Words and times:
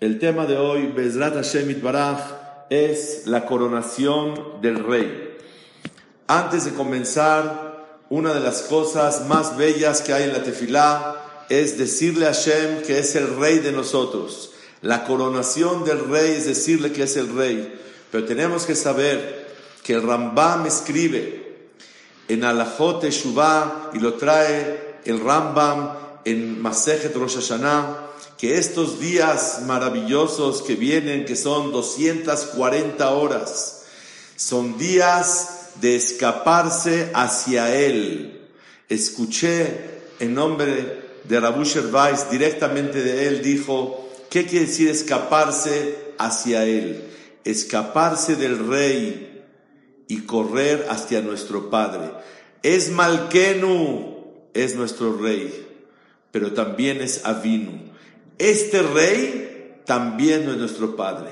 El 0.00 0.18
tema 0.18 0.46
de 0.46 0.56
hoy, 0.56 0.86
Bezrat 0.86 1.34
Hashem 1.34 1.68
Itbaraj, 1.72 2.20
es 2.70 3.26
la 3.26 3.44
coronación 3.44 4.62
del 4.62 4.82
rey. 4.82 5.36
Antes 6.26 6.64
de 6.64 6.70
comenzar, 6.70 7.98
una 8.08 8.32
de 8.32 8.40
las 8.40 8.62
cosas 8.62 9.26
más 9.26 9.58
bellas 9.58 10.00
que 10.00 10.14
hay 10.14 10.22
en 10.22 10.32
la 10.32 10.42
tefilá 10.42 11.44
es 11.50 11.76
decirle 11.76 12.26
a 12.26 12.32
Hashem 12.32 12.80
que 12.80 12.98
es 12.98 13.14
el 13.14 13.36
rey 13.36 13.58
de 13.58 13.72
nosotros. 13.72 14.52
La 14.80 15.04
coronación 15.04 15.84
del 15.84 16.08
rey 16.08 16.30
es 16.30 16.46
decirle 16.46 16.92
que 16.92 17.02
es 17.02 17.18
el 17.18 17.36
rey. 17.36 17.78
Pero 18.10 18.24
tenemos 18.24 18.64
que 18.64 18.76
saber 18.76 19.54
que 19.82 19.92
el 19.92 20.02
Rambam 20.02 20.64
escribe 20.64 21.68
en 22.26 22.42
Alajot 22.42 23.02
Teshuvah 23.02 23.90
y 23.92 23.98
lo 23.98 24.14
trae 24.14 24.96
el 25.04 25.20
Rambam 25.20 25.90
en 26.24 26.58
Masejet 26.58 27.14
Rosh 27.14 27.34
Hashanah 27.34 28.09
que 28.40 28.56
estos 28.56 28.98
días 29.00 29.64
maravillosos 29.66 30.62
que 30.62 30.74
vienen, 30.74 31.26
que 31.26 31.36
son 31.36 31.72
240 31.72 33.10
horas, 33.10 33.82
son 34.34 34.78
días 34.78 35.72
de 35.82 35.94
escaparse 35.94 37.10
hacia 37.12 37.76
Él. 37.76 38.40
Escuché 38.88 39.66
en 40.20 40.32
nombre 40.32 41.02
de 41.24 41.38
Rabu 41.38 41.64
Weiss, 41.92 42.30
directamente 42.30 43.02
de 43.02 43.28
él, 43.28 43.42
dijo, 43.42 44.08
¿qué 44.30 44.46
quiere 44.46 44.64
decir 44.64 44.88
escaparse 44.88 46.14
hacia 46.16 46.64
Él? 46.64 47.04
Escaparse 47.44 48.36
del 48.36 48.66
Rey 48.66 49.44
y 50.08 50.22
correr 50.22 50.86
hacia 50.88 51.20
nuestro 51.20 51.68
Padre. 51.68 52.10
Es 52.62 52.90
Malkenu, 52.90 54.48
es 54.54 54.76
nuestro 54.76 55.18
Rey, 55.18 55.66
pero 56.32 56.54
también 56.54 57.02
es 57.02 57.26
Avinu 57.26 57.89
este 58.40 58.82
rey 58.82 59.82
también 59.84 60.48
es 60.48 60.56
nuestro 60.56 60.96
Padre. 60.96 61.30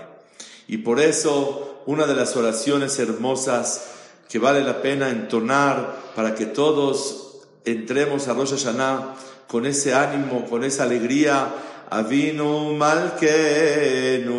Y 0.67 0.79
por 0.79 1.01
eso 1.01 1.83
una 1.87 2.07
de 2.07 2.15
las 2.15 2.37
oraciones 2.37 2.99
hermosas 2.99 3.89
que 4.29 4.39
vale 4.39 4.61
la 4.63 4.83
pena 4.83 5.09
entonar 5.09 5.97
para 6.15 6.35
que 6.35 6.45
todos 6.45 7.39
entremos 7.65 8.29
a 8.29 8.35
Rosh 8.35 8.51
Hashanah 8.51 9.15
con 9.47 9.65
ese 9.65 9.95
ánimo, 9.95 10.45
con 10.45 10.63
esa 10.65 10.83
alegría. 10.85 11.49
Avinu 11.91 12.75
Malkenu, 12.77 14.37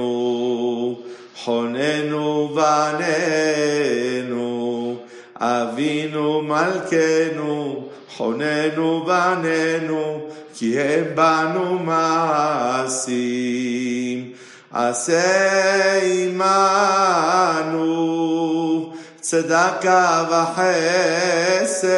Honenu 1.48 2.54
Vanenu, 2.54 3.80
Avinu 5.34 6.44
Malkenu, 6.44 7.90
Honenu 8.20 9.04
Vanenu, 9.04 10.29
כי 10.60 10.80
הם 10.80 11.04
בנו 11.16 11.80
מעשים, 11.80 13.12
עשה 14.72 16.02
עמנו 16.04 17.44
צדקה 19.22 20.26
וחסד, 20.30 21.90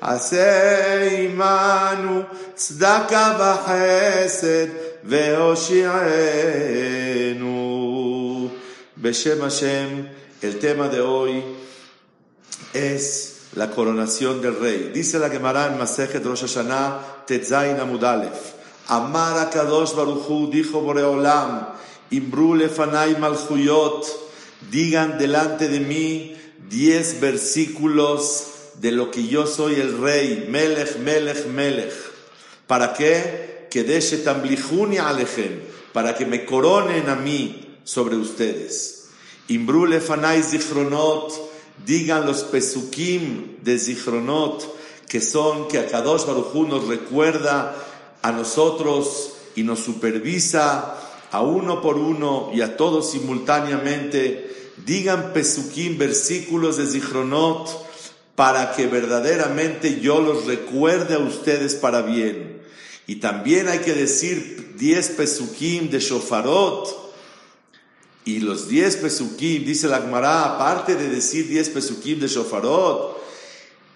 עשה 0.00 1.02
עמנו 1.10 2.22
צדקה 2.54 3.36
וחסד, 3.38 4.66
והושיענו. 5.04 6.38
בשם 8.98 9.44
השם, 9.44 9.88
tema 10.60 10.88
de 10.88 11.00
hoy 11.00 11.42
es 12.74 13.35
la 13.56 13.70
coronación 13.70 14.40
del 14.40 14.58
rey. 14.60 14.90
Dice 14.94 15.18
la 15.18 15.30
Gemara 15.30 15.66
en 15.66 15.78
Masejet 15.78 16.24
Rosh 16.24 16.42
Hashanah, 16.42 17.24
Tetzain 17.26 17.80
Amudalef. 17.80 18.54
Amar 18.88 19.50
Kadosh 19.50 19.94
Baruchu 19.94 20.48
dijo 20.50 20.80
Boreolam, 20.80 21.68
Imbru 22.10 22.54
lefanay 22.54 23.16
malchuyot, 23.18 24.06
digan 24.70 25.18
delante 25.18 25.68
de 25.68 25.80
mí 25.80 26.36
diez 26.68 27.18
versículos 27.20 28.52
de 28.80 28.92
lo 28.92 29.10
que 29.10 29.26
yo 29.26 29.46
soy 29.46 29.80
el 29.80 29.98
rey, 29.98 30.46
Melech, 30.50 30.98
Melech, 30.98 31.46
Melech. 31.46 31.94
¿Para 32.66 32.92
qué? 32.92 33.66
Que 33.70 33.82
deshe 33.82 34.18
tamblichuni 34.18 34.98
alejem, 34.98 35.62
para 35.92 36.14
que 36.14 36.26
me 36.26 36.44
coronen 36.44 37.08
a 37.08 37.16
mí 37.16 37.78
sobre 37.84 38.16
ustedes. 38.16 39.08
Imbru 39.48 39.86
lefanay 39.86 40.42
zichronot, 40.42 41.45
digan 41.84 42.26
los 42.26 42.44
pesukim 42.44 43.56
de 43.62 43.78
Zichronot, 43.78 44.76
que 45.08 45.20
son 45.20 45.68
que 45.68 45.78
Akadosh 45.78 46.26
Baruj 46.26 46.68
nos 46.68 46.88
recuerda 46.88 47.74
a 48.22 48.32
nosotros 48.32 49.34
y 49.54 49.62
nos 49.62 49.80
supervisa 49.80 50.96
a 51.30 51.42
uno 51.42 51.80
por 51.80 51.96
uno 51.96 52.50
y 52.54 52.60
a 52.60 52.76
todos 52.76 53.10
simultáneamente. 53.10 54.72
Digan 54.84 55.32
pesukim, 55.32 55.98
versículos 55.98 56.76
de 56.76 56.86
Zichronot, 56.86 57.86
para 58.34 58.72
que 58.72 58.86
verdaderamente 58.86 60.00
yo 60.00 60.20
los 60.20 60.46
recuerde 60.46 61.14
a 61.14 61.18
ustedes 61.18 61.74
para 61.74 62.02
bien. 62.02 62.62
Y 63.06 63.16
también 63.16 63.68
hay 63.68 63.78
que 63.78 63.94
decir 63.94 64.74
diez 64.76 65.10
pesukim 65.10 65.90
de 65.90 66.00
Shofarot, 66.00 67.05
y 68.26 68.40
los 68.40 68.68
diez 68.68 68.96
pesukim, 68.96 69.64
dice 69.64 69.86
la 69.86 70.00
Gemara, 70.00 70.44
aparte 70.44 70.96
de 70.96 71.08
decir 71.08 71.46
diez 71.46 71.70
pesukim 71.70 72.18
de 72.18 72.26
shofarot, 72.26 73.16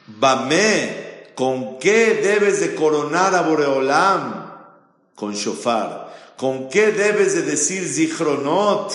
Bame, 0.07 1.33
¿con 1.35 1.79
qué 1.79 2.21
debes 2.23 2.61
de 2.61 2.77
coronar 2.77 3.35
a 3.35 3.43
Boreolam? 3.43 4.51
Con 5.17 5.35
shofar. 5.35 6.35
¿Con 6.37 6.69
qué 6.69 6.93
debes 6.93 7.35
de 7.35 7.43
decir 7.43 7.87
zichronot? 7.87 8.93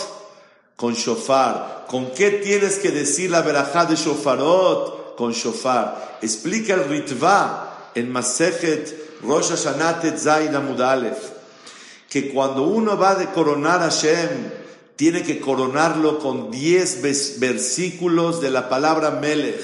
Con 0.77 0.93
shofar. 0.93 1.85
¿Con 1.87 2.11
qué 2.11 2.31
tienes 2.31 2.79
que 2.79 2.91
decir 2.91 3.29
la 3.29 3.41
verajá 3.41 3.85
de 3.85 3.95
shofarot? 3.95 5.15
Con 5.15 5.33
shofar. 5.33 6.17
Explica 6.21 6.73
el 6.73 6.85
ritva 6.85 7.91
en 7.93 8.09
Masejet 8.11 9.21
Rosh 9.21 9.49
Hashanah 9.49 9.99
Tetzayin 9.99 10.55
Amudalef, 10.55 11.17
que 12.09 12.33
cuando 12.33 12.63
uno 12.63 12.97
va 12.97 13.15
de 13.15 13.27
coronar 13.27 13.81
a 13.81 13.89
Shem, 13.89 14.64
tiene 14.95 15.23
que 15.23 15.39
coronarlo 15.39 16.19
con 16.19 16.51
10 16.51 17.39
versículos 17.39 18.41
de 18.41 18.49
la 18.49 18.69
palabra 18.69 19.11
Melech. 19.11 19.61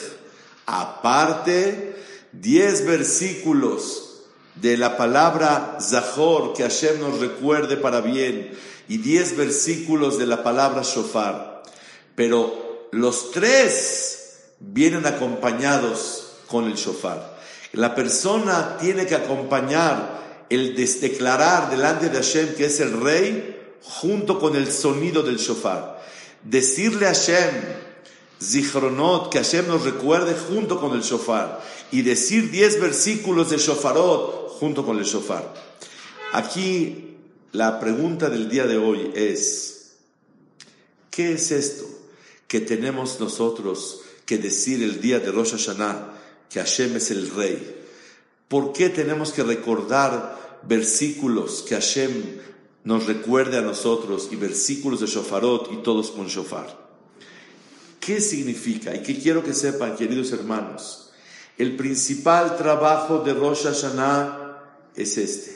Aparte, 0.65 1.95
10 2.33 2.85
versículos 2.85 4.23
de 4.55 4.77
la 4.77 4.97
palabra 4.97 5.77
Zahor, 5.79 6.53
que 6.53 6.63
Hashem 6.63 6.99
nos 6.99 7.19
recuerde 7.19 7.77
para 7.77 8.01
bien, 8.01 8.51
y 8.87 8.97
10 8.97 9.37
versículos 9.37 10.17
de 10.17 10.25
la 10.25 10.43
palabra 10.43 10.81
Shofar. 10.83 11.63
Pero 12.15 12.89
los 12.91 13.31
tres 13.31 14.39
vienen 14.59 15.05
acompañados 15.05 16.33
con 16.47 16.65
el 16.65 16.75
Shofar. 16.75 17.37
La 17.73 17.95
persona 17.95 18.77
tiene 18.79 19.05
que 19.05 19.15
acompañar 19.15 20.19
el 20.49 20.75
declarar 20.75 21.69
delante 21.69 22.09
de 22.09 22.17
Hashem 22.17 22.55
que 22.55 22.65
es 22.65 22.81
el 22.81 22.99
rey, 22.99 23.60
junto 23.83 24.39
con 24.39 24.55
el 24.55 24.71
sonido 24.71 25.23
del 25.23 25.37
shofar. 25.37 26.01
Decirle 26.43 27.07
a 27.07 27.13
Hashem, 27.13 27.49
Zichronot, 28.41 29.29
que 29.31 29.37
Hashem 29.37 29.67
nos 29.67 29.83
recuerde 29.83 30.33
junto 30.33 30.79
con 30.79 30.93
el 30.93 31.01
shofar. 31.01 31.61
Y 31.91 32.01
decir 32.01 32.51
diez 32.51 32.79
versículos 32.79 33.49
de 33.49 33.57
shofarot 33.57 34.49
junto 34.59 34.85
con 34.85 34.97
el 34.97 35.05
shofar. 35.05 35.53
Aquí 36.33 37.17
la 37.51 37.79
pregunta 37.79 38.29
del 38.29 38.49
día 38.49 38.65
de 38.65 38.77
hoy 38.77 39.11
es, 39.13 39.91
¿qué 41.09 41.33
es 41.33 41.51
esto 41.51 41.85
que 42.47 42.61
tenemos 42.61 43.19
nosotros 43.19 44.01
que 44.25 44.37
decir 44.37 44.81
el 44.81 45.01
día 45.01 45.19
de 45.19 45.31
Rosh 45.31 45.51
Hashanah, 45.51 46.13
que 46.49 46.59
Hashem 46.59 46.95
es 46.95 47.11
el 47.11 47.29
rey? 47.31 47.85
¿Por 48.47 48.71
qué 48.71 48.89
tenemos 48.89 49.33
que 49.33 49.43
recordar 49.43 50.59
versículos 50.63 51.63
que 51.67 51.75
Hashem 51.75 52.39
nos 52.83 53.05
recuerde 53.05 53.57
a 53.57 53.61
nosotros 53.61 54.29
y 54.31 54.35
versículos 54.35 54.99
de 54.99 55.07
Shofarot 55.07 55.71
y 55.71 55.77
todos 55.77 56.11
con 56.11 56.27
Shofar. 56.27 56.81
¿Qué 57.99 58.19
significa? 58.19 58.95
Y 58.95 59.03
que 59.03 59.19
quiero 59.19 59.43
que 59.43 59.53
sepan, 59.53 59.95
queridos 59.95 60.31
hermanos, 60.31 61.11
el 61.57 61.75
principal 61.75 62.57
trabajo 62.57 63.19
de 63.19 63.33
Rosh 63.35 63.65
Hashanah 63.65 64.63
es 64.95 65.17
este. 65.17 65.55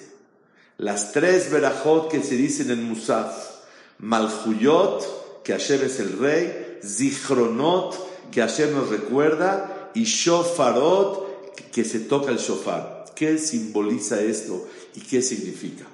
Las 0.78 1.14
tres 1.14 1.50
verajot 1.50 2.12
que 2.12 2.22
se 2.22 2.36
dicen 2.36 2.70
en 2.70 2.84
Musaf. 2.84 3.56
Malhuyot, 3.98 5.44
que 5.44 5.54
Hashem 5.54 5.82
es 5.84 6.00
el 6.00 6.20
rey. 6.20 6.80
Zichronot, 6.84 8.30
que 8.30 8.42
Hashem 8.42 8.76
nos 8.76 8.90
recuerda. 8.90 9.92
Y 9.96 10.04
Shofarot, 10.04 11.56
que 11.72 11.84
se 11.84 12.02
toca 12.02 12.30
el 12.32 12.38
shofar. 12.38 13.06
¿Qué 13.16 13.40
simboliza 13.40 14.22
esto 14.22 14.68
y 14.94 15.00
qué 15.00 15.22
significa? 15.22 15.86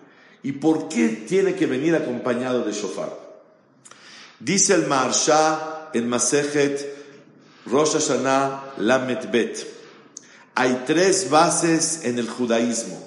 ¿Y 0.44 0.54
por 0.54 0.90
qué 0.90 1.10
tiene 1.28 1.56
que 1.56 1.68
venir 1.68 1.96
acompañado 1.96 2.64
de 2.64 2.72
shofar? 2.72 3.18
Dice 4.40 4.74
el 4.74 4.88
Maharsha 4.88 5.90
en 5.94 6.10
Masejet 6.10 7.02
Rosh 7.66 7.94
Hashanah 7.94 8.74
Lamet 8.78 9.32
Bet. 9.32 9.68
Hay 10.56 10.84
tres 10.86 11.30
bases 11.30 12.02
en 12.04 12.18
el 12.18 12.28
judaísmo, 12.28 13.02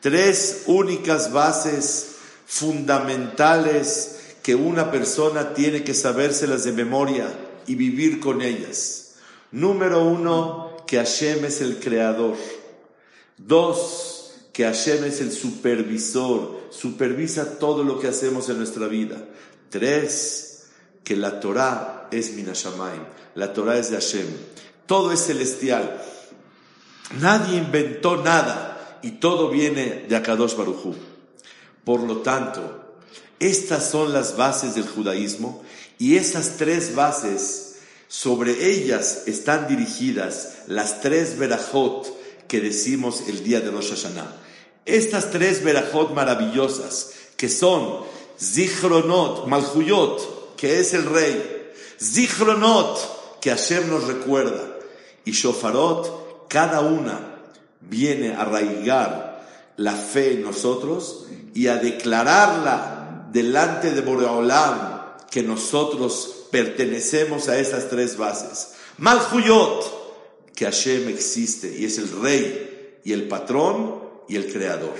tres 0.00 0.64
únicas 0.66 1.32
bases 1.32 2.16
fundamentales 2.46 4.18
que 4.42 4.54
una 4.54 4.90
persona 4.90 5.54
tiene 5.54 5.84
que 5.84 5.94
sabérselas 5.94 6.64
de 6.64 6.72
memoria 6.72 7.26
y 7.66 7.76
vivir 7.76 8.20
con 8.20 8.42
ellas. 8.42 9.14
Número 9.52 10.04
uno, 10.04 10.76
que 10.86 10.96
Hashem 10.98 11.44
es 11.44 11.60
el 11.60 11.78
creador. 11.78 12.36
Dos, 13.38 14.11
que 14.52 14.64
Hashem 14.64 15.04
es 15.04 15.20
el 15.20 15.32
supervisor, 15.32 16.68
supervisa 16.70 17.58
todo 17.58 17.84
lo 17.84 17.98
que 17.98 18.08
hacemos 18.08 18.48
en 18.48 18.58
nuestra 18.58 18.86
vida. 18.86 19.24
Tres, 19.70 20.66
que 21.02 21.16
la 21.16 21.40
Torah 21.40 22.08
es 22.10 22.34
Minashamayim, 22.34 23.02
la 23.34 23.52
Torah 23.52 23.78
es 23.78 23.90
de 23.90 23.96
Hashem. 23.96 24.26
Todo 24.86 25.12
es 25.12 25.20
celestial. 25.20 26.02
Nadie 27.18 27.58
inventó 27.58 28.22
nada 28.22 28.98
y 29.02 29.12
todo 29.12 29.50
viene 29.50 30.04
de 30.08 30.16
Akadosh 30.16 30.56
Barujú. 30.56 30.94
Por 31.84 32.02
lo 32.02 32.18
tanto, 32.18 32.94
estas 33.38 33.90
son 33.90 34.12
las 34.12 34.36
bases 34.36 34.74
del 34.74 34.86
judaísmo 34.86 35.64
y 35.98 36.16
esas 36.16 36.56
tres 36.58 36.94
bases, 36.94 37.76
sobre 38.08 38.70
ellas 38.70 39.22
están 39.26 39.66
dirigidas 39.68 40.58
las 40.66 41.00
tres 41.00 41.38
verajot 41.38 42.06
que 42.46 42.60
decimos 42.60 43.24
el 43.28 43.42
día 43.42 43.60
de 43.60 43.70
Rosh 43.70 43.90
Hashanah. 43.90 44.41
Estas 44.84 45.30
tres 45.30 45.62
verajot 45.62 46.12
maravillosas 46.12 47.12
que 47.36 47.48
son 47.48 48.04
Zichronot, 48.40 49.46
Malhuyot, 49.46 50.56
que 50.56 50.80
es 50.80 50.94
el 50.94 51.04
rey, 51.06 51.72
Zichronot, 52.00 53.40
que 53.40 53.50
Hashem 53.50 53.88
nos 53.88 54.06
recuerda, 54.06 54.76
y 55.24 55.32
Shofarot, 55.32 56.48
cada 56.48 56.80
una 56.80 57.38
viene 57.80 58.34
a 58.34 58.42
arraigar 58.42 59.44
la 59.76 59.92
fe 59.92 60.34
en 60.34 60.42
nosotros 60.42 61.26
y 61.54 61.68
a 61.68 61.76
declararla 61.76 63.28
delante 63.32 63.92
de 63.92 64.00
Boreolam 64.00 65.02
que 65.30 65.42
nosotros 65.42 66.46
pertenecemos 66.50 67.48
a 67.48 67.58
esas 67.58 67.88
tres 67.88 68.16
bases. 68.16 68.74
Malhuyot, 68.98 70.52
que 70.54 70.64
Hashem 70.64 71.08
existe 71.08 71.74
y 71.78 71.86
es 71.86 71.98
el 71.98 72.10
rey 72.20 72.98
y 73.04 73.12
el 73.12 73.28
patrón 73.28 74.01
y 74.28 74.36
el 74.36 74.52
creador. 74.52 74.94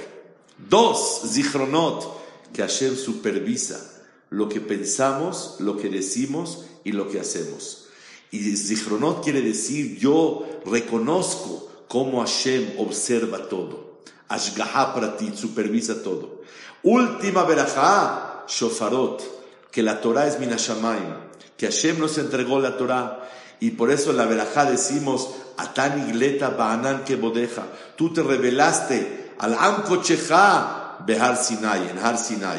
Dos, 0.58 1.22
Zichronot, 1.32 2.52
que 2.52 2.62
Hashem 2.62 2.96
supervisa 2.96 3.88
lo 4.30 4.48
que 4.48 4.60
pensamos, 4.60 5.56
lo 5.58 5.76
que 5.76 5.88
decimos 5.88 6.64
y 6.84 6.92
lo 6.92 7.08
que 7.08 7.20
hacemos. 7.20 7.86
Y 8.30 8.56
Zichronot 8.56 9.22
quiere 9.22 9.42
decir, 9.42 9.98
yo 9.98 10.46
reconozco 10.64 11.70
cómo 11.88 12.20
Hashem 12.20 12.74
observa 12.78 13.48
todo. 13.48 14.00
Ashgaha 14.28 14.94
Pratit 14.94 15.34
supervisa 15.34 16.02
todo. 16.02 16.42
Última 16.82 17.44
verajá, 17.44 18.44
Shofarot, 18.48 19.22
que 19.70 19.82
la 19.82 20.00
Torah 20.00 20.26
es 20.26 20.40
Minashamayim, 20.40 21.14
que 21.56 21.66
Hashem 21.66 21.98
nos 21.98 22.16
entregó 22.16 22.58
la 22.58 22.76
Torah. 22.76 23.28
Y 23.62 23.70
por 23.70 23.92
eso 23.92 24.10
en 24.10 24.16
la 24.16 24.26
verajá 24.26 24.64
decimos, 24.64 25.36
Atan 25.56 26.08
igleta 26.08 26.50
ba'anan 26.50 27.04
que 27.04 27.14
bodeja. 27.14 27.62
Tú 27.94 28.12
te 28.12 28.20
revelaste 28.20 29.34
al 29.38 29.54
Amkochecha 29.54 30.96
Behar 31.06 31.36
Sinai, 31.36 31.88
en 31.88 31.98
Har 32.00 32.18
Sinai. 32.18 32.58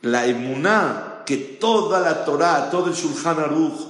La 0.00 0.24
emuná, 0.24 1.24
que 1.26 1.36
toda 1.36 2.00
la 2.00 2.24
Torah, 2.24 2.70
todo 2.70 2.86
el 2.86 2.94
Shulchan 2.94 3.38
Aruch, 3.38 3.80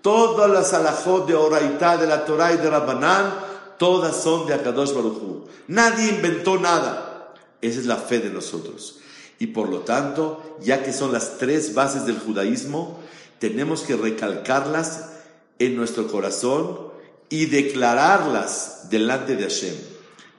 Todas 0.00 0.50
las 0.50 0.72
alajot 0.72 1.26
de 1.26 1.34
Oraitá, 1.34 1.98
de 1.98 2.06
la 2.06 2.24
Torah 2.24 2.54
y 2.54 2.56
de 2.56 2.70
Rabbanán, 2.70 3.34
todas 3.76 4.16
son 4.16 4.46
de 4.46 4.54
Akadosh 4.54 4.94
Baruj 4.94 5.44
Nadie 5.66 6.08
inventó 6.08 6.58
nada. 6.58 7.34
Esa 7.60 7.80
es 7.80 7.84
la 7.84 7.96
fe 7.96 8.20
de 8.20 8.30
nosotros. 8.30 9.00
Y 9.38 9.48
por 9.48 9.68
lo 9.68 9.80
tanto, 9.80 10.56
ya 10.62 10.82
que 10.82 10.94
son 10.94 11.12
las 11.12 11.36
tres 11.36 11.74
bases 11.74 12.06
del 12.06 12.18
judaísmo, 12.18 12.98
tenemos 13.40 13.82
que 13.82 13.94
recalcarlas 13.94 15.17
en 15.58 15.76
nuestro 15.76 16.06
corazón 16.06 16.88
y 17.28 17.46
declararlas 17.46 18.88
delante 18.90 19.36
de 19.36 19.44
Hashem. 19.44 19.74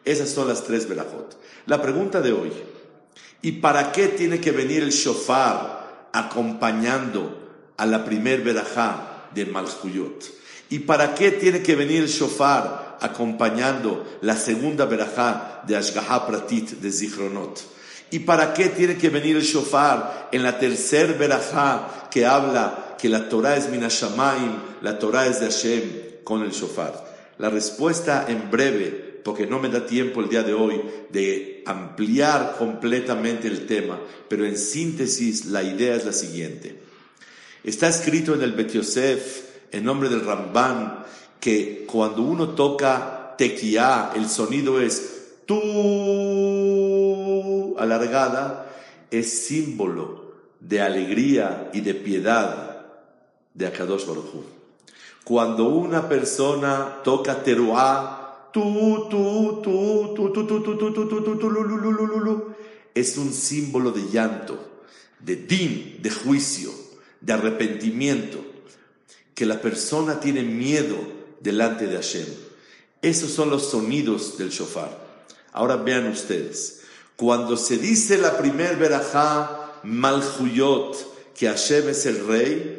Esas 0.06 0.30
son 0.30 0.48
las 0.48 0.64
tres 0.64 0.88
verajot. 0.88 1.38
La 1.66 1.82
pregunta 1.82 2.22
de 2.22 2.34
hoy, 2.34 2.52
¿y 3.42 3.54
para 3.54 3.92
qué 3.92 4.08
tiene 4.08 4.40
que 4.40 4.52
venir 4.52 4.84
el 4.84 4.92
shofar 4.92 5.80
acompañando 6.14 7.40
a 7.78 7.86
la 7.86 8.04
primer 8.04 8.42
verajá 8.42 9.30
de 9.34 9.46
Malhuyot. 9.46 10.24
¿Y 10.70 10.80
para 10.80 11.16
qué 11.16 11.32
tiene 11.32 11.62
que 11.62 11.76
venir 11.76 12.04
el 12.04 12.10
shofar 12.10 12.98
acompañando 13.02 14.06
la 14.22 14.36
segunda 14.36 14.86
verajá 14.86 15.64
de 15.66 15.78
Ashgaha 15.78 16.28
Pratit 16.28 16.72
de 16.72 16.92
Zichronot? 16.92 17.60
¿Y 18.12 18.20
para 18.20 18.54
qué 18.54 18.70
tiene 18.70 18.98
que 18.98 19.10
venir 19.10 19.36
el 19.36 19.44
shofar 19.44 20.30
en 20.32 20.44
la 20.44 20.60
tercer 20.60 21.18
verajá 21.18 22.08
que 22.12 22.26
habla 22.26 22.89
que 23.00 23.10
la 23.10 23.30
Torah 23.30 23.56
es 23.56 23.70
Minashamaim, 23.70 24.58
la 24.82 25.00
Torah 25.00 25.26
es 25.28 25.40
de 25.40 25.46
Hashem 25.46 25.84
con 26.24 26.44
el 26.44 26.52
shofar? 26.52 27.06
La 27.38 27.50
respuesta 27.50 28.26
en 28.28 28.52
breve, 28.52 29.22
porque 29.24 29.48
no 29.48 29.60
me 29.60 29.70
da 29.70 29.86
tiempo 29.86 30.20
el 30.20 30.28
día 30.28 30.44
de 30.44 30.54
hoy 30.54 30.82
de 31.10 31.64
ampliar 31.66 32.58
completamente 32.58 33.48
el 33.48 33.66
tema, 33.66 34.00
pero 34.28 34.46
en 34.46 34.58
síntesis 34.58 35.46
la 35.46 35.64
idea 35.64 35.96
es 35.96 36.06
la 36.06 36.12
siguiente. 36.12 36.82
Está 37.64 37.88
escrito 37.88 38.34
en 38.34 38.42
el 38.42 38.52
Bet 38.52 38.74
Yosef, 38.74 39.46
en 39.72 39.86
nombre 39.86 40.10
del 40.10 40.26
Ramban, 40.26 41.06
que 41.40 41.86
cuando 41.90 42.24
uno 42.24 42.50
toca 42.50 43.36
tequía, 43.38 44.12
el 44.16 44.28
sonido 44.28 44.82
es 44.82 45.38
tu 45.46 45.56
alargada, 47.78 48.70
es 49.10 49.46
símbolo 49.48 50.34
de 50.60 50.82
alegría 50.82 51.70
y 51.74 51.80
de 51.80 51.94
piedad 51.94 52.69
de 53.60 53.68
Akadosh 53.68 54.06
Baruj 54.06 54.46
Cuando 55.26 55.66
una 55.66 56.08
persona 56.08 57.02
toca 57.04 57.44
teruá, 57.44 58.50
tu, 58.54 59.10
tu, 59.10 59.62
tu, 59.62 60.14
tu, 60.16 60.34
tu, 60.34 60.48
tu, 60.48 60.64
tu, 60.64 60.94
tu, 60.94 61.08
tu, 61.08 61.38
tu, 61.38 61.38
tu, 61.38 62.56
es 62.96 63.18
un 63.18 63.34
símbolo 63.34 63.92
de 63.92 64.10
llanto, 64.10 64.58
de 65.20 65.36
din, 65.36 66.00
de 66.02 66.10
juicio 66.10 66.72
de 67.20 67.34
arrepentimiento, 67.34 68.40
que 69.36 69.46
la 69.46 69.62
persona 69.62 70.22
tiene 70.22 70.42
miedo 70.42 70.96
delante 71.42 71.88
de 71.88 71.98
Hashem. 71.98 72.28
Esos 73.02 73.32
son 73.32 73.50
los 73.50 73.70
sonidos 73.70 74.38
del 74.38 74.52
shofar. 74.52 74.98
Ahora 75.52 75.76
vean 75.76 76.08
ustedes, 76.08 76.84
cuando 77.18 77.58
se 77.58 77.78
dice 77.78 78.18
la 78.18 78.38
primer 78.38 78.78
verajá, 78.78 79.82
Malhuyot, 79.84 81.34
que 81.36 81.48
Hashem 81.48 81.90
es 81.90 82.06
el 82.06 82.26
rey, 82.26 82.79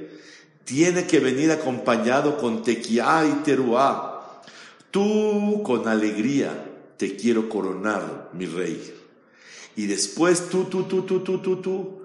tiene 0.65 1.07
que 1.07 1.21
venir 1.21 1.51
acompañado 1.51 2.39
con 2.39 2.63
tequia 2.63 3.25
y 3.27 3.43
teruá. 3.43 4.43
Tú 4.91 5.63
con 5.65 5.89
alegría 5.89 6.67
te 6.97 7.17
quiero 7.17 7.49
coronar, 7.49 8.31
mi 8.33 8.47
rey. 8.47 8.95
Y 9.77 9.87
después 9.87 10.49
tú, 10.49 10.65
tú, 10.65 10.85
tú, 10.85 11.03
tú, 11.03 11.21
tú, 11.21 11.39
tú, 11.39 11.57
tú, 11.57 12.01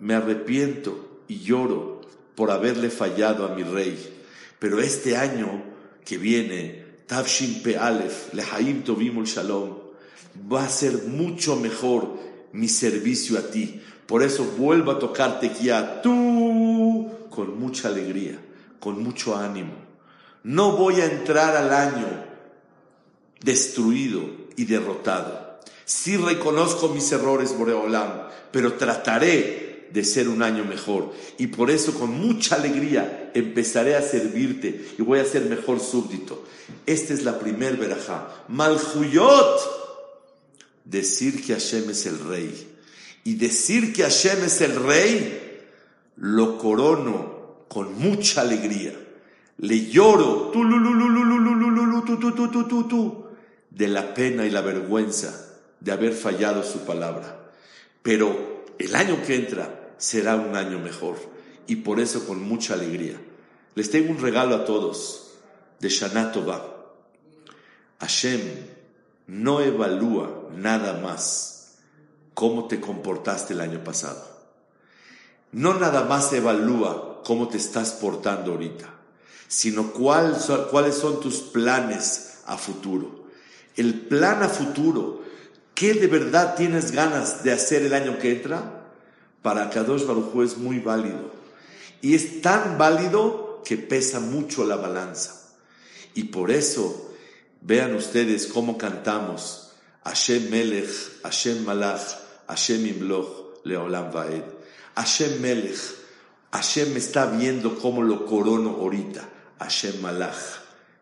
me 0.00 0.14
arrepiento 0.14 1.22
y 1.28 1.40
lloro 1.40 2.00
por 2.34 2.50
haberle 2.50 2.90
fallado 2.90 3.46
a 3.46 3.54
mi 3.54 3.62
rey. 3.62 3.96
Pero 4.58 4.80
este 4.80 5.16
año 5.16 5.62
que 6.04 6.18
viene, 6.18 6.84
Tavshin 7.06 7.62
Pe'alef, 7.62 8.32
Lehaim 8.34 8.82
Tovimul 8.82 9.26
Shalom, 9.26 9.76
va 10.50 10.64
a 10.64 10.68
ser 10.68 11.04
mucho 11.04 11.56
mejor 11.56 12.18
mi 12.52 12.68
servicio 12.68 13.38
a 13.38 13.42
ti. 13.42 13.80
Por 14.06 14.22
eso 14.22 14.44
vuelvo 14.56 14.90
a 14.92 14.98
tocarte 14.98 15.52
ya 15.62 16.00
tú 16.00 17.10
con 17.38 17.56
mucha 17.56 17.86
alegría, 17.86 18.36
con 18.80 19.00
mucho 19.00 19.36
ánimo. 19.36 19.74
No 20.42 20.72
voy 20.72 20.96
a 20.96 21.04
entrar 21.04 21.56
al 21.56 21.72
año 21.72 22.24
destruido 23.40 24.28
y 24.56 24.64
derrotado. 24.64 25.60
Sí 25.84 26.16
reconozco 26.16 26.88
mis 26.88 27.12
errores, 27.12 27.56
Boreolam, 27.56 28.24
pero 28.50 28.72
trataré 28.72 29.86
de 29.92 30.02
ser 30.02 30.28
un 30.28 30.42
año 30.42 30.64
mejor. 30.64 31.12
Y 31.38 31.46
por 31.46 31.70
eso 31.70 31.94
con 31.94 32.10
mucha 32.10 32.56
alegría 32.56 33.30
empezaré 33.34 33.94
a 33.94 34.02
servirte 34.02 34.88
y 34.98 35.02
voy 35.02 35.20
a 35.20 35.24
ser 35.24 35.44
mejor 35.44 35.78
súbdito. 35.78 36.44
Esta 36.86 37.14
es 37.14 37.22
la 37.22 37.38
primer 37.38 37.76
verajá. 37.76 38.46
Malhuyot, 38.48 39.60
decir 40.84 41.46
que 41.46 41.52
Hashem 41.52 41.88
es 41.88 42.04
el 42.04 42.18
rey. 42.18 42.74
Y 43.22 43.34
decir 43.36 43.92
que 43.92 44.02
Hashem 44.02 44.42
es 44.42 44.60
el 44.60 44.74
rey, 44.74 45.47
lo 46.20 46.58
corono 46.58 47.64
con 47.68 47.98
mucha 47.98 48.42
alegría. 48.42 48.92
Le 49.58 49.86
lloro 49.86 50.52
de 53.70 53.88
la 53.88 54.14
pena 54.14 54.46
y 54.46 54.50
la 54.50 54.60
vergüenza 54.60 55.56
de 55.80 55.92
haber 55.92 56.12
fallado 56.12 56.62
su 56.62 56.80
palabra. 56.80 57.50
Pero 58.02 58.64
el 58.78 58.94
año 58.94 59.22
que 59.26 59.36
entra 59.36 59.92
será 59.96 60.36
un 60.36 60.56
año 60.56 60.78
mejor 60.78 61.16
y 61.66 61.76
por 61.76 62.00
eso 62.00 62.26
con 62.26 62.42
mucha 62.42 62.74
alegría. 62.74 63.20
Les 63.74 63.90
tengo 63.90 64.10
un 64.10 64.20
regalo 64.20 64.54
a 64.54 64.64
todos 64.64 65.34
de 65.80 65.88
Shana 65.88 66.32
Hashem 68.00 68.40
no 69.26 69.60
evalúa 69.60 70.48
nada 70.54 71.00
más 71.00 71.76
cómo 72.34 72.66
te 72.66 72.80
comportaste 72.80 73.52
el 73.52 73.60
año 73.60 73.84
pasado. 73.84 74.37
No 75.58 75.74
nada 75.74 76.04
más 76.04 76.32
evalúa 76.32 77.22
cómo 77.24 77.48
te 77.48 77.56
estás 77.56 77.92
portando 77.92 78.52
ahorita, 78.52 78.88
sino 79.48 79.92
cuáles 79.92 80.94
son 80.94 81.20
tus 81.20 81.40
planes 81.40 82.38
a 82.46 82.56
futuro. 82.56 83.26
El 83.76 84.06
plan 84.06 84.42
a 84.42 84.48
futuro, 84.48 85.22
¿qué 85.74 85.94
de 85.94 86.06
verdad 86.06 86.54
tienes 86.56 86.92
ganas 86.92 87.42
de 87.42 87.52
hacer 87.52 87.82
el 87.82 87.94
año 87.94 88.18
que 88.18 88.32
entra? 88.32 88.84
Para 89.42 89.70
Kadosh 89.70 90.04
Baruj 90.06 90.42
es 90.42 90.56
muy 90.56 90.78
válido. 90.78 91.32
Y 92.00 92.14
es 92.14 92.40
tan 92.40 92.78
válido 92.78 93.62
que 93.64 93.76
pesa 93.76 94.20
mucho 94.20 94.64
la 94.64 94.76
balanza. 94.76 95.34
Y 96.14 96.24
por 96.24 96.50
eso 96.50 97.08
Vean 97.60 97.94
ustedes 97.94 98.46
cómo 98.46 98.78
cantamos 98.78 99.72
Hashem 100.04 100.50
Melech, 100.50 101.22
Hashem 101.22 101.64
Malach, 101.64 102.00
Hashem 102.46 102.86
Imloch, 102.86 103.64
Leolam 103.64 104.12
Vaed. 104.12 104.57
Hashem 104.98 105.40
Melech, 105.40 105.78
Hashem 106.50 106.96
está 106.96 107.26
viendo 107.26 107.78
cómo 107.78 108.02
lo 108.02 108.26
corono 108.26 108.70
ahorita. 108.80 109.28
Hashem 109.60 110.00
Malach. 110.00 110.34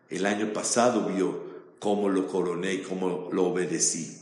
El 0.07 0.27
año 0.27 0.53
pasado 0.53 1.07
vio 1.07 1.41
cómo 1.79 2.07
lo 2.07 2.27
coroné 2.27 2.75
y 2.75 2.81
cómo 2.83 3.29
lo 3.31 3.45
obedecí. 3.45 4.21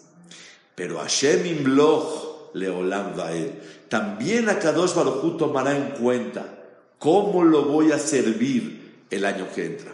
Pero 0.76 1.00
Hashem 1.00 1.46
Imloch, 1.46 2.54
Leolam 2.54 3.18
Vaed. 3.18 3.50
También 3.90 4.48
a 4.48 4.60
Kadosh 4.60 4.94
Baruj 4.94 5.38
tomará 5.38 5.76
en 5.76 5.90
cuenta 6.02 6.58
cómo 6.98 7.44
lo 7.44 7.64
voy 7.64 7.92
a 7.92 8.00
servir 8.00 9.04
el 9.10 9.26
año 9.26 9.50
que 9.54 9.66
entra. 9.66 9.92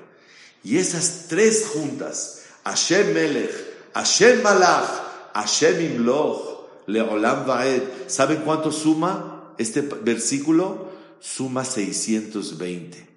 Y 0.64 0.78
esas 0.78 1.26
tres 1.28 1.72
juntas, 1.74 2.44
Hashem 2.66 3.16
Melech, 3.16 3.52
Hashem 3.96 4.44
Malach, 4.44 5.34
Hashem 5.34 5.82
Imloch, 5.82 6.86
Leolam 6.86 7.48
Vaed, 7.48 7.82
¿saben 8.06 8.44
cuánto 8.46 8.72
suma 8.72 9.41
este 9.62 9.82
versículo? 9.82 10.92
Suma 11.20 11.66
620. 11.66 13.08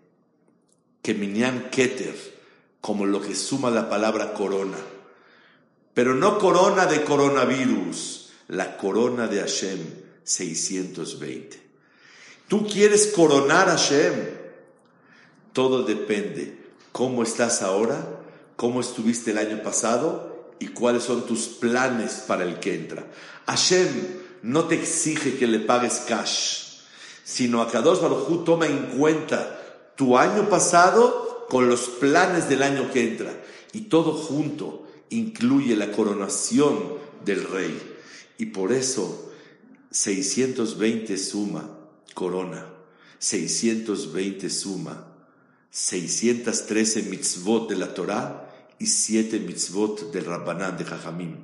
Que 1.03 1.15
Minyan 1.15 1.71
Keter, 1.71 2.15
como 2.81 3.07
lo 3.07 3.21
que 3.21 3.35
suma 3.35 3.71
la 3.71 3.89
palabra 3.89 4.35
corona. 4.35 4.79
Pero 5.95 6.15
no 6.15 6.39
corona 6.39 6.87
de 6.87 7.05
coronavirus, 7.05 8.31
la 8.49 8.77
corona 8.77 9.27
de 9.27 9.41
Hashem, 9.41 9.79
620. 10.25 11.61
Tú 12.49 12.67
quieres 12.67 13.09
coronar 13.09 13.69
a 13.69 13.77
Hashem. 13.77 14.13
Todo 15.53 15.85
depende 15.85 16.59
cómo 16.93 17.23
estás 17.23 17.63
ahora, 17.63 18.07
cómo 18.57 18.81
estuviste 18.81 19.31
el 19.31 19.39
año 19.39 19.63
pasado 19.63 20.55
y 20.59 20.69
cuáles 20.69 21.05
son 21.05 21.27
tus 21.27 21.47
planes 21.47 22.25
para 22.27 22.45
el 22.45 22.59
que 22.59 22.75
entra. 22.75 23.07
Hashem 23.47 23.89
no 24.45 24.67
te 24.67 24.75
exige 24.75 25.39
que 25.39 25.47
le 25.47 25.59
pagues 25.59 26.05
cash, 26.07 26.83
sino 27.25 27.63
a 27.63 27.71
Kadosh 27.71 28.03
Baruj 28.03 28.45
toma 28.45 28.67
en 28.67 28.99
cuenta 28.99 29.93
tu 29.97 30.19
año 30.19 30.51
pasado 30.51 31.47
con 31.49 31.71
los 31.71 31.89
planes 31.89 32.47
del 32.51 32.63
año 32.63 32.93
que 32.93 33.09
entra 33.09 33.33
y 33.73 33.83
todo 33.83 34.13
junto 34.13 34.87
incluye 35.09 35.77
la 35.77 35.91
coronación 35.91 36.79
del 37.25 37.45
rey. 37.45 37.97
Y 38.37 38.47
por 38.47 38.73
eso 38.73 39.33
620 39.91 41.17
suma 41.17 41.79
corona, 42.13 42.67
620 43.19 44.51
suma 44.51 45.11
613 45.71 47.05
mitzvot 47.05 47.71
de 47.71 47.77
la 47.77 47.95
Torah 47.95 48.75
y 48.79 48.87
7 48.87 49.41
mitzvot 49.41 50.13
del 50.13 50.27
Rabbanán 50.27 50.77
de 50.77 50.85
Jajamim. 50.85 51.37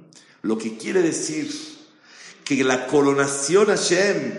Lo 0.42 0.58
que 0.58 0.76
quiere 0.76 1.00
decir 1.00 1.79
que 2.56 2.64
la 2.64 2.86
coronación 2.86 3.70
a 3.70 3.76
Hashem 3.76 4.38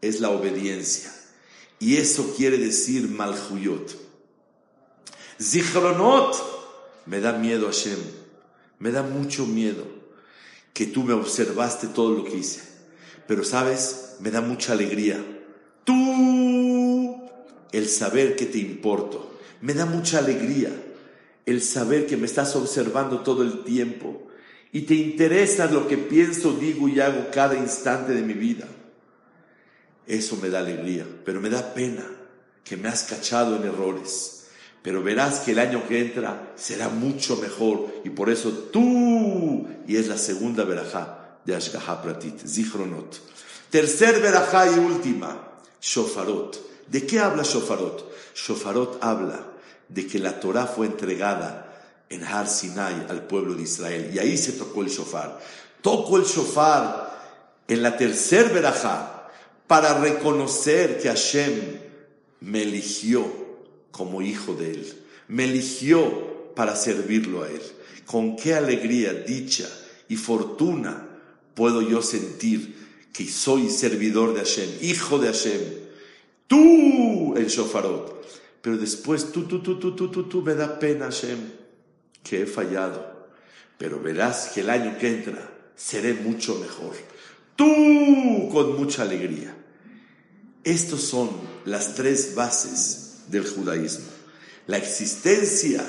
es 0.00 0.20
la 0.20 0.30
obediencia. 0.30 1.12
Y 1.78 1.96
eso 1.96 2.34
quiere 2.36 2.58
decir 2.58 3.08
Malhuyot. 3.08 3.96
Zichronot, 5.40 6.36
me 7.06 7.20
da 7.20 7.32
miedo 7.32 7.66
Hashem, 7.66 7.98
me 8.78 8.90
da 8.90 9.02
mucho 9.02 9.46
miedo 9.46 9.84
que 10.72 10.86
tú 10.86 11.02
me 11.02 11.12
observaste 11.12 11.88
todo 11.88 12.12
lo 12.12 12.24
que 12.24 12.38
hice. 12.38 12.62
Pero 13.26 13.44
sabes, 13.44 14.16
me 14.20 14.30
da 14.30 14.40
mucha 14.40 14.72
alegría. 14.72 15.24
Tú 15.84 17.22
el 17.72 17.88
saber 17.88 18.36
que 18.36 18.46
te 18.46 18.58
importo. 18.58 19.38
Me 19.60 19.74
da 19.74 19.86
mucha 19.86 20.18
alegría 20.18 20.70
el 21.46 21.62
saber 21.62 22.06
que 22.06 22.16
me 22.16 22.26
estás 22.26 22.56
observando 22.56 23.20
todo 23.20 23.42
el 23.42 23.64
tiempo 23.64 24.23
y 24.74 24.82
te 24.82 24.94
interesa 24.94 25.66
lo 25.66 25.86
que 25.86 25.96
pienso, 25.96 26.52
digo 26.52 26.88
y 26.88 26.98
hago 26.98 27.28
cada 27.32 27.54
instante 27.54 28.12
de 28.12 28.22
mi 28.22 28.34
vida. 28.34 28.66
Eso 30.04 30.36
me 30.42 30.50
da 30.50 30.58
alegría, 30.58 31.06
pero 31.24 31.40
me 31.40 31.48
da 31.48 31.72
pena 31.74 32.04
que 32.64 32.76
me 32.76 32.88
has 32.88 33.04
cachado 33.04 33.54
en 33.54 33.62
errores. 33.62 34.48
Pero 34.82 35.00
verás 35.00 35.38
que 35.38 35.52
el 35.52 35.60
año 35.60 35.86
que 35.86 36.00
entra 36.00 36.52
será 36.56 36.88
mucho 36.88 37.36
mejor 37.36 37.86
y 38.02 38.10
por 38.10 38.30
eso 38.30 38.50
tú, 38.72 39.68
y 39.86 39.94
es 39.94 40.08
la 40.08 40.18
segunda 40.18 40.64
verajá 40.64 41.38
de 41.44 41.54
Ashgaha 41.54 42.02
Pratit, 42.02 42.44
Zichronot. 42.44 43.20
Tercer 43.70 44.20
verajá 44.20 44.68
y 44.72 44.80
última, 44.80 45.52
Shofarot. 45.80 46.88
¿De 46.88 47.06
qué 47.06 47.20
habla 47.20 47.44
Shofarot? 47.44 48.12
Shofarot 48.34 48.98
habla 49.00 49.46
de 49.88 50.04
que 50.08 50.18
la 50.18 50.40
Torah 50.40 50.66
fue 50.66 50.86
entregada 50.86 51.63
en 52.08 52.24
Har 52.24 52.48
Sinai 52.48 53.06
al 53.08 53.26
pueblo 53.26 53.54
de 53.54 53.62
Israel 53.62 54.10
y 54.14 54.18
ahí 54.18 54.36
se 54.36 54.52
tocó 54.52 54.82
el 54.82 54.88
shofar. 54.88 55.40
Tocó 55.80 56.16
el 56.16 56.24
shofar 56.24 57.62
en 57.68 57.82
la 57.82 57.96
tercer 57.96 58.52
verajá 58.52 59.30
para 59.66 59.98
reconocer 59.98 61.00
que 61.00 61.08
Hashem 61.08 61.78
me 62.40 62.62
eligió 62.62 63.24
como 63.90 64.22
hijo 64.22 64.54
de 64.54 64.70
él, 64.70 65.02
me 65.28 65.44
eligió 65.44 66.52
para 66.54 66.76
servirlo 66.76 67.42
a 67.42 67.48
él. 67.48 67.62
Con 68.06 68.36
qué 68.36 68.54
alegría, 68.54 69.12
dicha 69.12 69.68
y 70.08 70.16
fortuna 70.16 71.08
puedo 71.54 71.80
yo 71.80 72.02
sentir 72.02 73.08
que 73.12 73.26
soy 73.26 73.70
servidor 73.70 74.34
de 74.34 74.40
Hashem, 74.40 74.70
hijo 74.82 75.18
de 75.18 75.28
Hashem 75.28 75.84
tú 76.46 77.34
el 77.36 77.46
shofarot. 77.46 78.24
Pero 78.62 78.78
después 78.78 79.32
tú, 79.32 79.44
tú, 79.44 79.60
tú, 79.60 79.78
tú, 79.78 79.94
tú, 79.94 80.10
tú, 80.10 80.24
tú, 80.24 80.42
me 80.42 80.54
da 80.54 80.78
pena, 80.78 81.06
Hashem, 81.06 81.38
que 82.24 82.42
he 82.42 82.46
fallado. 82.46 83.28
Pero 83.78 84.00
verás 84.00 84.50
que 84.52 84.62
el 84.62 84.70
año 84.70 84.98
que 84.98 85.08
entra 85.08 85.50
seré 85.76 86.14
mucho 86.14 86.56
mejor. 86.56 86.94
Tú 87.54 88.48
con 88.50 88.76
mucha 88.76 89.02
alegría. 89.02 89.54
Estos 90.64 91.02
son 91.02 91.30
las 91.66 91.94
tres 91.94 92.34
bases 92.34 93.24
del 93.28 93.46
judaísmo. 93.46 94.06
La 94.66 94.78
existencia 94.78 95.84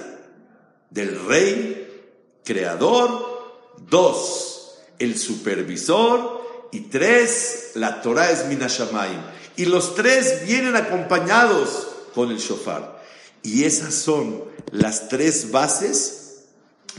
del 0.89 1.25
rey, 1.25 2.03
creador, 2.43 3.73
dos, 3.89 4.75
el 4.99 5.17
supervisor 5.17 6.69
y 6.71 6.81
tres, 6.81 7.71
la 7.75 8.01
Torah 8.01 8.31
es 8.31 8.47
Minashamayim 8.47 9.21
y 9.57 9.65
los 9.65 9.95
tres 9.95 10.45
vienen 10.45 10.75
acompañados 10.75 11.87
con 12.13 12.31
el 12.31 12.37
shofar. 12.37 13.01
Y 13.43 13.63
esas 13.63 13.93
son 13.93 14.43
las 14.71 15.07
tres 15.07 15.51
bases 15.51 16.24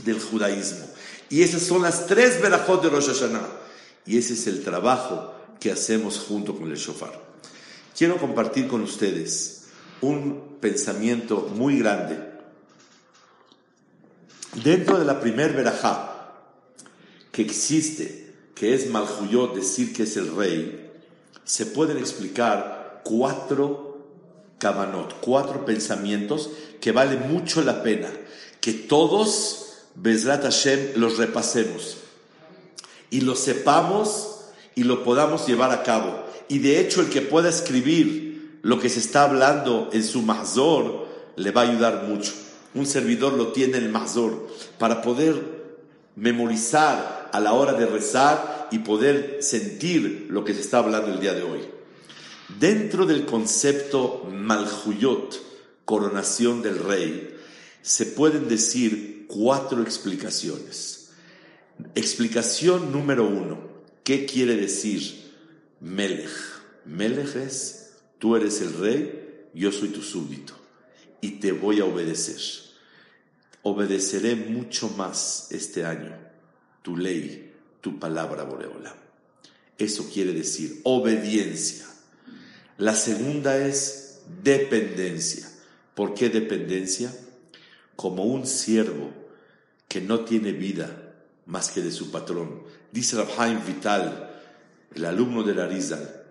del 0.03 0.19
judaísmo. 0.19 0.85
Y 1.29 1.43
esas 1.43 1.63
son 1.63 1.81
las 1.81 2.07
tres 2.07 2.41
verajot 2.41 2.83
de 2.83 2.89
Rosh 2.89 3.07
Hashanah. 3.07 3.47
Y 4.05 4.17
ese 4.17 4.33
es 4.33 4.47
el 4.47 4.63
trabajo 4.63 5.33
que 5.59 5.71
hacemos 5.71 6.19
junto 6.19 6.55
con 6.57 6.71
el 6.71 6.77
shofar. 6.77 7.19
Quiero 7.97 8.17
compartir 8.17 8.67
con 8.67 8.81
ustedes 8.81 9.65
un 10.01 10.57
pensamiento 10.61 11.51
muy 11.55 11.79
grande. 11.79 12.19
Dentro 14.63 14.97
de 14.97 15.05
la 15.05 15.19
primer 15.19 15.53
verajá 15.53 16.33
que 17.31 17.41
existe, 17.41 18.33
que 18.55 18.73
es 18.73 18.89
Malhuyot, 18.89 19.55
decir 19.55 19.93
que 19.93 20.03
es 20.03 20.15
el 20.17 20.35
rey, 20.35 20.91
se 21.43 21.65
pueden 21.65 21.97
explicar 21.97 23.01
cuatro 23.03 23.87
kavanot, 24.57 25.19
cuatro 25.19 25.65
pensamientos 25.65 26.49
que 26.81 26.91
vale 26.91 27.17
mucho 27.17 27.61
la 27.61 27.83
pena 27.83 28.09
que 28.67 28.73
todos, 28.73 29.66
Bezrat 29.99 30.43
Hashem, 30.43 30.93
los 30.95 31.17
repasemos. 31.17 31.97
y 33.09 33.21
lo 33.21 33.35
sepamos 33.35 34.41
y 34.75 34.83
lo 34.83 35.03
podamos 35.03 35.47
llevar 35.47 35.71
a 35.71 35.81
cabo. 35.81 36.23
Y 36.49 36.59
de 36.59 36.79
hecho 36.79 37.01
el 37.01 37.09
que 37.09 37.21
pueda 37.21 37.49
escribir 37.49 38.59
lo 38.61 38.79
que 38.79 38.89
se 38.89 38.99
está 38.99 39.23
hablando 39.23 39.89
en 39.93 40.03
su 40.03 40.21
mazor 40.21 41.07
le 41.35 41.51
va 41.51 41.61
a 41.61 41.69
ayudar 41.69 42.03
mucho. 42.03 42.33
Un 42.75 42.85
servidor 42.85 43.33
lo 43.33 43.53
tiene 43.53 43.77
en 43.77 43.85
el 43.85 43.89
mazor 43.89 44.47
para 44.77 45.01
poder 45.01 45.41
memorizar 46.15 47.29
a 47.31 47.39
la 47.39 47.53
hora 47.53 47.73
de 47.73 47.85
rezar 47.85 48.67
y 48.71 48.79
poder 48.79 49.37
sentir 49.41 50.27
lo 50.29 50.43
que 50.43 50.53
se 50.53 50.61
está 50.61 50.79
hablando 50.79 51.11
el 51.11 51.19
día 51.19 51.33
de 51.33 51.43
hoy. 51.43 51.61
Dentro 52.59 53.05
del 53.05 53.25
concepto 53.25 54.27
Malhuyot, 54.31 55.41
coronación 55.85 56.61
del 56.61 56.79
rey, 56.79 57.36
se 57.87 58.05
pueden 58.05 58.49
decir 58.49 59.27
cuatro 59.29 59.81
explicaciones. 59.81 61.11
Explicación 61.95 62.91
número 62.91 63.25
uno, 63.25 63.61
¿qué 64.03 64.25
quiere 64.25 64.57
decir 64.57 65.31
Melech? 65.79 66.29
Melech 66.83 67.33
es, 67.37 67.93
tú 68.19 68.35
eres 68.35 68.59
el 68.59 68.73
rey, 68.73 69.47
yo 69.53 69.71
soy 69.71 69.87
tu 69.87 70.01
súbdito 70.01 70.53
y 71.21 71.39
te 71.39 71.53
voy 71.53 71.79
a 71.79 71.85
obedecer. 71.85 72.41
Obedeceré 73.61 74.35
mucho 74.35 74.89
más 74.89 75.47
este 75.51 75.85
año 75.85 76.13
tu 76.81 76.97
ley, 76.97 77.53
tu 77.79 77.97
palabra, 77.99 78.43
Boreola. 78.43 78.97
Eso 79.77 80.09
quiere 80.13 80.33
decir 80.33 80.81
obediencia. 80.83 81.85
La 82.77 82.95
segunda 82.95 83.57
es 83.65 84.23
dependencia. 84.43 85.49
¿Por 85.95 86.13
qué 86.13 86.29
dependencia? 86.29 87.13
Como 87.97 88.23
un 88.23 88.47
siervo 88.47 89.11
que 89.89 89.99
no 89.99 90.21
tiene 90.21 90.53
vida 90.53 91.15
más 91.47 91.71
que 91.71 91.81
de 91.81 91.91
su 91.91 92.11
patrón. 92.11 92.63
Dice 92.91 93.17
Rabhaim 93.17 93.65
Vital, 93.65 94.41
el 94.93 95.05
alumno 95.05 95.43
de 95.43 95.55
la 95.55 95.67
Rizal, 95.67 96.23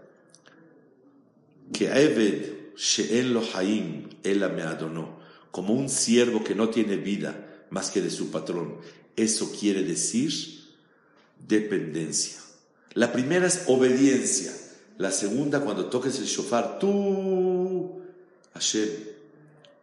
que 1.73 1.87
Eved 1.87 2.57
She'en 2.77 3.33
lo 3.33 3.43
Haim, 3.55 4.09
me 4.23 4.63
adonó, 4.63 5.19
como 5.51 5.75
un 5.75 5.89
siervo 5.89 6.45
que 6.45 6.55
no 6.55 6.69
tiene 6.69 6.97
vida 6.97 7.65
más 7.71 7.91
que 7.91 8.03
de 8.03 8.11
su 8.11 8.31
patrón. 8.31 8.77
Eso 9.17 9.51
quiere 9.59 9.83
decir 9.83 10.33
dependencia. 11.47 12.39
La 12.93 13.13
primera 13.13 13.47
es 13.47 13.65
obediencia. 13.67 14.53
La 14.99 15.11
segunda, 15.11 15.61
cuando 15.61 15.87
toques 15.87 16.19
el 16.19 16.27
shofar, 16.27 16.79
tú, 16.79 18.03
Hashem, 18.55 18.89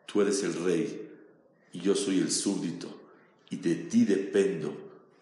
tú 0.05 0.21
eres 0.21 0.43
el 0.43 0.53
rey 0.53 1.02
y 1.73 1.79
yo 1.79 1.95
soy 1.95 2.19
el 2.19 2.31
súbdito 2.31 2.87
y 3.49 3.57
de 3.57 3.75
ti 3.75 4.05
dependo. 4.05 4.73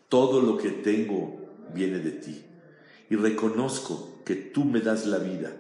Todo 0.10 0.42
lo 0.42 0.58
que 0.58 0.70
tengo 0.70 1.50
viene 1.74 2.00
de 2.00 2.12
ti. 2.12 2.44
Y 3.10 3.16
reconozco 3.16 4.22
que 4.26 4.36
tú 4.36 4.66
me 4.66 4.82
das 4.82 5.06
la 5.06 5.18
vida, 5.18 5.52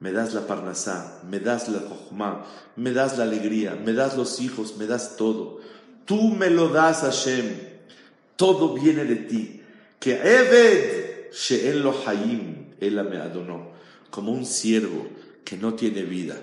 me 0.00 0.12
das 0.12 0.34
la 0.34 0.46
parnasá, 0.46 1.22
me 1.30 1.38
das 1.38 1.68
la 1.68 1.80
jochma, 1.80 2.44
me 2.76 2.92
das 2.92 3.16
la 3.16 3.24
alegría, 3.24 3.76
me 3.76 3.92
das 3.92 4.16
los 4.16 4.40
hijos, 4.40 4.76
me 4.76 4.86
das 4.86 5.16
todo. 5.16 5.60
Tú 6.04 6.30
me 6.30 6.50
lo 6.50 6.68
das, 6.68 7.02
Hashem. 7.02 7.44
Todo 8.36 8.74
viene 8.74 9.04
de 9.04 9.16
ti. 9.16 9.62
Que 10.00 10.14
Eved 10.14 11.30
She'en 11.32 11.82
lo 11.82 11.94
Hayim, 12.06 12.72
Ela 12.80 13.04
me 13.04 13.16
adonó 13.18 13.70
como 14.10 14.32
un 14.32 14.44
siervo 14.44 15.06
que 15.44 15.56
no 15.56 15.74
tiene 15.74 16.02
vida 16.02 16.36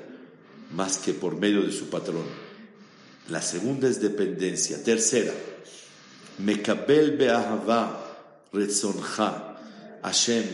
más 0.73 0.97
que 0.97 1.13
por 1.13 1.37
medio 1.37 1.61
de 1.61 1.71
su 1.71 1.89
patrón. 1.89 2.48
La 3.29 3.41
segunda 3.43 3.87
es 3.87 4.01
dependencia. 4.01 4.83
Tercera, 4.83 5.33
Mekabel 6.39 7.15
be'ahava 7.15 8.03
retzonja. 8.51 9.57
Hashem, 10.01 10.45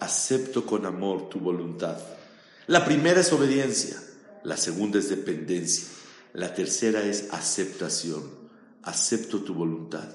acepto 0.00 0.64
con 0.64 0.86
amor 0.86 1.28
tu 1.28 1.40
voluntad. 1.40 1.98
La 2.68 2.84
primera 2.84 3.20
es 3.20 3.32
obediencia. 3.32 4.00
La 4.44 4.56
segunda 4.56 4.98
es 4.98 5.10
dependencia. 5.10 5.86
La 6.32 6.54
tercera 6.54 7.02
es 7.02 7.28
aceptación. 7.32 8.22
Acepto 8.82 9.42
tu 9.42 9.52
voluntad. 9.52 10.08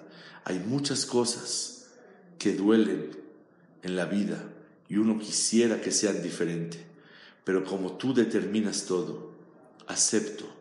Hay 0.43 0.59
muchas 0.59 1.05
cosas 1.05 1.85
que 2.39 2.53
duelen 2.53 3.11
en 3.83 3.95
la 3.95 4.05
vida 4.05 4.43
y 4.89 4.97
uno 4.97 5.19
quisiera 5.19 5.81
que 5.81 5.91
sean 5.91 6.23
diferentes. 6.23 6.81
Pero 7.43 7.63
como 7.63 7.93
tú 7.93 8.13
determinas 8.13 8.85
todo, 8.85 9.33
acepto 9.85 10.56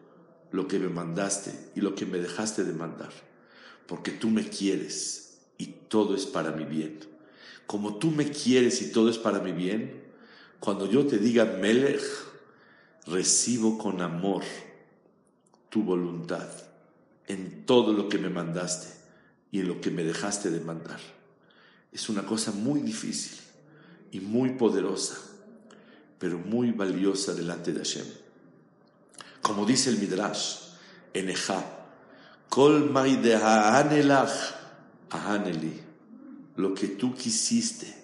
lo 0.50 0.68
que 0.68 0.78
me 0.78 0.88
mandaste 0.88 1.52
y 1.74 1.80
lo 1.80 1.94
que 1.94 2.06
me 2.06 2.18
dejaste 2.18 2.64
de 2.64 2.72
mandar, 2.72 3.12
porque 3.86 4.10
tú 4.10 4.30
me 4.30 4.48
quieres 4.48 5.38
y 5.58 5.66
todo 5.88 6.14
es 6.14 6.26
para 6.26 6.52
mi 6.52 6.64
bien. 6.64 7.00
Como 7.66 7.96
tú 7.96 8.10
me 8.10 8.30
quieres 8.30 8.80
y 8.82 8.92
todo 8.92 9.10
es 9.10 9.18
para 9.18 9.40
mi 9.40 9.52
bien, 9.52 10.04
cuando 10.60 10.90
yo 10.90 11.06
te 11.06 11.18
diga 11.18 11.44
Melech, 11.44 12.02
recibo 13.06 13.78
con 13.78 14.00
amor 14.00 14.42
tu 15.68 15.82
voluntad 15.82 16.48
en 17.26 17.66
todo 17.66 17.92
lo 17.92 18.08
que 18.08 18.18
me 18.18 18.30
mandaste 18.30 18.88
y 19.50 19.60
en 19.60 19.68
lo 19.68 19.80
que 19.80 19.90
me 19.90 20.04
dejaste 20.04 20.50
de 20.50 20.60
mandar. 20.60 21.00
Es 21.92 22.08
una 22.08 22.24
cosa 22.24 22.52
muy 22.52 22.80
difícil 22.80 23.38
y 24.12 24.20
muy 24.20 24.50
poderosa, 24.50 25.18
pero 26.18 26.38
muy 26.38 26.70
valiosa 26.70 27.34
delante 27.34 27.72
de 27.72 27.78
Hashem. 27.80 28.06
Como 29.46 29.64
dice 29.64 29.90
el 29.90 29.98
Midrash, 29.98 30.56
en 31.14 31.32
Kol 32.48 32.92
lo 36.56 36.74
que 36.74 36.88
tú 36.88 37.14
quisiste, 37.14 37.94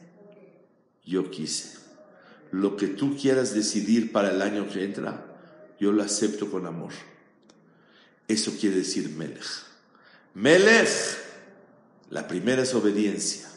yo 1.04 1.28
quise. 1.32 1.78
Lo 2.52 2.76
que 2.76 2.86
tú 2.86 3.16
quieras 3.16 3.54
decidir 3.54 4.12
para 4.12 4.30
el 4.30 4.40
año 4.40 4.68
que 4.68 4.84
entra, 4.84 5.34
yo 5.80 5.90
lo 5.90 6.04
acepto 6.04 6.48
con 6.48 6.64
amor. 6.64 6.92
Eso 8.28 8.52
quiere 8.60 8.76
decir 8.76 9.08
Melech. 9.08 9.42
Melech, 10.34 10.90
la 12.10 12.28
primera 12.28 12.62
es 12.62 12.72
obediencia. 12.72 13.50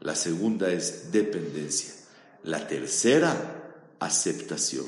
La 0.00 0.16
segunda 0.16 0.72
es 0.72 1.12
dependencia. 1.12 1.94
La 2.42 2.66
tercera, 2.66 3.94
aceptación. 4.00 4.86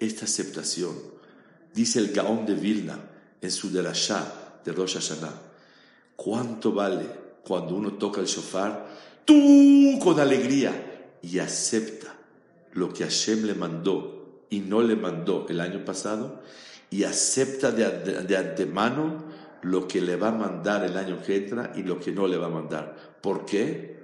Esta 0.00 0.24
aceptación, 0.24 1.13
dice 1.74 1.98
el 1.98 2.12
Gaón 2.12 2.46
de 2.46 2.54
Vilna 2.54 2.98
en 3.40 3.50
su 3.50 3.70
Derashá 3.70 4.60
de 4.64 4.72
Rosh 4.72 4.94
Hashanah, 4.94 5.34
¿cuánto 6.16 6.72
vale 6.72 7.06
cuando 7.44 7.74
uno 7.74 7.94
toca 7.94 8.20
el 8.20 8.26
shofar? 8.26 8.86
Tú 9.24 9.98
con 10.02 10.20
alegría 10.20 11.16
y 11.20 11.38
acepta 11.38 12.14
lo 12.72 12.92
que 12.92 13.04
Hashem 13.04 13.44
le 13.44 13.54
mandó 13.54 14.46
y 14.50 14.60
no 14.60 14.82
le 14.82 14.96
mandó 14.96 15.46
el 15.48 15.60
año 15.60 15.84
pasado 15.84 16.42
y 16.90 17.04
acepta 17.04 17.72
de, 17.72 18.22
de 18.22 18.36
antemano 18.36 19.24
lo 19.62 19.88
que 19.88 20.00
le 20.00 20.16
va 20.16 20.28
a 20.28 20.32
mandar 20.32 20.84
el 20.84 20.96
año 20.96 21.22
que 21.22 21.36
entra 21.36 21.72
y 21.74 21.82
lo 21.82 21.98
que 21.98 22.12
no 22.12 22.26
le 22.26 22.36
va 22.36 22.46
a 22.46 22.50
mandar. 22.50 23.18
¿Por 23.20 23.44
qué? 23.44 23.94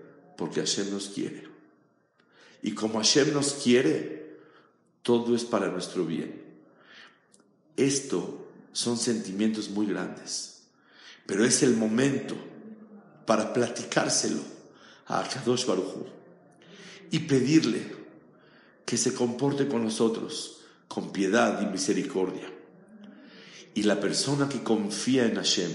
porque 0.40 0.60
Hashem 0.60 0.90
nos 0.90 1.10
quiere. 1.10 1.46
Y 2.62 2.72
como 2.72 2.94
Hashem 2.94 3.34
nos 3.34 3.52
quiere, 3.52 4.38
todo 5.02 5.36
es 5.36 5.44
para 5.44 5.68
nuestro 5.68 6.06
bien. 6.06 6.39
Esto 7.80 8.46
son 8.72 8.98
sentimientos 8.98 9.70
muy 9.70 9.86
grandes, 9.86 10.64
pero 11.24 11.46
es 11.46 11.62
el 11.62 11.76
momento 11.76 12.36
para 13.24 13.54
platicárselo 13.54 14.42
a 15.06 15.20
Akadosh 15.20 15.64
Baruj 15.64 16.06
y 17.10 17.20
pedirle 17.20 17.80
que 18.84 18.98
se 18.98 19.14
comporte 19.14 19.66
con 19.66 19.82
nosotros 19.82 20.60
con 20.88 21.10
piedad 21.10 21.62
y 21.62 21.66
misericordia. 21.66 22.52
Y 23.74 23.84
la 23.84 23.98
persona 23.98 24.46
que 24.46 24.62
confía 24.62 25.24
en 25.24 25.36
Hashem, 25.36 25.70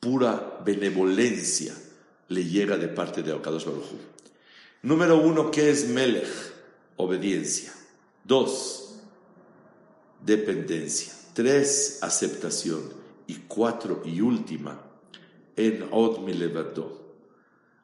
pura 0.00 0.62
benevolencia, 0.64 1.74
le 2.28 2.44
llega 2.44 2.78
de 2.78 2.88
parte 2.88 3.22
de 3.22 3.32
Okadosh 3.32 3.66
Baruj 3.66 3.84
Número 4.82 5.20
uno, 5.20 5.50
¿qué 5.50 5.68
es 5.68 5.88
Melech? 5.88 6.28
Obediencia. 6.96 7.74
Dos, 8.24 8.85
dependencia. 10.26 11.14
Tres, 11.32 12.00
aceptación. 12.02 12.82
Y 13.26 13.34
cuatro, 13.48 14.02
y 14.04 14.20
última, 14.20 14.82
en 15.56 15.88
Od 15.90 16.20
Milevado. 16.20 17.06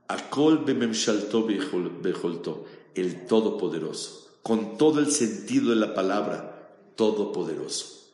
Akol 0.08 0.64
bememshalto 0.64 1.46
becholto, 1.46 2.66
el 2.94 3.26
Todopoderoso. 3.26 4.38
Con 4.42 4.76
todo 4.76 5.00
el 5.00 5.10
sentido 5.10 5.70
de 5.70 5.76
la 5.76 5.94
palabra, 5.94 6.76
Todopoderoso. 6.96 8.10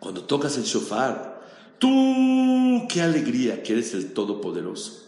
Cuando 0.00 0.24
tocas 0.24 0.56
el 0.56 0.64
shofar, 0.64 1.34
Tú, 1.78 2.86
qué 2.88 3.02
alegría 3.02 3.62
que 3.62 3.74
eres 3.74 3.94
el 3.94 4.12
Todopoderoso. 4.12 5.06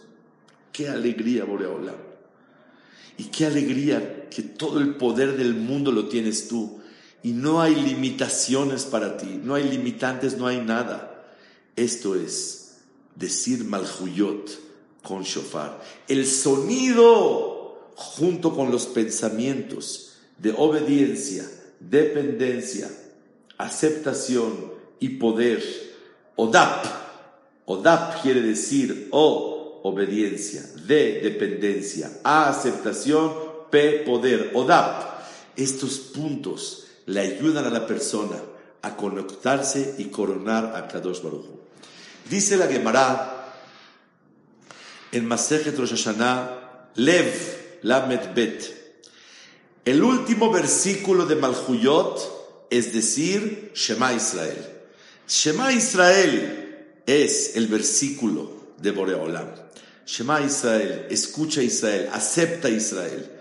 Qué 0.71 0.89
alegría, 0.89 1.43
Boreola. 1.43 1.95
Y 3.17 3.25
qué 3.25 3.47
alegría 3.47 4.29
que 4.29 4.43
todo 4.43 4.79
el 4.79 4.95
poder 4.95 5.37
del 5.37 5.55
mundo 5.55 5.91
lo 5.91 6.07
tienes 6.07 6.47
tú. 6.47 6.76
Y 7.23 7.31
no 7.31 7.61
hay 7.61 7.75
limitaciones 7.75 8.85
para 8.85 9.17
ti, 9.17 9.39
no 9.43 9.55
hay 9.55 9.63
limitantes, 9.63 10.37
no 10.37 10.47
hay 10.47 10.61
nada. 10.61 11.25
Esto 11.75 12.15
es 12.15 12.77
decir 13.15 13.63
Malhuyot, 13.63 14.49
con 15.03 15.23
shofar. 15.23 15.81
El 16.07 16.25
sonido 16.27 17.91
junto 17.95 18.55
con 18.55 18.71
los 18.71 18.85
pensamientos 18.85 20.13
de 20.37 20.53
obediencia, 20.55 21.49
dependencia, 21.79 22.89
aceptación 23.57 24.71
y 24.99 25.09
poder. 25.09 25.63
Odap. 26.35 26.85
Odap 27.65 28.21
quiere 28.21 28.41
decir 28.41 29.09
O, 29.11 29.81
obediencia, 29.83 30.63
D, 30.85 31.21
dependencia, 31.21 32.19
A, 32.23 32.49
aceptación, 32.49 33.33
P, 33.71 34.03
poder. 34.05 34.51
Odap. 34.53 35.17
Estos 35.55 35.97
puntos 35.97 36.86
le 37.07 37.19
ayudan 37.19 37.65
a 37.65 37.69
la 37.69 37.87
persona 37.87 38.37
a 38.81 38.95
conectarse 38.95 39.95
y 39.97 40.05
coronar 40.05 40.75
a 40.75 40.87
Kadosh 40.87 41.21
Baruch 41.21 41.45
Dice 42.29 42.57
la 42.57 42.67
Gemara 42.67 43.55
en 45.11 45.25
Masejet 45.25 45.77
Rosh 45.77 45.91
Hashanah, 45.91 46.91
Lev, 46.95 47.79
Lamed 47.83 48.33
Bet. 48.35 48.75
El 49.85 50.03
último 50.03 50.51
versículo 50.51 51.25
de 51.25 51.37
Malhuyot 51.37 52.67
es 52.69 52.93
decir, 52.93 53.71
Shema 53.73 54.13
Israel. 54.13 54.57
Shema 55.27 55.71
Israel 55.71 57.01
es 57.05 57.55
el 57.55 57.67
versículo 57.67 58.51
de 58.77 58.91
Boreolam. 58.91 59.47
Shema 60.05 60.41
Israel, 60.41 61.07
escucha 61.09 61.61
Israel, 61.61 62.09
acepta 62.11 62.69
Israel, 62.69 63.36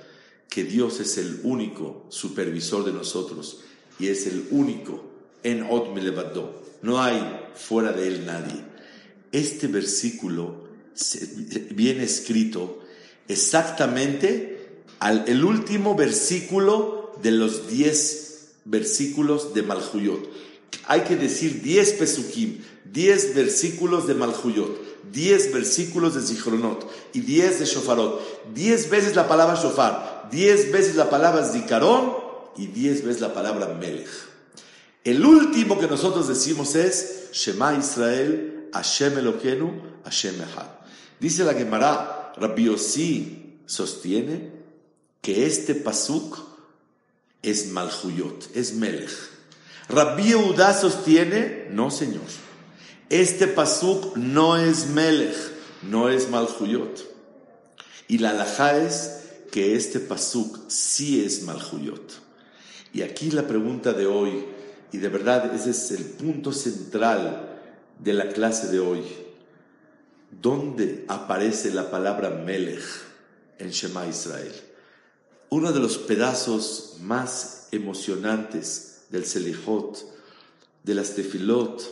que 0.48 0.64
Dios 0.64 1.00
es 1.00 1.18
el 1.18 1.40
único 1.42 2.06
supervisor 2.08 2.84
de 2.84 2.92
nosotros 2.92 3.60
y 3.98 4.08
es 4.08 4.26
el 4.26 4.48
único 4.50 5.04
en 5.42 5.62
Od 5.62 5.92
Milevado. 5.94 6.62
No 6.82 7.02
hay 7.02 7.20
fuera 7.54 7.92
de 7.92 8.08
él 8.08 8.26
nadie. 8.26 8.64
Este 9.32 9.66
versículo 9.66 10.66
viene 11.70 12.04
escrito 12.04 12.82
exactamente 13.28 14.84
al 14.98 15.24
el 15.26 15.44
último 15.44 15.94
versículo 15.94 17.12
de 17.22 17.32
los 17.32 17.68
diez 17.68 18.54
versículos 18.64 19.54
de 19.54 19.62
Malhuyot. 19.62 20.28
Hay 20.86 21.02
que 21.02 21.16
decir 21.16 21.62
diez 21.62 21.92
pesukim, 21.92 22.62
diez 22.84 23.34
versículos 23.34 24.06
de 24.06 24.14
Malhuyot, 24.14 25.02
diez 25.12 25.52
versículos 25.52 26.14
de 26.14 26.22
Zichronot 26.22 26.88
y 27.12 27.20
diez 27.20 27.58
de 27.58 27.66
Shofarot, 27.66 28.54
diez 28.54 28.88
veces 28.90 29.16
la 29.16 29.28
palabra 29.28 29.60
Shofar, 29.60 30.28
diez 30.30 30.70
veces 30.70 30.96
la 30.96 31.10
palabra 31.10 31.44
Zikaron 31.44 32.14
y 32.56 32.66
diez 32.68 33.04
veces 33.04 33.20
la 33.20 33.34
palabra 33.34 33.74
Melech. 33.74 34.08
El 35.04 35.24
último 35.24 35.78
que 35.78 35.86
nosotros 35.86 36.28
decimos 36.28 36.74
es 36.74 37.30
Shema 37.32 37.76
Israel, 37.76 38.68
Hashem 38.72 39.18
Eloquenu, 39.18 39.70
Hashem 40.04 40.34
Echad. 40.36 40.70
Dice 41.20 41.44
la 41.44 41.54
Gemara, 41.54 42.32
Rabbi 42.36 42.64
Yossi 42.64 43.60
sostiene 43.66 44.52
que 45.22 45.46
este 45.46 45.74
pasuk 45.74 46.38
es 47.42 47.68
Malhuyot, 47.68 48.50
es 48.54 48.74
Melech. 48.74 49.35
Rabbi 49.88 50.30
Yehuda 50.30 50.74
sostiene, 50.74 51.68
no 51.70 51.92
señor, 51.92 52.24
este 53.08 53.46
pasuk 53.46 54.16
no 54.16 54.56
es 54.56 54.88
Melech, 54.88 55.36
no 55.82 56.08
es 56.08 56.28
Malhuyot. 56.28 57.04
Y 58.08 58.18
la 58.18 58.30
alajá 58.30 58.78
es 58.78 59.20
que 59.52 59.76
este 59.76 60.00
pasuk 60.00 60.58
sí 60.68 61.24
es 61.24 61.42
Malhuyot. 61.42 62.20
Y 62.92 63.02
aquí 63.02 63.30
la 63.30 63.46
pregunta 63.46 63.92
de 63.92 64.06
hoy, 64.06 64.44
y 64.90 64.98
de 64.98 65.08
verdad 65.08 65.54
ese 65.54 65.70
es 65.70 65.92
el 65.92 66.04
punto 66.04 66.52
central 66.52 67.60
de 68.00 68.12
la 68.12 68.30
clase 68.30 68.66
de 68.68 68.80
hoy. 68.80 69.04
¿Dónde 70.32 71.04
aparece 71.06 71.70
la 71.70 71.92
palabra 71.92 72.30
Melech 72.30 72.82
en 73.60 73.70
Shema 73.70 74.06
Israel? 74.08 74.52
Uno 75.48 75.72
de 75.72 75.78
los 75.78 75.96
pedazos 75.96 76.96
más 77.00 77.68
emocionantes 77.70 78.95
del 79.10 79.24
Selichot, 79.24 80.04
de 80.82 80.94
las 80.94 81.14
Tefilot, 81.14 81.82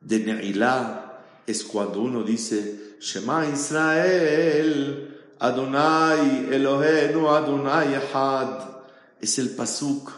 de 0.00 0.18
Ne'ilah, 0.20 1.22
es 1.46 1.62
cuando 1.62 2.00
uno 2.00 2.22
dice 2.22 2.96
Shema 3.00 3.46
Israel, 3.48 5.14
Adonai 5.38 6.48
Elohenu 6.50 7.28
Adonai 7.28 7.94
Echad. 7.94 8.74
Es 9.20 9.38
el 9.38 9.50
pasuk 9.50 10.10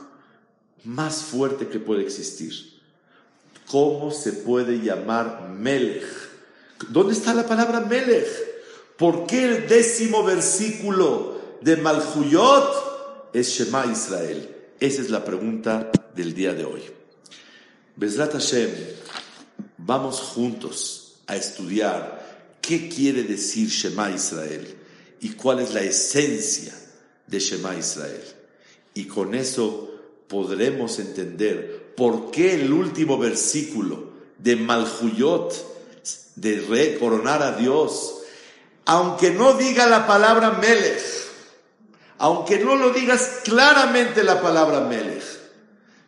más 0.85 1.23
fuerte 1.23 1.69
que 1.69 1.81
puede 1.81 2.03
existir. 2.03 2.81
¿Cómo 3.69 4.11
se 4.11 4.33
puede 4.33 4.81
llamar 4.81 5.49
Melech? 5.51 6.05
¿Dónde 6.89 7.15
está 7.15 7.35
la 7.35 7.47
palabra 7.47 7.81
Melech? 7.81 8.29
¿Por 8.97 9.27
qué 9.27 9.45
el 9.45 9.69
décimo 9.69 10.23
versículo 10.23 11.41
de 11.61 11.77
Malhuyot 11.77 13.31
es 13.33 13.49
Shema 13.49 13.87
Israel? 13.87 14.56
Esa 14.79 15.01
es 15.01 15.11
la 15.11 15.25
pregunta 15.25 15.91
del 16.15 16.35
día 16.35 16.53
de 16.53 16.65
hoy. 16.67 16.83
Bezrat 17.97 18.33
Hashem, 18.33 18.71
vamos 19.79 20.21
juntos 20.21 21.15
a 21.27 21.35
estudiar 21.35 22.59
qué 22.61 22.89
quiere 22.89 23.23
decir 23.23 23.69
Shema 23.69 24.11
Israel 24.11 24.77
y 25.21 25.31
cuál 25.31 25.61
es 25.61 25.73
la 25.73 25.81
esencia 25.81 26.75
de 27.27 27.39
Shema 27.39 27.75
Israel. 27.75 28.23
Y 28.93 29.05
con 29.05 29.35
eso 29.35 29.91
podremos 30.29 30.99
entender 30.99 31.95
por 31.97 32.31
qué 32.31 32.55
el 32.55 32.71
último 32.71 33.17
versículo 33.17 34.11
de 34.39 34.57
Malhuyot, 34.57 35.55
de 36.35 36.99
coronar 37.01 37.43
a 37.43 37.53
Dios, 37.53 38.19
aunque 38.85 39.31
no 39.31 39.55
diga 39.55 39.87
la 39.87 40.07
palabra 40.07 40.59
Melech, 40.61 41.26
aunque 42.19 42.59
no 42.59 42.77
lo 42.77 42.93
digas 42.93 43.41
claramente 43.45 44.25
la 44.25 44.41
palabra 44.41 44.81
Melech, 44.81 45.23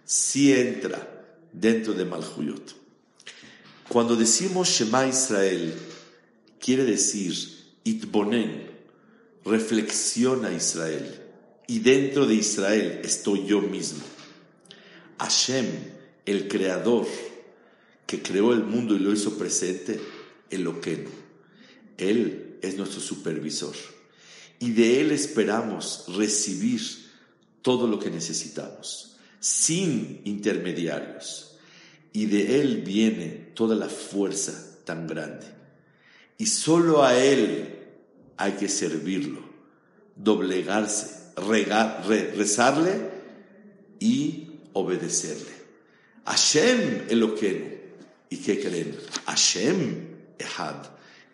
sí 0.05 0.53
entra 0.53 1.27
dentro 1.53 1.93
de 1.93 2.05
Malhuyot. 2.05 2.75
Cuando 3.89 4.17
decimos 4.17 4.69
Shema 4.69 5.07
Israel, 5.07 5.75
quiere 6.59 6.85
decir 6.85 7.35
Itbonen, 7.85 8.71
reflexiona 9.45 10.53
Israel 10.53 11.23
y 11.67 11.81
dentro 11.81 12.27
de 12.27 12.35
Israel 12.35 13.01
estoy 13.05 13.47
yo 13.47 13.61
mismo. 13.61 14.05
Hashem, 15.19 15.67
el 16.27 16.49
creador 16.49 17.07
que 18.07 18.23
creó 18.23 18.53
el 18.53 18.65
mundo 18.65 18.95
y 18.95 18.99
lo 18.99 19.13
hizo 19.13 19.37
presente, 19.37 20.01
Eloqueno. 20.51 21.11
Él 21.99 22.59
es 22.63 22.77
nuestro 22.77 23.01
supervisor 23.01 23.75
y 24.59 24.73
de 24.73 25.01
Él 25.01 25.13
esperamos 25.13 26.05
recibir 26.17 26.81
todo 27.63 27.87
lo 27.87 27.99
que 27.99 28.11
necesitamos, 28.11 29.17
sin 29.41 30.21
intermediarios. 30.25 31.57
Y 32.13 32.27
de 32.27 32.61
Él 32.61 32.83
viene 32.83 33.53
toda 33.55 33.77
la 33.77 33.89
fuerza 33.89 34.81
tan 34.85 35.07
grande. 35.07 35.47
Y 36.39 36.47
solo 36.47 37.05
a 37.05 37.17
Él 37.19 37.77
hay 38.37 38.53
que 38.53 38.69
servirlo, 38.69 39.43
doblegarse 40.17 41.19
rezarle 42.37 43.11
y 44.01 44.49
obedecerle. 44.73 45.59
Hashem 46.25 47.07
Eloqueno. 47.09 47.67
¿Y 48.31 48.37
qué 48.39 48.61
creen? 48.61 48.97
Hashem 49.27 50.17
Ehad 50.39 50.87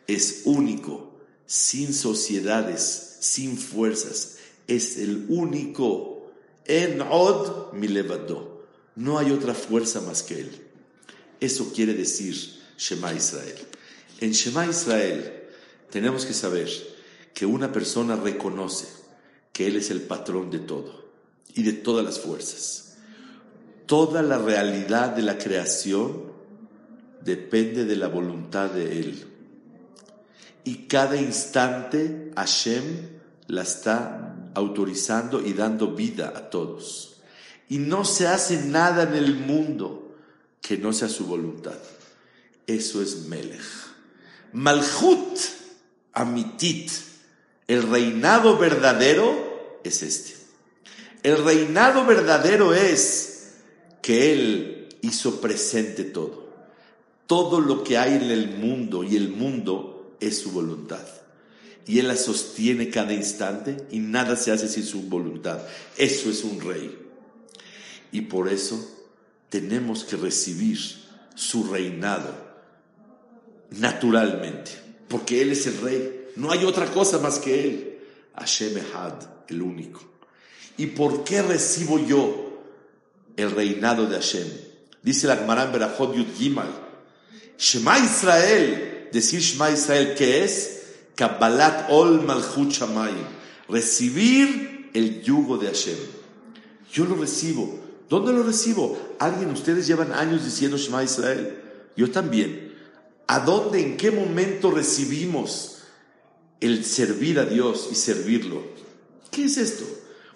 es 0.07 0.43
único, 0.45 1.21
sin 1.47 1.93
sociedades, 1.93 3.14
sin 3.25 3.57
fuerzas. 3.57 4.37
Es 4.67 4.99
el 4.99 5.27
único. 5.29 6.33
En 6.67 7.01
Od 7.01 7.73
Milevado. 7.73 8.67
No 8.97 9.19
hay 9.19 9.33
otra 9.33 9.55
fuerza 9.55 10.01
más 10.01 10.23
que 10.23 10.41
él. 10.41 10.51
Eso 11.41 11.73
quiere 11.75 11.95
decir 11.95 12.35
Shema 12.79 13.13
Israel. 13.13 13.57
En 14.21 14.33
Shema 14.33 14.67
Israel 14.67 15.43
tenemos 15.91 16.25
que 16.25 16.33
saber 16.33 16.69
que 17.35 17.45
una 17.45 17.73
persona 17.73 18.17
reconoce 18.17 18.87
que 19.53 19.67
Él 19.67 19.77
es 19.77 19.91
el 19.91 20.03
patrón 20.03 20.51
de 20.51 20.61
todo 20.61 21.05
y 21.55 21.63
de 21.63 21.73
todas 21.73 22.05
las 22.05 22.21
fuerzas. 22.21 22.97
Toda 23.87 24.23
la 24.23 24.39
realidad 24.39 25.11
de 25.11 25.23
la 25.23 25.37
creación 25.37 26.33
depende 27.23 27.85
de 27.85 27.97
la 27.97 28.09
voluntad 28.09 28.71
de 28.71 28.99
Él. 29.01 29.25
Y 30.65 30.87
cada 30.87 31.17
instante 31.17 32.33
Hashem 32.37 33.14
la 33.47 33.63
está 33.63 34.51
autorizando 34.55 35.41
y 35.41 35.53
dando 35.53 35.93
vida 35.95 36.33
a 36.35 36.51
todos. 36.51 37.17
Y 37.69 37.79
no 37.79 38.05
se 38.05 38.27
hace 38.27 38.65
nada 38.65 39.05
en 39.05 39.15
el 39.15 39.35
mundo 39.35 40.17
que 40.61 40.79
no 40.79 40.93
sea 40.93 41.09
su 41.09 41.27
voluntad. 41.27 41.79
Eso 42.67 43.03
es 43.03 43.27
Melech. 43.27 43.61
Malchut 44.53 45.39
Amitit 46.13 46.91
el 47.67 47.83
reinado 47.83 48.59
verdadero 48.59 49.81
es 49.85 50.03
este. 50.03 50.35
El 51.23 51.43
reinado 51.43 52.05
verdadero 52.05 52.75
es 52.75 53.53
que 54.03 54.33
Él 54.33 54.89
hizo 55.01 55.41
presente 55.41 56.05
todo. 56.05 56.45
Todo 57.27 57.61
lo 57.61 57.83
que 57.83 57.97
hay 57.97 58.15
en 58.15 58.31
el 58.31 58.59
mundo 58.59 59.03
y 59.03 59.17
el 59.17 59.31
mundo 59.31 60.17
es 60.21 60.39
su 60.39 60.53
voluntad. 60.53 61.07
Y 61.87 61.99
Él 61.99 62.09
la 62.09 62.17
sostiene 62.17 62.89
cada 62.89 63.13
instante 63.13 63.77
y 63.91 63.99
nada 63.99 64.37
se 64.37 64.51
hace 64.51 64.69
sin 64.69 64.85
su 64.85 65.03
voluntad. 65.03 65.61
Eso 65.97 66.31
es 66.31 66.43
un 66.45 66.61
rey. 66.61 66.99
Y 68.11 68.23
por 68.23 68.49
eso 68.49 68.91
tenemos 69.51 70.05
que 70.05 70.17
recibir 70.17 70.79
su 71.35 71.65
reinado 71.65 72.45
naturalmente, 73.71 74.71
porque 75.09 75.43
Él 75.43 75.53
es 75.53 75.67
el 75.67 75.81
rey. 75.81 76.29
No 76.37 76.51
hay 76.51 76.65
otra 76.65 76.87
cosa 76.87 77.19
más 77.19 77.39
que 77.39 77.65
Él. 77.65 77.99
Hashem 78.37 78.79
Ehad, 78.79 79.15
el 79.49 79.63
único. 79.63 80.03
¿Y 80.77 80.87
por 80.87 81.25
qué 81.25 81.43
recibo 81.43 82.05
yo 82.05 82.63
el 83.37 83.51
reinado 83.51 84.07
de 84.07 84.17
Hashem? 84.17 84.49
Dice 85.03 85.27
la 85.27 85.37
Gemara 85.37 85.71
en 85.73 86.13
Yud 86.15 86.27
Gimal. 86.37 86.71
Shema 87.59 87.99
Israel, 87.99 89.09
decir 89.13 89.41
Shema 89.41 89.71
Israel, 89.71 90.15
¿qué 90.17 90.45
es? 90.45 90.84
Kabbalat 91.15 91.91
Ol 91.91 92.23
Malchut 92.23 92.71
Shamayim. 92.71 93.27
Recibir 93.69 94.91
el 94.93 95.23
yugo 95.23 95.59
de 95.59 95.69
Hashem. 95.69 95.99
Yo 96.93 97.05
lo 97.05 97.17
recibo. 97.17 97.81
¿Dónde 98.09 98.33
lo 98.33 98.43
recibo? 98.43 99.17
Alguien, 99.19 99.51
ustedes 99.51 99.87
llevan 99.87 100.13
años 100.13 100.45
diciendo 100.45 100.77
Shema 100.77 101.03
Israel. 101.03 101.59
Yo 101.97 102.11
también. 102.11 102.75
¿A 103.27 103.41
dónde, 103.41 103.81
en 103.81 103.97
qué 103.97 104.11
momento 104.11 104.71
recibimos 104.71 105.79
el 106.61 106.85
servir 106.85 107.39
a 107.39 107.47
Dios 107.47 107.89
y 107.91 107.95
servirlo? 107.95 108.63
¿Qué 109.31 109.47
es 109.47 109.57
esto? 109.57 109.85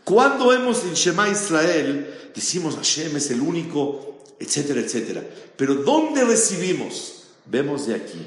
Cuando 0.04 0.52
hemos 0.52 0.84
en 0.84 0.94
Shema 0.94 1.28
Israel, 1.28 2.30
decimos 2.34 2.76
Hashem 2.76 3.16
es 3.16 3.30
el 3.30 3.42
único, 3.42 4.24
etcétera, 4.40 4.80
etcétera. 4.80 5.22
Pero 5.56 5.74
¿dónde 5.74 6.24
recibimos? 6.24 7.24
Vemos 7.46 7.86
de 7.86 7.94
aquí 7.94 8.26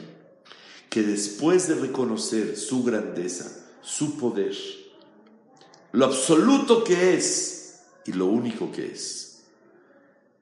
que 0.92 1.04
después 1.04 1.70
de 1.70 1.76
reconocer 1.76 2.58
su 2.58 2.84
grandeza, 2.84 3.50
su 3.82 4.18
poder, 4.18 4.54
lo 5.94 6.04
absoluto 6.04 6.84
que 6.84 7.14
es 7.14 7.80
y 8.06 8.12
lo 8.12 8.26
único 8.26 8.74
que 8.74 8.88
es, 8.92 9.44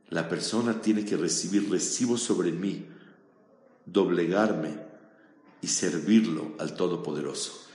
la 0.10 0.28
persona 0.28 0.82
tiene 0.82 1.06
que 1.06 1.18
recibir, 1.18 1.70
recibo 1.70 2.18
sobre 2.18 2.52
mí, 2.52 2.84
doblegarme 3.86 4.76
y 5.62 5.68
servirlo 5.68 6.54
al 6.58 6.76
Todopoderoso. 6.76 7.68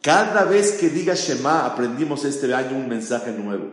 Cada 0.00 0.44
vez 0.44 0.74
que 0.74 0.90
diga 0.90 1.14
Shema, 1.14 1.66
aprendimos 1.66 2.24
este 2.24 2.54
año 2.54 2.76
un 2.76 2.88
mensaje 2.88 3.32
nuevo. 3.32 3.72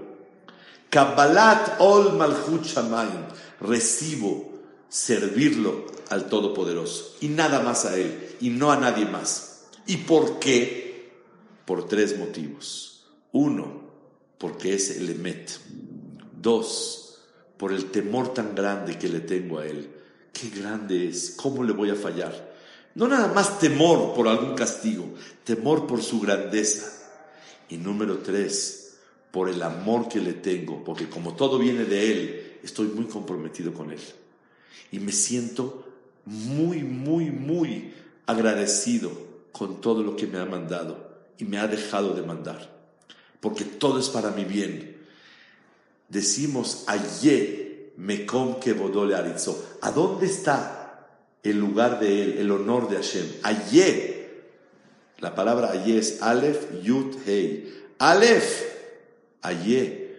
Kabbalat 0.90 1.80
ol 1.80 2.14
malchut 2.14 2.66
shamayim. 2.66 3.22
Recibo 3.60 4.61
servirlo 4.92 5.86
al 6.10 6.28
Todopoderoso 6.28 7.16
y 7.22 7.30
nada 7.30 7.62
más 7.62 7.86
a 7.86 7.98
Él 7.98 8.36
y 8.42 8.50
no 8.50 8.72
a 8.72 8.78
nadie 8.78 9.06
más. 9.06 9.68
¿Y 9.88 9.98
por 9.98 10.38
qué? 10.38 11.10
Por 11.66 11.88
tres 11.88 12.20
motivos. 12.20 13.06
Uno, 13.32 13.82
porque 14.38 14.74
es 14.74 14.98
el 14.98 15.10
Emet. 15.10 15.50
Dos, 16.42 17.20
por 17.56 17.72
el 17.72 17.86
temor 17.86 18.34
tan 18.34 18.54
grande 18.54 19.00
que 19.00 19.08
le 19.08 19.22
tengo 19.22 19.60
a 19.60 19.66
Él. 19.66 19.90
Qué 20.34 20.50
grande 20.50 21.08
es, 21.08 21.36
¿cómo 21.38 21.64
le 21.64 21.72
voy 21.72 21.90
a 21.90 21.96
fallar? 21.96 22.52
No 22.94 23.08
nada 23.08 23.30
más 23.30 23.60
temor 23.60 24.14
por 24.14 24.28
algún 24.28 24.56
castigo, 24.56 25.06
temor 25.46 25.88
por 25.88 26.04
su 26.04 26.20
grandeza. 26.20 26.92
Y 27.70 27.78
número 27.78 28.18
tres, 28.18 28.98
por 29.32 29.48
el 29.48 29.64
amor 29.64 30.10
que 30.10 30.20
le 30.20 30.34
tengo, 30.34 30.84
porque 30.84 31.08
como 31.08 31.34
todo 31.38 31.58
viene 31.58 31.86
de 31.86 32.12
Él, 32.12 32.60
estoy 32.62 32.88
muy 32.88 33.06
comprometido 33.06 33.74
con 33.74 33.92
Él. 33.92 34.02
Y 34.92 35.00
me 35.00 35.12
siento 35.12 35.86
muy, 36.26 36.84
muy, 36.84 37.32
muy 37.32 37.94
agradecido 38.26 39.12
con 39.52 39.82
todo 39.82 40.04
lo 40.04 40.16
que 40.16 40.28
me 40.28 40.40
ha 40.40 40.46
mandado 40.46 41.12
y 41.38 41.46
me 41.46 41.58
ha 41.58 41.68
dejado 41.68 42.14
de 42.14 42.22
mandar, 42.22 42.70
porque 43.40 43.64
todo 43.64 44.00
es 44.00 44.10
para 44.10 44.32
mi 44.32 44.46
bien. 44.46 44.98
Decimos, 46.10 46.84
ayer 46.88 47.94
me 47.98 48.26
com 48.26 48.60
que 48.60 48.74
bodole 48.74 49.16
arizó. 49.16 49.78
¿A 49.82 49.92
dónde 49.92 50.28
está 50.28 50.82
el 51.44 51.60
lugar 51.60 52.00
de 52.00 52.24
él, 52.24 52.38
el 52.38 52.52
honor 52.52 52.90
de 52.90 52.98
Hashem. 52.98 53.28
Ayé, 53.44 54.30
la 55.20 55.34
palabra 55.36 55.72
ayé 55.72 55.98
es 55.98 56.22
Aleph, 56.22 56.84
Yud, 56.84 57.16
Hei. 57.26 57.74
Aleph, 58.00 58.64
ayé, 59.42 60.16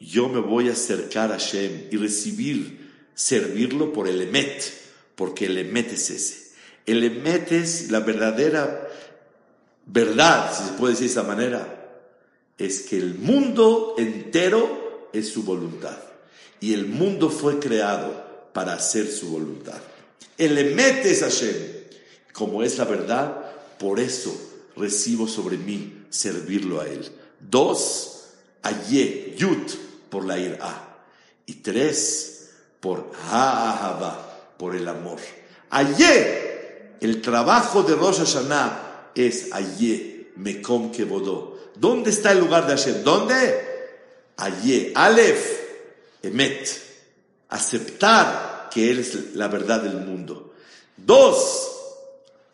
yo 0.00 0.28
me 0.28 0.40
voy 0.40 0.68
a 0.68 0.72
acercar 0.72 1.30
a 1.30 1.38
Hashem 1.38 1.88
y 1.90 1.96
recibir, 1.96 2.83
servirlo 3.14 3.92
por 3.92 4.08
el 4.08 4.20
Emet, 4.22 4.62
porque 5.14 5.46
el 5.46 5.58
Emet 5.58 5.92
es 5.92 6.10
ese. 6.10 6.44
El 6.86 7.04
Emet 7.04 7.52
es 7.52 7.90
la 7.90 8.00
verdadera 8.00 8.88
verdad, 9.86 10.52
si 10.56 10.64
se 10.64 10.72
puede 10.72 10.94
decir 10.94 11.06
de 11.06 11.12
esa 11.12 11.22
manera, 11.22 12.00
es 12.58 12.82
que 12.82 12.96
el 12.96 13.14
mundo 13.14 13.94
entero 13.98 15.08
es 15.12 15.28
su 15.28 15.42
voluntad. 15.42 15.98
Y 16.60 16.72
el 16.72 16.86
mundo 16.86 17.30
fue 17.30 17.58
creado 17.58 18.50
para 18.52 18.74
hacer 18.74 19.10
su 19.10 19.28
voluntad. 19.28 19.80
El 20.38 20.56
Emet 20.56 21.04
es 21.04 21.20
Hashem. 21.20 21.54
Como 22.32 22.62
es 22.62 22.78
la 22.78 22.84
verdad, 22.84 23.52
por 23.78 24.00
eso 24.00 24.34
recibo 24.76 25.28
sobre 25.28 25.56
mí 25.56 26.04
servirlo 26.10 26.80
a 26.80 26.88
Él. 26.88 27.08
Dos, 27.40 28.10
Aye, 28.62 29.34
Yud, 29.36 29.70
por 30.08 30.24
la 30.24 30.38
ira. 30.38 30.98
Y 31.44 31.56
tres, 31.56 32.33
por 32.84 33.10
Ha'ahaba, 33.30 34.52
por 34.58 34.76
el 34.76 34.86
amor. 34.86 35.18
Aye, 35.70 36.96
el 37.00 37.22
trabajo 37.22 37.82
de 37.82 37.96
Rosh 37.96 38.18
Hashanah 38.18 39.12
es 39.14 39.48
Aye, 39.52 40.32
Mekom 40.36 40.92
Kevodó. 40.92 41.70
¿Dónde 41.76 42.10
está 42.10 42.32
el 42.32 42.40
lugar 42.40 42.66
de 42.66 42.76
Hashem? 42.76 43.02
¿Dónde? 43.02 43.64
Aye, 44.36 44.92
Aleph, 44.94 45.60
Emet. 46.24 46.68
Aceptar 47.48 48.68
que 48.70 48.90
Él 48.90 48.98
es 48.98 49.34
la 49.34 49.48
verdad 49.48 49.80
del 49.80 50.04
mundo. 50.04 50.52
Dos, 50.94 51.70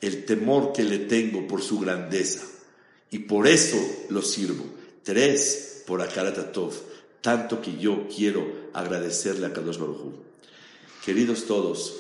el 0.00 0.24
temor 0.24 0.72
que 0.72 0.84
le 0.84 0.98
tengo 0.98 1.48
por 1.48 1.60
su 1.60 1.80
grandeza. 1.80 2.42
Y 3.10 3.18
por 3.18 3.48
eso 3.48 3.78
lo 4.10 4.22
sirvo. 4.22 4.64
Tres, 5.02 5.82
por 5.88 6.00
Akaratatov. 6.00 6.72
Tanto 7.20 7.60
que 7.60 7.76
yo 7.76 8.06
quiero 8.08 8.70
agradecerle 8.72 9.46
a 9.46 9.52
Kadosh 9.52 9.78
Baruj 9.78 10.14
Queridos 11.04 11.46
todos, 11.46 11.96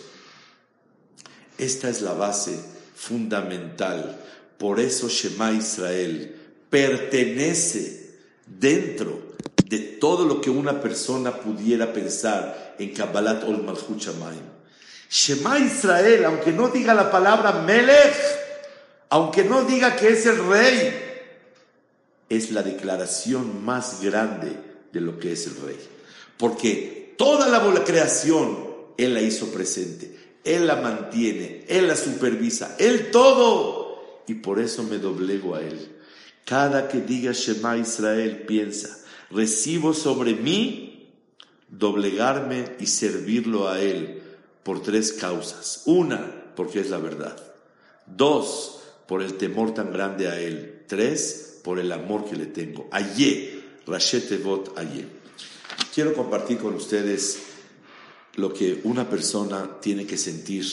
esta 1.58 1.88
es 1.88 2.02
la 2.02 2.12
base 2.12 2.62
fundamental. 2.94 4.18
Por 4.58 4.78
eso 4.78 5.08
Shema 5.08 5.52
Israel 5.52 6.36
pertenece 6.68 8.14
dentro 8.46 9.30
de 9.64 9.78
todo 9.78 10.26
lo 10.26 10.40
que 10.40 10.50
una 10.50 10.80
persona 10.82 11.32
pudiera 11.40 11.92
pensar 11.92 12.76
en 12.78 12.92
Kabbalat 12.92 13.44
Ol 13.44 13.62
Malchut 13.62 13.98
Shamayim. 13.98 14.42
Shema 15.08 15.58
Israel, 15.58 16.26
aunque 16.26 16.52
no 16.52 16.68
diga 16.68 16.92
la 16.92 17.10
palabra 17.10 17.52
Melech, 17.62 18.14
aunque 19.08 19.44
no 19.44 19.64
diga 19.64 19.96
que 19.96 20.08
es 20.08 20.26
el 20.26 20.46
rey, 20.46 20.92
es 22.28 22.50
la 22.52 22.62
declaración 22.62 23.64
más 23.64 24.02
grande 24.02 24.69
de 24.92 25.00
lo 25.00 25.18
que 25.18 25.32
es 25.32 25.46
el 25.46 25.56
rey. 25.56 25.78
Porque 26.36 27.14
toda 27.16 27.48
la 27.48 27.84
creación 27.84 28.58
Él 28.96 29.14
la 29.14 29.22
hizo 29.22 29.52
presente, 29.52 30.16
Él 30.44 30.66
la 30.66 30.76
mantiene, 30.76 31.64
Él 31.68 31.88
la 31.88 31.96
supervisa, 31.96 32.76
Él 32.78 33.10
todo. 33.10 34.22
Y 34.26 34.34
por 34.34 34.60
eso 34.60 34.82
me 34.82 34.98
doblego 34.98 35.54
a 35.54 35.62
Él. 35.62 35.96
Cada 36.44 36.88
que 36.88 37.00
diga 37.00 37.32
Shema 37.32 37.76
Israel, 37.76 38.44
piensa, 38.46 38.98
recibo 39.30 39.94
sobre 39.94 40.34
mí 40.34 41.12
doblegarme 41.68 42.76
y 42.80 42.86
servirlo 42.86 43.68
a 43.68 43.80
Él 43.80 44.22
por 44.62 44.82
tres 44.82 45.12
causas. 45.12 45.82
Una, 45.86 46.52
porque 46.56 46.80
es 46.80 46.90
la 46.90 46.98
verdad. 46.98 47.36
Dos, 48.06 48.82
por 49.06 49.22
el 49.22 49.34
temor 49.34 49.74
tan 49.74 49.92
grande 49.92 50.28
a 50.28 50.40
Él. 50.40 50.84
Tres, 50.86 51.60
por 51.62 51.78
el 51.78 51.92
amor 51.92 52.24
que 52.24 52.36
le 52.36 52.46
tengo. 52.46 52.88
Ayé, 52.90 53.59
Rashetevot 53.90 54.78
Ayé. 54.78 55.06
Quiero 55.92 56.14
compartir 56.14 56.58
con 56.58 56.74
ustedes 56.74 57.38
lo 58.36 58.54
que 58.54 58.80
una 58.84 59.08
persona 59.10 59.80
tiene 59.80 60.06
que 60.06 60.16
sentir 60.16 60.64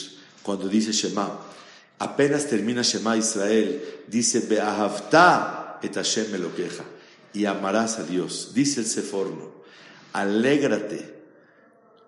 cuando 0.42 0.68
dice 0.68 0.92
Shema. 0.92 1.40
Apenas 1.98 2.46
termina 2.46 2.82
Shema 2.82 3.16
Israel, 3.16 3.82
dice 4.06 4.40
Beahavta 4.40 5.80
et 5.82 5.94
Hashem 5.94 6.34
Elokeja 6.34 6.84
y 7.32 7.44
amarás 7.44 7.98
a 7.98 8.04
Dios. 8.04 8.52
Dice 8.54 8.80
el 8.80 8.86
Seforno, 8.86 9.52
alégrate 10.12 11.14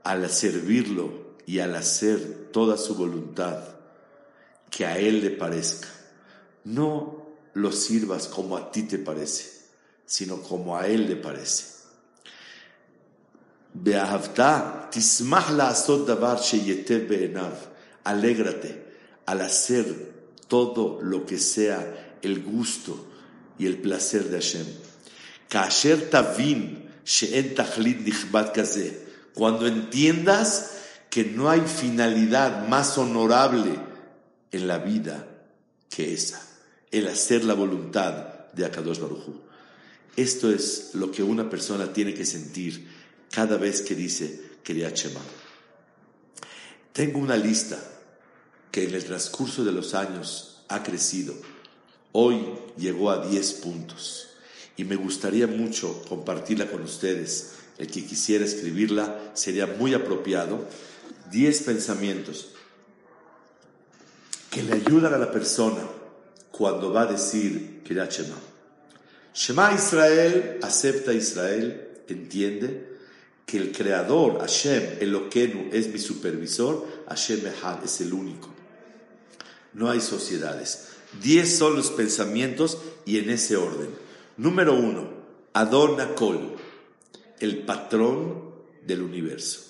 al 0.04 0.28
servirlo 0.30 1.36
y 1.46 1.58
al 1.58 1.74
hacer 1.74 2.48
toda 2.52 2.76
su 2.76 2.94
voluntad, 2.94 3.58
que 4.70 4.86
a 4.86 4.98
Él 4.98 5.20
le 5.20 5.30
parezca. 5.30 5.88
No 6.64 7.26
lo 7.54 7.72
sirvas 7.72 8.28
como 8.28 8.56
a 8.56 8.70
ti 8.70 8.84
te 8.84 8.98
parece, 8.98 9.59
sino 10.10 10.42
como 10.42 10.76
a 10.76 10.88
Él 10.88 11.06
le 11.08 11.14
parece. 11.14 11.66
Alégrate 18.02 18.84
al 19.24 19.40
hacer 19.40 20.12
todo 20.48 21.00
lo 21.00 21.24
que 21.24 21.38
sea 21.38 22.16
el 22.22 22.42
gusto 22.42 23.06
y 23.56 23.66
el 23.66 23.78
placer 23.78 24.24
de 24.24 24.40
Hashem. 24.40 24.66
Cuando 29.34 29.66
entiendas 29.68 30.70
que 31.08 31.24
no 31.24 31.48
hay 31.48 31.60
finalidad 31.60 32.66
más 32.66 32.98
honorable 32.98 33.78
en 34.50 34.66
la 34.66 34.78
vida 34.78 35.24
que 35.88 36.12
esa, 36.12 36.44
el 36.90 37.06
hacer 37.06 37.44
la 37.44 37.54
voluntad 37.54 38.50
de 38.52 38.64
Akadosh 38.64 38.98
Baruj 38.98 39.49
Esto 40.20 40.50
es 40.50 40.90
lo 40.92 41.10
que 41.10 41.22
una 41.22 41.48
persona 41.48 41.94
tiene 41.94 42.12
que 42.12 42.26
sentir 42.26 42.86
cada 43.30 43.56
vez 43.56 43.80
que 43.80 43.94
dice 43.94 44.38
Kriyat 44.62 44.94
Shema. 44.94 45.20
Tengo 46.92 47.20
una 47.20 47.38
lista 47.38 47.82
que 48.70 48.84
en 48.84 48.94
el 48.94 49.02
transcurso 49.02 49.64
de 49.64 49.72
los 49.72 49.94
años 49.94 50.62
ha 50.68 50.82
crecido. 50.82 51.32
Hoy 52.12 52.38
llegó 52.76 53.10
a 53.10 53.26
10 53.26 53.52
puntos 53.64 54.28
y 54.76 54.84
me 54.84 54.96
gustaría 54.96 55.46
mucho 55.46 56.02
compartirla 56.06 56.70
con 56.70 56.82
ustedes. 56.82 57.52
El 57.78 57.86
que 57.86 58.04
quisiera 58.04 58.44
escribirla 58.44 59.32
sería 59.32 59.66
muy 59.66 59.94
apropiado. 59.94 60.68
10 61.30 61.62
pensamientos 61.62 62.48
que 64.50 64.62
le 64.64 64.74
ayudan 64.74 65.14
a 65.14 65.18
la 65.18 65.32
persona 65.32 65.80
cuando 66.50 66.92
va 66.92 67.02
a 67.04 67.06
decir 67.06 67.80
Kirat 67.84 68.12
Shema. 68.12 68.49
Shema 69.34 69.72
Israel, 69.72 70.58
acepta 70.62 71.12
Israel, 71.12 71.88
entiende 72.08 72.90
que 73.46 73.58
el 73.58 73.72
creador, 73.72 74.40
Hashem, 74.40 74.98
Eloquenu, 75.00 75.70
es 75.72 75.88
mi 75.88 75.98
supervisor, 75.98 76.86
Hashem 77.08 77.46
Echad 77.46 77.84
es 77.84 78.00
el 78.00 78.12
único. 78.12 78.48
No 79.72 79.90
hay 79.90 80.00
sociedades. 80.00 80.88
Diez 81.20 81.56
son 81.58 81.76
los 81.76 81.90
pensamientos 81.90 82.78
y 83.04 83.18
en 83.18 83.30
ese 83.30 83.56
orden. 83.56 83.90
Número 84.36 84.74
uno, 84.74 85.10
Adonakol, 85.52 86.56
el 87.40 87.58
patrón 87.64 88.54
del 88.86 89.02
universo. 89.02 89.60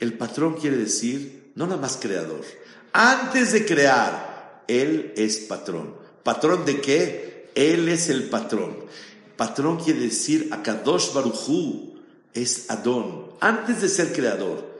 El 0.00 0.14
patrón 0.14 0.54
quiere 0.54 0.76
decir, 0.76 1.52
no 1.54 1.66
nada 1.66 1.80
más 1.80 1.98
creador. 2.00 2.44
Antes 2.92 3.52
de 3.52 3.64
crear, 3.64 4.64
Él 4.68 5.12
es 5.16 5.38
patrón. 5.38 5.96
¿Patrón 6.22 6.64
de 6.64 6.80
qué? 6.80 7.33
Él 7.54 7.88
es 7.88 8.08
el 8.08 8.24
patrón. 8.24 8.76
Patrón 9.36 9.78
quiere 9.78 10.00
decir 10.00 10.48
Akadosh 10.52 11.12
Baruchu 11.12 11.94
es 12.32 12.70
Adón, 12.70 13.32
antes 13.40 13.80
de 13.80 13.88
ser 13.88 14.12
creador. 14.12 14.74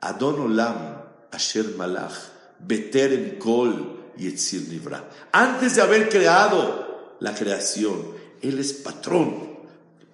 Adón 0.00 0.40
Olam, 0.40 1.02
Asher 1.30 1.74
Malach, 1.76 2.14
Beterem 2.60 3.38
Kol, 3.38 4.12
Yetzir 4.16 4.68
Nivra. 4.68 5.08
Antes 5.32 5.76
de 5.76 5.82
haber 5.82 6.08
creado 6.08 7.16
la 7.20 7.34
creación, 7.34 8.14
Él 8.40 8.58
es 8.58 8.72
patrón, 8.72 9.58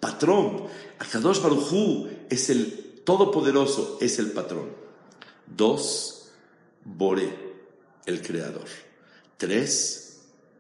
patrón. 0.01 0.67
Akadosh 0.99 1.41
Barujú 1.41 2.09
es 2.29 2.51
el 2.51 3.03
todopoderoso, 3.05 3.99
es 4.01 4.19
el 4.19 4.33
patrón. 4.33 4.71
Dos, 5.47 6.31
Bore, 6.85 7.29
el 8.07 8.23
creador. 8.23 8.67
Tres, 9.37 10.06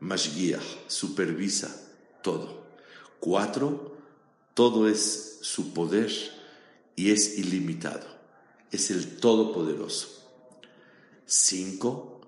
Mashgiach, 0.00 0.88
supervisa 0.88 1.74
todo. 2.22 2.66
Cuatro, 3.20 3.96
todo 4.54 4.88
es 4.88 5.38
su 5.42 5.72
poder 5.72 6.12
y 6.96 7.10
es 7.10 7.38
ilimitado. 7.38 8.06
Es 8.70 8.90
el 8.90 9.18
Todopoderoso. 9.18 10.08
Cinco, 11.24 12.20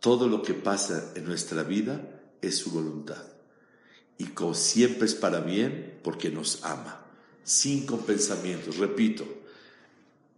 todo 0.00 0.28
lo 0.28 0.42
que 0.42 0.54
pasa 0.54 1.12
en 1.14 1.24
nuestra 1.24 1.62
vida 1.62 2.22
es 2.40 2.58
su 2.58 2.70
voluntad. 2.70 3.22
Y 4.18 4.26
como 4.26 4.54
siempre 4.54 5.06
es 5.06 5.14
para 5.14 5.40
bien 5.40 5.98
porque 6.02 6.30
nos 6.30 6.64
ama. 6.64 7.06
Cinco 7.42 7.98
pensamientos, 7.98 8.76
repito. 8.76 9.24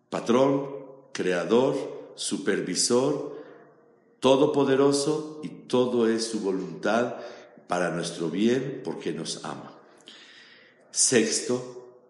Patrón, 0.09 0.71
creador, 1.12 2.12
supervisor, 2.14 3.42
todopoderoso 4.23 5.41
y 5.43 5.49
todo 5.49 6.09
es 6.09 6.25
su 6.25 6.39
voluntad 6.39 7.17
para 7.67 7.91
nuestro 7.91 8.31
bien 8.31 8.81
porque 8.85 9.13
nos 9.13 9.45
ama. 9.45 9.73
Sexto, 10.93 12.07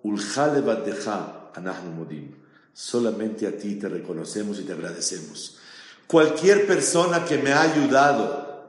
Solamente 2.75 3.47
a 3.47 3.57
ti 3.57 3.77
te 3.77 3.89
reconocemos 3.89 4.59
y 4.59 4.65
te 4.65 4.75
agradecemos. 4.75 5.57
Cualquier 6.07 6.67
persona 6.67 7.25
que 7.25 7.39
me 7.39 7.53
ha 7.53 7.63
ayudado 7.63 8.67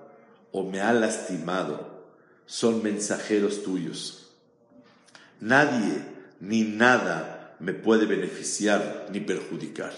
o 0.54 0.64
me 0.64 0.80
ha 0.80 0.94
lastimado 0.94 2.06
son 2.46 2.82
mensajeros 2.82 3.62
tuyos. 3.62 4.32
Nadie 5.42 6.02
ni 6.40 6.64
nada 6.64 7.58
me 7.60 7.74
puede 7.74 8.06
beneficiar 8.06 9.08
ni 9.12 9.20
perjudicar. 9.20 9.92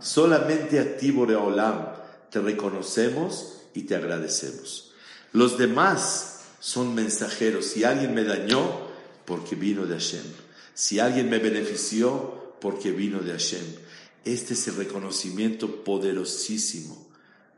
Solamente 0.00 0.78
a 0.78 0.96
ti, 0.96 1.10
Boreolam, 1.10 1.86
te 2.30 2.40
reconocemos 2.40 3.62
y 3.74 3.82
te 3.82 3.94
agradecemos. 3.94 4.92
Los 5.32 5.58
demás 5.58 6.40
son 6.60 6.94
mensajeros. 6.94 7.66
Si 7.66 7.84
alguien 7.84 8.14
me 8.14 8.24
dañó, 8.24 8.88
porque 9.24 9.54
vino 9.54 9.86
de 9.86 9.94
Hashem. 9.94 10.24
Si 10.74 10.98
alguien 10.98 11.28
me 11.30 11.38
benefició, 11.38 12.56
porque 12.60 12.92
vino 12.92 13.20
de 13.20 13.32
Hashem. 13.32 13.64
Este 14.24 14.54
es 14.54 14.68
el 14.68 14.76
reconocimiento 14.76 15.84
poderosísimo 15.84 17.06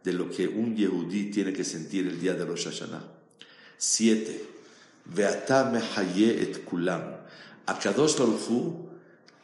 de 0.03 0.13
lo 0.13 0.31
que 0.31 0.49
un 0.49 0.77
Yehudí 0.77 1.31
tiene 1.31 1.53
que 1.53 1.65
sentir 1.65 2.07
el 2.07 2.21
día 2.21 2.35
de 2.35 2.45
Rosh 2.45 2.65
Hashanah. 2.65 3.05
Siete. 3.77 4.45
Veata 5.05 5.71
mehaye 5.71 6.43
et 6.43 6.65
kulam. 6.65 7.17
A 7.67 7.79
Kadosh 7.79 8.17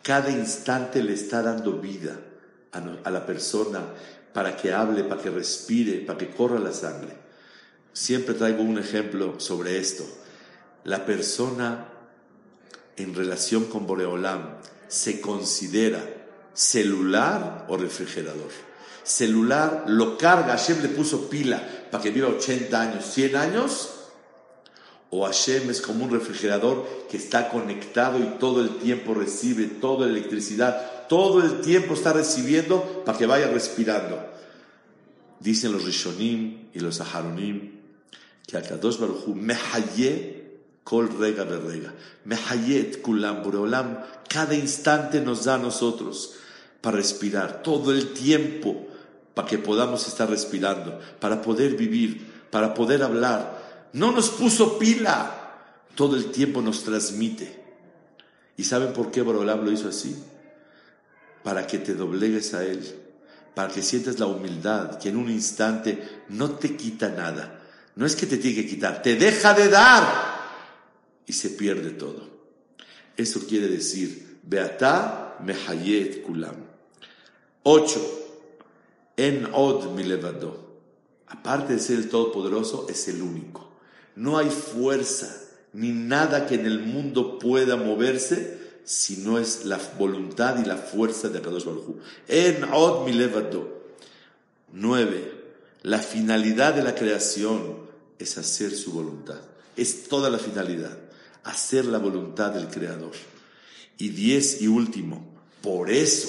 cada 0.03 0.31
instante 0.31 1.03
le 1.03 1.13
está 1.13 1.43
dando 1.43 1.81
vida 1.81 2.19
a 2.73 3.11
la 3.11 3.27
persona 3.27 3.81
para 4.33 4.57
que 4.57 4.73
hable, 4.73 5.05
para 5.05 5.21
que 5.21 5.31
respire, 5.31 6.01
para 6.01 6.19
que 6.19 6.31
corra 6.31 6.59
la 6.59 6.73
sangre. 6.73 7.15
Siempre 7.93 8.35
traigo 8.35 8.63
un 8.63 8.79
ejemplo 8.79 9.39
sobre 9.39 9.79
esto. 9.79 10.05
La 10.85 11.05
persona 11.05 11.89
en 12.97 13.15
relación 13.15 13.67
con 13.67 13.87
Boreolam 13.87 14.57
se 14.89 15.21
considera 15.21 16.03
celular 16.55 17.67
o 17.69 17.77
refrigerador. 17.77 18.51
Celular 19.03 19.85
lo 19.89 20.17
carga, 20.17 20.57
Hashem 20.57 20.81
le 20.83 20.89
puso 20.89 21.29
pila 21.29 21.63
para 21.91 22.03
que 22.03 22.11
viva 22.11 22.29
80 22.29 22.81
años, 22.81 23.05
100 23.05 23.37
años, 23.37 23.91
o 25.11 25.27
Hashem 25.27 25.69
es 25.69 25.83
como 25.83 26.05
un 26.05 26.11
refrigerador 26.11 26.87
que 27.11 27.19
está 27.19 27.51
conectado 27.51 28.19
y 28.19 28.39
todo 28.39 28.63
el 28.63 28.79
tiempo 28.79 29.13
recibe 29.13 29.67
toda 29.67 30.07
la 30.07 30.13
electricidad, 30.13 31.02
todo 31.13 31.43
el 31.43 31.61
tiempo 31.61 31.93
está 31.93 32.15
recibiendo 32.15 33.03
para 33.05 33.19
que 33.19 33.27
vaya 33.27 33.47
respirando. 33.49 34.19
Dicen 35.41 35.71
los 35.71 35.85
Rishonim 35.85 36.71
y 36.73 36.81
los 36.81 37.03
Aharonim 37.03 37.71
que 38.47 38.57
Akadosh 38.57 38.97
Baruj 38.97 39.27
kol 40.83 41.11
rega 41.21 41.45
berrega, 41.45 41.93
mehayet 42.25 43.03
kulam 43.03 43.43
boreolam, 43.43 43.99
cada 44.27 44.55
instante 44.55 45.21
nos 45.21 45.45
da 45.45 45.57
a 45.57 45.59
nosotros 45.59 46.37
para 46.81 46.97
respirar, 46.97 47.63
todo 47.63 47.93
el 47.93 48.15
tiempo 48.15 48.87
para 49.35 49.47
que 49.47 49.59
podamos 49.59 50.09
estar 50.09 50.31
respirando, 50.31 50.99
para 51.21 51.43
poder 51.43 51.77
vivir, 51.77 52.27
para 52.51 52.73
poder 52.73 53.03
hablar. 53.03 53.91
No 53.93 54.13
nos 54.13 54.31
puso 54.31 54.79
pila, 54.79 55.61
todo 55.95 56.17
el 56.17 56.33
tiempo 56.33 56.63
nos 56.63 56.85
transmite. 56.85 57.63
¿Y 58.57 58.65
saben 58.65 58.95
por 58.95 59.11
qué 59.11 59.21
Boreolam 59.21 59.63
lo 59.63 59.73
hizo 59.73 59.91
así? 59.91 60.17
Para 61.43 61.67
que 61.67 61.79
te 61.79 61.95
doblegues 61.95 62.55
a 62.55 62.65
Él, 62.65 62.83
para 63.55 63.73
que 63.73 63.83
sientas 63.83 64.19
la 64.19 64.27
humildad, 64.27 64.99
que 64.99 65.09
en 65.09 65.17
un 65.17 65.31
instante 65.31 66.23
no 66.29 66.53
te 66.53 66.77
quita 66.77 67.09
nada 67.09 67.59
no 67.95 68.07
es 68.07 68.17
que 68.17 68.27
te 68.27 68.39
tiene 68.39 68.63
que 68.63 68.69
quitar, 68.69 69.03
te 69.03 69.17
deja 69.17 69.53
de 69.55 69.69
dar 69.69 70.07
y 71.27 71.33
se 71.33 71.51
pierde 71.51 71.91
todo. 71.91 72.27
Eso 73.17 73.47
quiere 73.47 73.69
decir, 73.69 74.39
Beata 74.43 75.37
mehayet 75.45 76.23
kulam. 76.23 76.57
Ocho, 77.65 78.01
en 79.17 79.49
od 79.53 79.93
mi 79.95 80.05
levado. 80.05 80.73
Aparte 81.27 81.75
de 81.75 81.79
ser 81.79 81.99
el 81.99 82.09
Todopoderoso, 82.09 82.87
es 82.89 83.09
el 83.09 83.23
único. 83.23 83.71
No 84.17 84.39
hay 84.39 84.51
fuerza 84.51 85.35
ni 85.73 85.91
nada 85.91 86.47
que 86.47 86.55
en 86.55 86.67
el 86.67 86.81
mundo 86.81 87.39
pueda 87.39 87.77
moverse 87.77 88.62
si 88.85 89.19
no 89.19 89.39
es 89.39 89.65
la 89.65 89.79
voluntad 89.99 90.59
y 90.63 90.67
la 90.67 90.77
fuerza 90.77 91.29
de 91.29 91.39
Akadosh 91.39 91.65
Baruj 91.65 91.97
En 92.29 92.65
od 92.65 93.05
mi 93.05 93.13
levado. 93.13 93.83
Nueve, 94.73 95.33
la 95.83 95.99
finalidad 95.99 96.75
de 96.75 96.83
la 96.83 96.95
creación 96.95 97.77
es 98.19 98.39
hacer 98.39 98.73
su 98.73 98.93
voluntad. 98.93 99.41
Es 99.77 100.09
toda 100.09 100.31
la 100.31 100.39
finalidad, 100.39 100.99
hacer 101.45 101.85
la 101.85 101.99
voluntad 101.99 102.53
del 102.53 102.69
Creador. 102.69 103.13
Y 103.99 104.09
diez 104.11 104.63
y 104.63 104.69
último, 104.69 105.25
por 105.63 105.91
eso, 105.91 106.29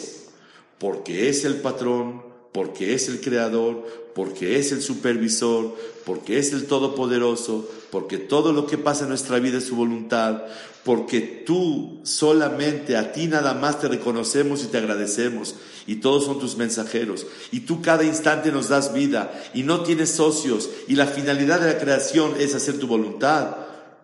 porque 0.79 1.29
es 1.29 1.45
el 1.45 1.55
patrón, 1.55 2.23
porque 2.51 2.93
es 2.93 3.09
el 3.09 3.19
Creador, 3.19 4.02
porque 4.15 4.59
es 4.59 4.71
el 4.71 4.81
supervisor, 4.81 5.75
porque 6.05 6.37
es 6.37 6.53
el 6.53 6.65
todopoderoso, 6.65 7.67
porque 7.91 8.17
todo 8.17 8.53
lo 8.53 8.67
que 8.67 8.77
pasa 8.77 9.03
en 9.03 9.09
nuestra 9.09 9.39
vida 9.39 9.57
es 9.57 9.65
su 9.65 9.75
voluntad, 9.75 10.43
porque 10.83 11.21
tú 11.21 11.99
solamente 12.03 12.97
a 12.97 13.13
ti 13.13 13.27
nada 13.27 13.53
más 13.53 13.79
te 13.79 13.87
reconocemos 13.87 14.63
y 14.63 14.67
te 14.67 14.77
agradecemos, 14.77 15.55
y 15.87 15.95
todos 15.95 16.25
son 16.25 16.39
tus 16.39 16.57
mensajeros, 16.57 17.25
y 17.51 17.61
tú 17.61 17.81
cada 17.81 18.03
instante 18.03 18.51
nos 18.51 18.69
das 18.69 18.93
vida, 18.93 19.33
y 19.53 19.63
no 19.63 19.81
tienes 19.81 20.11
socios, 20.11 20.69
y 20.87 20.95
la 20.95 21.07
finalidad 21.07 21.59
de 21.61 21.73
la 21.73 21.79
creación 21.79 22.33
es 22.37 22.55
hacer 22.55 22.79
tu 22.79 22.87
voluntad. 22.87 23.55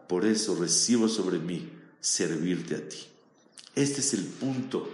Por 0.08 0.26
eso 0.26 0.56
recibo 0.56 1.08
sobre 1.08 1.38
mí 1.38 1.70
servirte 2.00 2.76
a 2.76 2.90
ti. 2.90 2.98
Este 3.76 4.00
es 4.00 4.14
el 4.14 4.24
punto 4.24 4.90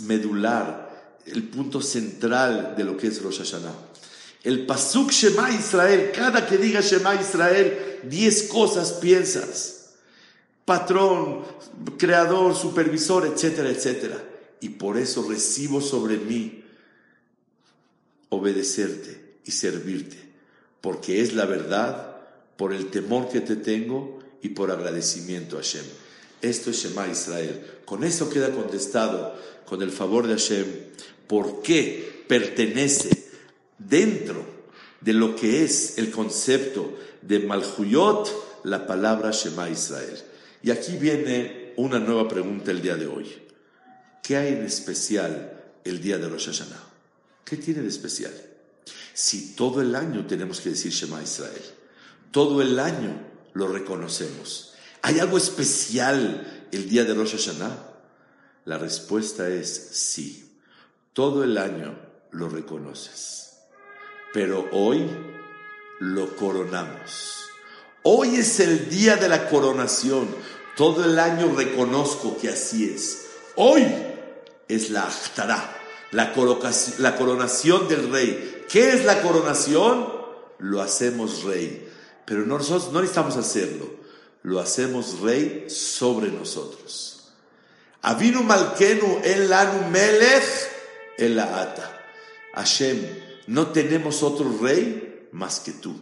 medular, 0.00 1.18
el 1.26 1.42
punto 1.44 1.82
central 1.82 2.74
de 2.76 2.84
lo 2.84 2.96
que 2.96 3.08
es 3.08 3.22
Rosh 3.22 3.38
Hashanah. 3.38 3.91
El 4.42 4.66
Pasuk 4.66 5.10
Shema 5.10 5.50
Israel, 5.52 6.10
cada 6.12 6.46
que 6.46 6.58
diga 6.58 6.80
Shema 6.80 7.14
Israel, 7.14 8.00
diez 8.02 8.44
cosas 8.44 8.92
piensas. 8.92 9.90
Patrón, 10.64 11.44
creador, 11.96 12.56
supervisor, 12.56 13.26
etcétera, 13.26 13.70
etcétera. 13.70 14.22
Y 14.60 14.70
por 14.70 14.96
eso 14.98 15.26
recibo 15.28 15.80
sobre 15.80 16.16
mí 16.16 16.64
obedecerte 18.30 19.36
y 19.44 19.50
servirte, 19.50 20.16
porque 20.80 21.20
es 21.20 21.34
la 21.34 21.44
verdad, 21.44 22.16
por 22.56 22.72
el 22.72 22.86
temor 22.90 23.28
que 23.28 23.40
te 23.40 23.56
tengo 23.56 24.20
y 24.40 24.50
por 24.50 24.70
agradecimiento 24.70 25.56
a 25.56 25.60
Hashem. 25.60 25.84
Esto 26.40 26.70
es 26.70 26.82
Shema 26.82 27.06
Israel. 27.08 27.64
Con 27.84 28.02
eso 28.02 28.28
queda 28.28 28.50
contestado, 28.50 29.36
con 29.64 29.82
el 29.82 29.92
favor 29.92 30.26
de 30.26 30.34
Hashem, 30.34 30.66
por 31.28 31.62
qué 31.62 32.24
pertenece 32.26 33.21
dentro 33.88 34.44
de 35.00 35.12
lo 35.12 35.34
que 35.34 35.64
es 35.64 35.98
el 35.98 36.10
concepto 36.10 36.96
de 37.20 37.40
Malhuyot, 37.40 38.62
la 38.64 38.86
palabra 38.86 39.30
Shema 39.32 39.68
Israel. 39.68 40.18
Y 40.62 40.70
aquí 40.70 40.96
viene 40.96 41.74
una 41.76 41.98
nueva 41.98 42.28
pregunta 42.28 42.70
el 42.70 42.82
día 42.82 42.96
de 42.96 43.06
hoy. 43.06 43.26
¿Qué 44.22 44.36
hay 44.36 44.52
en 44.52 44.64
especial 44.64 45.60
el 45.84 46.00
día 46.00 46.18
de 46.18 46.28
Rosh 46.28 46.46
Hashanah? 46.46 46.84
¿Qué 47.44 47.56
tiene 47.56 47.82
de 47.82 47.88
especial? 47.88 48.32
Si 49.12 49.54
todo 49.54 49.80
el 49.80 49.94
año 49.94 50.26
tenemos 50.26 50.60
que 50.60 50.70
decir 50.70 50.92
Shema 50.92 51.22
Israel, 51.22 51.62
todo 52.30 52.62
el 52.62 52.78
año 52.78 53.20
lo 53.54 53.68
reconocemos. 53.68 54.74
¿Hay 55.02 55.18
algo 55.18 55.36
especial 55.36 56.68
el 56.70 56.88
día 56.88 57.04
de 57.04 57.14
Rosh 57.14 57.32
Hashanah? 57.32 57.88
La 58.66 58.78
respuesta 58.78 59.48
es 59.48 59.68
sí. 59.68 60.58
Todo 61.12 61.42
el 61.42 61.58
año 61.58 61.98
lo 62.30 62.48
reconoces 62.48 63.51
pero 64.32 64.68
hoy 64.72 65.08
lo 65.98 66.34
coronamos. 66.36 67.50
Hoy 68.02 68.36
es 68.36 68.58
el 68.60 68.88
día 68.88 69.16
de 69.16 69.28
la 69.28 69.48
coronación. 69.48 70.28
Todo 70.76 71.04
el 71.04 71.18
año 71.18 71.54
reconozco 71.54 72.36
que 72.38 72.48
así 72.48 72.92
es. 72.92 73.26
Hoy 73.56 73.86
es 74.68 74.90
la 74.90 75.06
Achtará, 75.06 75.76
la, 76.10 76.32
coronación 76.32 77.88
del 77.88 78.10
rey. 78.10 78.64
¿Qué 78.68 78.90
es 78.90 79.04
la 79.04 79.22
coronación? 79.22 80.08
Lo 80.58 80.80
hacemos 80.80 81.44
rey. 81.44 81.88
Pero 82.24 82.46
nosotros 82.46 82.92
no 82.92 83.00
necesitamos 83.00 83.36
hacerlo. 83.36 83.90
Lo 84.42 84.58
hacemos 84.58 85.20
rey 85.20 85.66
sobre 85.68 86.28
nosotros. 86.28 87.28
Avinu 88.00 88.42
Malkenu 88.42 89.20
el 89.22 89.48
Lanu 89.48 89.88
Melech 89.90 90.44
el 91.18 91.38
Ata. 91.38 92.00
Hashem 92.54 93.31
no 93.46 93.68
tenemos 93.68 94.22
otro 94.22 94.56
rey 94.60 95.28
más 95.32 95.60
que 95.60 95.72
tú. 95.72 95.94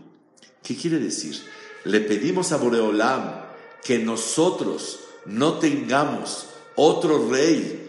¿Qué 0.62 0.76
quiere 0.76 0.98
decir? 0.98 1.40
Le 1.84 2.00
pedimos 2.00 2.52
a 2.52 2.56
Boreolam 2.56 3.44
que 3.82 3.98
nosotros 3.98 5.00
no 5.26 5.58
tengamos 5.58 6.48
otro 6.76 7.28
rey 7.30 7.88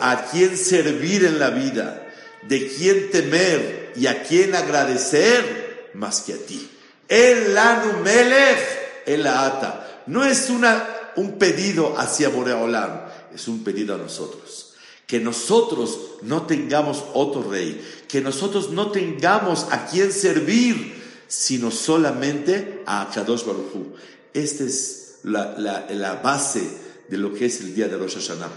a 0.00 0.28
quien 0.30 0.56
servir 0.56 1.24
en 1.24 1.38
la 1.38 1.50
vida, 1.50 2.08
de 2.48 2.66
quien 2.68 3.10
temer 3.10 3.92
y 3.94 4.06
a 4.06 4.22
quien 4.22 4.54
agradecer 4.54 5.90
más 5.94 6.22
que 6.22 6.32
a 6.32 6.38
ti. 6.38 6.70
El 7.08 7.56
Anu 7.56 8.00
Melech, 8.02 9.04
el 9.06 9.26
Ata. 9.26 10.02
No 10.06 10.24
es 10.24 10.50
una, 10.50 11.12
un 11.16 11.38
pedido 11.38 11.98
hacia 11.98 12.30
Boreolam, 12.30 13.02
es 13.34 13.48
un 13.48 13.62
pedido 13.62 13.94
a 13.94 13.98
nosotros 13.98 14.65
que 15.06 15.20
nosotros 15.20 15.98
no 16.22 16.42
tengamos 16.42 17.04
otro 17.14 17.48
rey, 17.48 17.80
que 18.08 18.20
nosotros 18.20 18.70
no 18.70 18.90
tengamos 18.90 19.66
a 19.70 19.86
quien 19.86 20.12
servir, 20.12 20.94
sino 21.28 21.70
solamente 21.70 22.82
a 22.86 23.10
Kadosh 23.12 23.44
Baruj 23.44 23.74
Hu. 23.74 23.94
Esta 24.32 24.64
es 24.64 25.18
la, 25.22 26.20
base 26.22 26.68
de 27.08 27.18
lo 27.18 27.32
que 27.32 27.46
es 27.46 27.60
el 27.60 27.74
día 27.74 27.88
de 27.88 27.96
Rosh 27.96 28.14
Hashanah. 28.16 28.50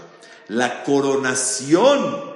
La 0.48 0.82
coronación 0.82 2.30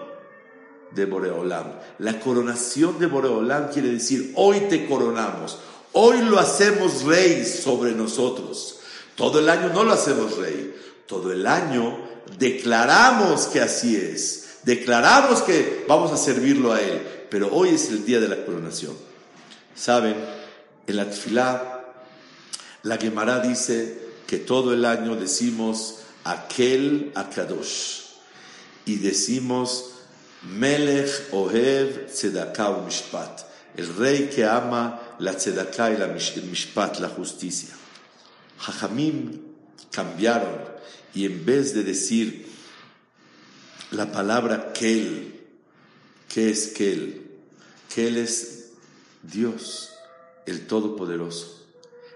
de 0.92 1.04
Boreolam. 1.06 1.72
La 1.98 2.20
coronación 2.20 2.98
de 2.98 3.06
Boreolam 3.06 3.70
quiere 3.70 3.88
decir, 3.88 4.32
hoy 4.36 4.60
te 4.70 4.86
coronamos, 4.86 5.58
hoy 5.92 6.22
lo 6.22 6.38
hacemos 6.38 7.02
rey 7.02 7.44
sobre 7.44 7.92
nosotros. 7.92 8.78
Todo 9.16 9.40
el 9.40 9.48
año 9.48 9.70
no 9.70 9.84
lo 9.84 9.92
hacemos 9.92 10.36
rey, 10.38 10.74
todo 11.06 11.32
el 11.32 11.46
año 11.46 12.13
declaramos 12.38 13.46
que 13.46 13.60
así 13.60 13.96
es, 13.96 14.58
declaramos 14.64 15.42
que 15.42 15.84
vamos 15.88 16.12
a 16.12 16.16
servirlo 16.16 16.72
a 16.72 16.80
Él, 16.80 17.02
pero 17.30 17.52
hoy 17.52 17.70
es 17.70 17.88
el 17.90 18.04
día 18.04 18.20
de 18.20 18.28
la 18.28 18.44
coronación. 18.44 18.96
Saben, 19.74 20.14
en 20.86 20.96
la 20.96 21.08
tefilá, 21.10 21.84
la 22.82 22.96
Gemara 22.96 23.40
dice 23.40 23.98
que 24.26 24.38
todo 24.38 24.72
el 24.72 24.84
año 24.84 25.16
decimos 25.16 26.00
aquel 26.24 27.12
akadosh 27.14 28.02
y 28.84 28.96
decimos 28.96 29.90
Melech 30.42 31.32
Ohev 31.32 32.06
Tzedakah 32.06 32.82
Mishpat, 32.84 33.40
el 33.76 33.94
rey 33.96 34.30
que 34.34 34.44
ama 34.44 35.00
la 35.18 35.34
Tzedakah 35.34 35.92
y 35.92 35.96
la 35.96 36.08
Mishpat, 36.08 37.00
la 37.00 37.08
justicia. 37.08 37.74
Jajamim 38.58 39.40
cambiaron 39.90 40.73
y 41.14 41.26
en 41.26 41.44
vez 41.46 41.74
de 41.74 41.84
decir 41.84 42.46
la 43.92 44.10
palabra 44.10 44.72
Kel, 44.72 45.40
¿qué 46.28 46.50
es 46.50 46.68
Kel? 46.68 47.30
Kel 47.94 48.16
es 48.16 48.72
Dios, 49.22 49.92
el 50.46 50.66
Todopoderoso. 50.66 51.64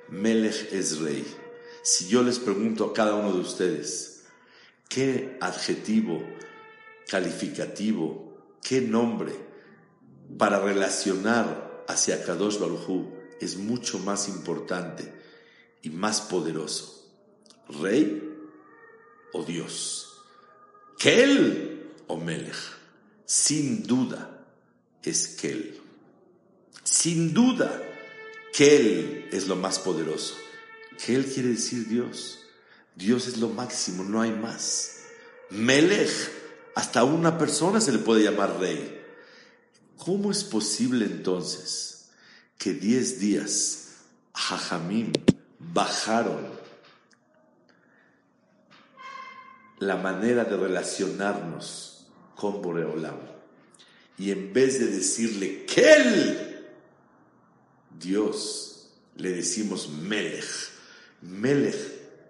Melech 0.09 0.73
es 0.73 0.99
rey. 0.99 1.25
Si 1.83 2.09
yo 2.09 2.23
les 2.23 2.39
pregunto 2.41 2.87
a 2.87 2.93
cada 2.93 3.15
uno 3.15 3.33
de 3.33 3.41
ustedes, 3.41 4.25
¿qué 4.89 5.39
adjetivo 5.41 6.23
calificativo, 7.09 8.57
qué 8.63 8.81
nombre 8.81 9.33
para 10.37 10.61
relacionar 10.61 11.85
hacia 11.89 12.25
Kadosh 12.25 12.59
Baruj 12.59 13.07
es 13.41 13.57
mucho 13.57 13.99
más 14.01 14.29
importante 14.29 15.13
y 15.83 15.91
más 15.91 16.21
poderoso? 16.21 17.07
¿Rey 17.69 18.28
o 19.33 19.45
Dios. 19.45 20.23
Kel 20.99 21.93
o 22.07 22.17
Melech. 22.17 22.57
Sin 23.25 23.83
duda 23.87 24.45
es 25.03 25.29
Kel. 25.41 25.81
Sin 26.83 27.35
duda, 27.35 27.83
Kel 28.53 29.29
es 29.31 29.47
lo 29.47 29.57
más 29.57 29.79
poderoso. 29.79 30.35
Kel 31.05 31.27
quiere 31.27 31.51
decir 31.51 31.87
Dios. 31.87 32.41
Dios 32.95 33.29
es 33.29 33.37
lo 33.37 33.49
máximo, 33.49 34.03
no 34.03 34.21
hay 34.21 34.33
más. 34.33 35.03
Melech, 35.51 36.11
hasta 36.75 37.05
una 37.05 37.39
persona 37.39 37.81
se 37.81 37.93
le 37.93 37.99
puede 37.99 38.25
llamar 38.25 38.59
rey. 38.59 38.99
¿Cómo 39.97 40.31
es 40.31 40.45
posible 40.45 41.05
entonces 41.05 42.09
que 42.57 42.73
diez 42.73 43.21
días 43.21 43.89
Jajamim 44.35 45.13
bajaron 45.59 46.58
la 49.81 49.97
manera 49.97 50.45
de 50.45 50.57
relacionarnos 50.57 52.07
con 52.35 52.63
Boreolam. 52.63 53.19
Y 54.19 54.33
en 54.33 54.53
vez 54.53 54.81
de 54.81 54.89
decirle 54.89 55.65
Kel, 55.65 56.67
Dios, 57.99 58.89
le 59.17 59.31
decimos 59.31 59.89
Melech. 59.89 60.45
Melech 61.23 61.77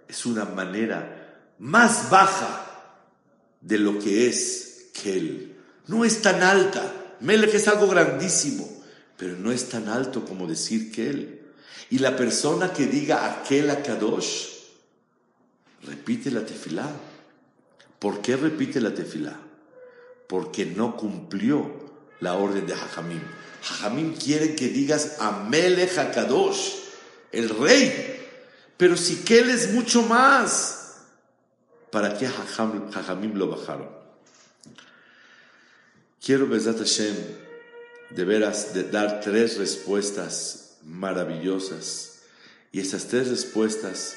es 0.09 0.27
una 0.27 0.45
manera 0.45 1.55
más 1.59 2.11
baja 2.11 2.67
de 3.61 3.79
lo 3.79 3.99
que 3.99 4.29
es 4.29 4.89
Kel. 5.03 5.57
No 5.87 6.05
es 6.05 6.21
tan 6.21 6.43
alta. 6.43 7.17
Melech 7.21 7.55
es 7.55 7.69
algo 7.69 7.89
grandísimo, 7.89 8.69
pero 9.17 9.37
no 9.37 9.51
es 9.51 9.69
tan 9.69 9.89
alto 9.89 10.25
como 10.25 10.47
decir 10.47 10.93
Kel. 10.93 11.41
Y 11.91 11.99
la 11.99 12.17
persona 12.17 12.73
que 12.73 12.87
diga 12.87 13.41
aquel 13.41 13.71
a 13.71 13.83
Kadosh, 13.83 14.49
repite 15.85 16.31
la 16.31 16.45
tefilá 16.45 16.91
¿Por 17.99 18.21
qué 18.21 18.37
repite 18.37 18.81
la 18.81 18.95
tefilá? 18.95 19.39
Porque 20.29 20.67
no 20.67 20.97
cumplió 20.97 21.89
la 22.21 22.35
orden 22.35 22.67
de 22.67 22.75
Jajamim. 22.75 23.23
Jajamim 23.63 24.15
quiere 24.15 24.55
que 24.55 24.69
digas 24.69 25.17
Amelech 25.21 25.97
HaKadosh, 25.97 26.75
el 27.33 27.49
rey. 27.49 28.17
Pero 28.77 28.97
si 28.97 29.17
que 29.25 29.41
él 29.41 29.51
es 29.51 29.73
mucho 29.73 30.03
más, 30.03 30.99
¿para 31.91 32.17
qué 32.17 32.29
Jajamim 32.29 33.35
lo 33.35 33.49
bajaron? 33.49 33.89
Quiero, 36.25 36.47
Besat 36.47 36.79
Hashem, 36.79 37.17
de 38.11 38.25
veras, 38.25 38.75
de 38.75 38.85
dar 38.85 39.21
tres 39.21 39.59
respuestas 39.59 40.77
maravillosas. 40.85 42.21
Y 42.71 42.81
esas 42.81 43.07
tres 43.09 43.29
respuestas 43.29 44.17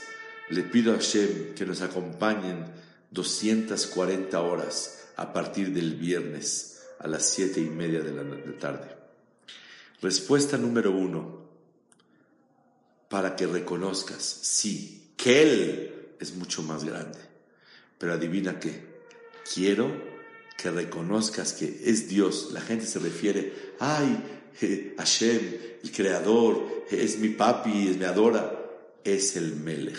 le 0.50 0.64
pido 0.64 0.94
a 0.94 0.98
Hashem 0.98 1.56
que 1.56 1.66
nos 1.66 1.82
acompañen 1.82 2.66
240 3.12 4.42
horas 4.42 5.08
a 5.16 5.32
partir 5.32 5.74
del 5.74 5.96
viernes 5.96 6.82
a 7.00 7.08
las 7.08 7.30
siete 7.30 7.60
y 7.60 7.70
media 7.70 8.02
de 8.02 8.12
la 8.12 8.60
tarde. 8.60 8.96
Respuesta 10.02 10.58
número 10.58 10.92
uno, 10.92 11.42
para 13.10 13.36
que 13.36 13.46
reconozcas, 13.46 14.24
sí, 14.24 15.14
que 15.18 15.42
Él 15.44 16.16
es 16.20 16.36
mucho 16.36 16.64
más 16.64 16.84
grande. 16.84 17.20
Pero 17.98 18.14
adivina 18.14 18.60
qué, 18.60 18.84
quiero 19.54 19.92
que 20.58 20.72
reconozcas 20.72 21.54
que 21.54 21.82
es 21.86 22.08
Dios. 22.08 22.50
La 22.52 22.62
gente 22.62 22.86
se 22.86 23.00
refiere, 23.00 23.74
ay, 23.80 24.24
Hashem, 24.98 25.40
el 25.84 25.92
creador, 25.92 26.86
es 26.90 27.18
mi 27.20 27.30
papi, 27.30 27.96
mi 27.98 28.06
adora. 28.06 28.58
Es 29.04 29.36
el 29.36 29.56
Melech. 29.56 29.98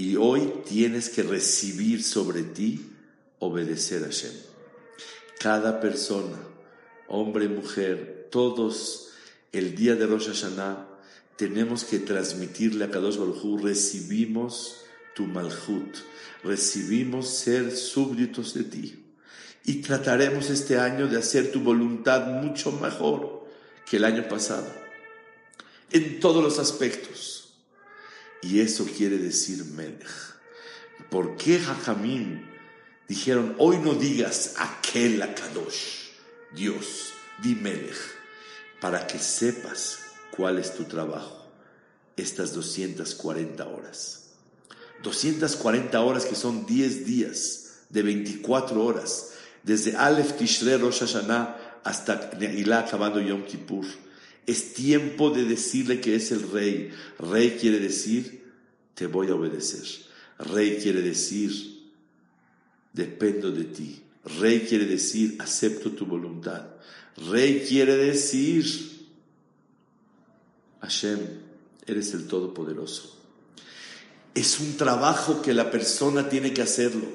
Y 0.00 0.14
hoy 0.14 0.52
tienes 0.64 1.08
que 1.08 1.24
recibir 1.24 2.04
sobre 2.04 2.44
ti 2.44 2.88
obedecer 3.40 4.04
a 4.04 4.06
Hashem. 4.06 4.30
Cada 5.40 5.80
persona, 5.80 6.38
hombre, 7.08 7.48
mujer, 7.48 8.28
todos, 8.30 9.08
el 9.50 9.74
día 9.74 9.96
de 9.96 10.06
Rosh 10.06 10.28
Hashanah, 10.28 10.86
tenemos 11.34 11.82
que 11.82 11.98
transmitirle 11.98 12.84
a 12.84 12.92
Kadosh 12.92 13.16
Baruj 13.16 13.60
recibimos 13.60 14.76
tu 15.16 15.26
malhut, 15.26 15.96
recibimos 16.44 17.28
ser 17.28 17.72
súbditos 17.72 18.54
de 18.54 18.62
ti. 18.62 19.04
Y 19.64 19.82
trataremos 19.82 20.48
este 20.48 20.78
año 20.78 21.08
de 21.08 21.18
hacer 21.18 21.50
tu 21.50 21.58
voluntad 21.58 22.24
mucho 22.40 22.70
mejor 22.70 23.48
que 23.84 23.96
el 23.96 24.04
año 24.04 24.28
pasado, 24.28 24.72
en 25.90 26.20
todos 26.20 26.40
los 26.40 26.60
aspectos. 26.60 27.47
Y 28.42 28.60
eso 28.60 28.86
quiere 28.86 29.18
decir 29.18 29.64
Melech. 29.64 30.06
¿Por 31.10 31.36
qué 31.36 31.58
Jajamín 31.58 32.48
dijeron, 33.08 33.54
hoy 33.58 33.78
no 33.78 33.94
digas 33.94 34.54
aquel 34.58 35.20
Kadosh, 35.34 36.10
Dios, 36.54 37.12
di 37.42 37.54
Melech, 37.54 37.96
para 38.80 39.06
que 39.06 39.18
sepas 39.18 39.98
cuál 40.30 40.58
es 40.58 40.74
tu 40.74 40.84
trabajo 40.84 41.46
estas 42.16 42.52
240 42.52 43.66
horas. 43.66 44.30
240 45.02 46.00
horas 46.00 46.24
que 46.24 46.34
son 46.34 46.66
10 46.66 47.06
días 47.06 47.78
de 47.88 48.02
24 48.02 48.84
horas, 48.84 49.30
desde 49.62 49.96
Aleph 49.96 50.36
Tishre 50.36 50.76
Rosh 50.78 51.00
Hashanah 51.00 51.80
hasta 51.84 52.30
Ne'ilah 52.38 52.80
acabando 52.80 53.20
Yom 53.20 53.44
Kippur. 53.44 53.86
Es 54.48 54.72
tiempo 54.72 55.28
de 55.28 55.44
decirle 55.44 56.00
que 56.00 56.14
es 56.16 56.32
el 56.32 56.50
rey. 56.50 56.90
Rey 57.18 57.58
quiere 57.60 57.78
decir, 57.80 58.44
te 58.94 59.06
voy 59.06 59.28
a 59.28 59.34
obedecer. 59.34 59.86
Rey 60.38 60.78
quiere 60.82 61.02
decir, 61.02 61.52
dependo 62.94 63.50
de 63.50 63.64
ti. 63.64 64.02
Rey 64.40 64.60
quiere 64.60 64.86
decir, 64.86 65.36
acepto 65.38 65.92
tu 65.92 66.06
voluntad. 66.06 66.64
Rey 67.28 67.62
quiere 67.68 67.98
decir, 67.98 68.64
Hashem, 70.80 71.18
eres 71.86 72.14
el 72.14 72.26
Todopoderoso. 72.26 73.18
Es 74.34 74.60
un 74.60 74.78
trabajo 74.78 75.42
que 75.42 75.52
la 75.52 75.70
persona 75.70 76.26
tiene 76.26 76.54
que 76.54 76.62
hacerlo. 76.62 77.06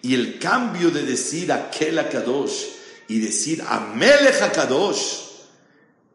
Y 0.00 0.14
el 0.14 0.38
cambio 0.38 0.90
de 0.90 1.02
decir 1.02 1.52
aquel 1.52 1.96
Kadosh 2.08 2.64
y 3.08 3.18
decir 3.18 3.60
Amelech 3.60 4.54
Kadosh 4.54 5.27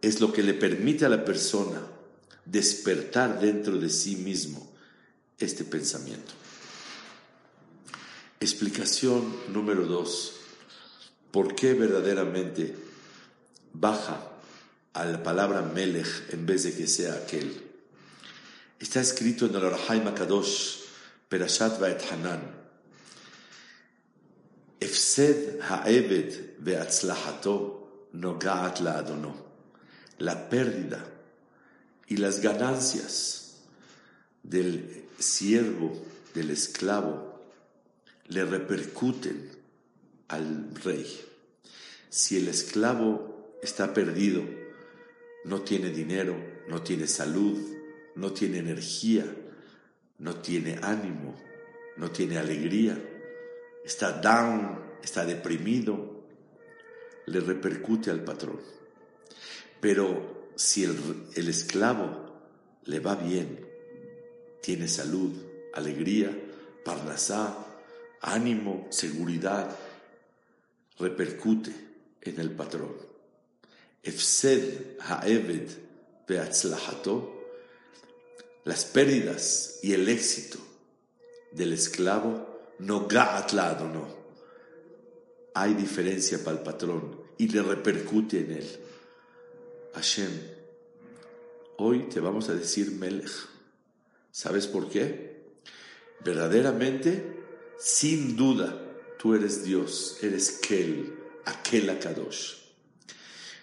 es 0.04 0.22
lo 0.22 0.32
que 0.32 0.44
le 0.44 0.54
permite 0.54 1.06
a 1.06 1.10
la 1.10 1.26
persona 1.26 1.82
despertar 2.46 3.40
dentro 3.40 3.80
de 3.80 3.90
sí 3.90 4.18
mismo 4.18 4.72
este 5.40 5.64
pensamiento. 5.64 6.34
Explicación 8.40 9.36
número 9.52 9.88
dos. 9.88 10.36
¿Por 11.32 11.56
qué 11.56 11.74
verdaderamente 11.74 12.76
baja 13.74 14.34
a 14.94 15.06
la 15.06 15.22
palabra 15.24 15.62
Melech 15.62 16.32
en 16.32 16.46
vez 16.46 16.64
de 16.64 16.74
que 16.74 16.88
sea 16.88 17.16
aquel. 17.16 17.72
Está 18.80 19.02
escrito 19.02 19.48
en 19.48 19.56
el 19.56 19.66
Arhaim 19.66 20.14
Kadosh, 20.14 20.82
Perashat 21.28 21.80
Vaet 21.80 22.02
Hanan. 22.12 22.42
Efsed 24.80 25.62
ha'eved 25.62 26.60
ve'atzlahato 26.60 28.10
nogaat 28.14 28.82
la'adono. 28.82 29.43
La 30.24 30.48
pérdida 30.48 31.06
y 32.08 32.16
las 32.16 32.40
ganancias 32.40 33.58
del 34.42 35.04
siervo, 35.20 36.02
del 36.34 36.50
esclavo, 36.50 37.42
le 38.30 38.46
repercuten 38.46 39.50
al 40.30 40.74
rey. 40.76 41.06
Si 42.10 42.38
el 42.38 42.48
esclavo 42.48 43.58
está 43.62 43.94
perdido, 43.94 44.46
no 45.44 45.62
tiene 45.64 45.90
dinero, 45.90 46.38
no 46.70 46.82
tiene 46.82 47.06
salud, 47.06 47.60
no 48.16 48.32
tiene 48.32 48.60
energía, 48.60 49.26
no 50.20 50.36
tiene 50.36 50.80
ánimo, 50.82 51.36
no 51.98 52.12
tiene 52.12 52.38
alegría, 52.38 52.98
está 53.84 54.14
down, 54.22 54.80
está 55.04 55.26
deprimido, 55.26 56.24
le 57.26 57.42
repercute 57.42 58.10
al 58.10 58.24
patrón. 58.24 58.83
Pero 59.84 60.54
si 60.56 60.86
el, 60.86 61.50
esclavo 61.50 62.08
le 62.86 63.02
va 63.02 63.16
bien, 63.16 63.68
tiene 64.62 64.88
salud, 64.88 65.34
alegría, 65.74 66.32
parnasá, 66.86 67.54
ánimo, 68.22 68.88
seguridad, 68.92 69.78
repercute 70.98 71.76
en 72.22 72.40
el 72.40 72.52
patrón. 72.52 72.96
Efsed 74.02 75.00
ha'eved 75.02 75.70
be'atzlahato, 76.30 77.44
las 78.64 78.86
pérdidas 78.86 79.80
y 79.84 79.92
el 79.92 80.08
éxito 80.08 80.60
del 81.52 81.74
esclavo, 81.74 82.72
no 82.80 83.06
ga'at 83.06 83.52
no. 83.52 84.08
Hay 85.56 85.74
diferencia 85.74 86.42
para 86.42 86.60
el 86.60 86.64
patrón 86.64 87.20
y 87.38 87.50
le 87.50 87.62
repercute 87.62 88.40
en 88.40 88.52
él. 88.54 88.83
Hashem, 89.94 90.32
hoy 91.78 92.10
te 92.10 92.20
vamos 92.20 92.50
a 92.50 92.56
decir 92.56 92.92
Melech. 92.92 93.32
¿Sabes 94.32 94.66
por 94.66 94.90
qué? 94.90 95.44
Verdaderamente, 96.24 97.44
sin 97.80 98.36
duda, 98.36 98.76
tú 99.20 99.36
eres 99.36 99.64
Dios, 99.64 100.18
eres 100.22 100.52
Kel, 100.52 101.14
aquel 101.46 101.90
Akadosh. 101.90 102.56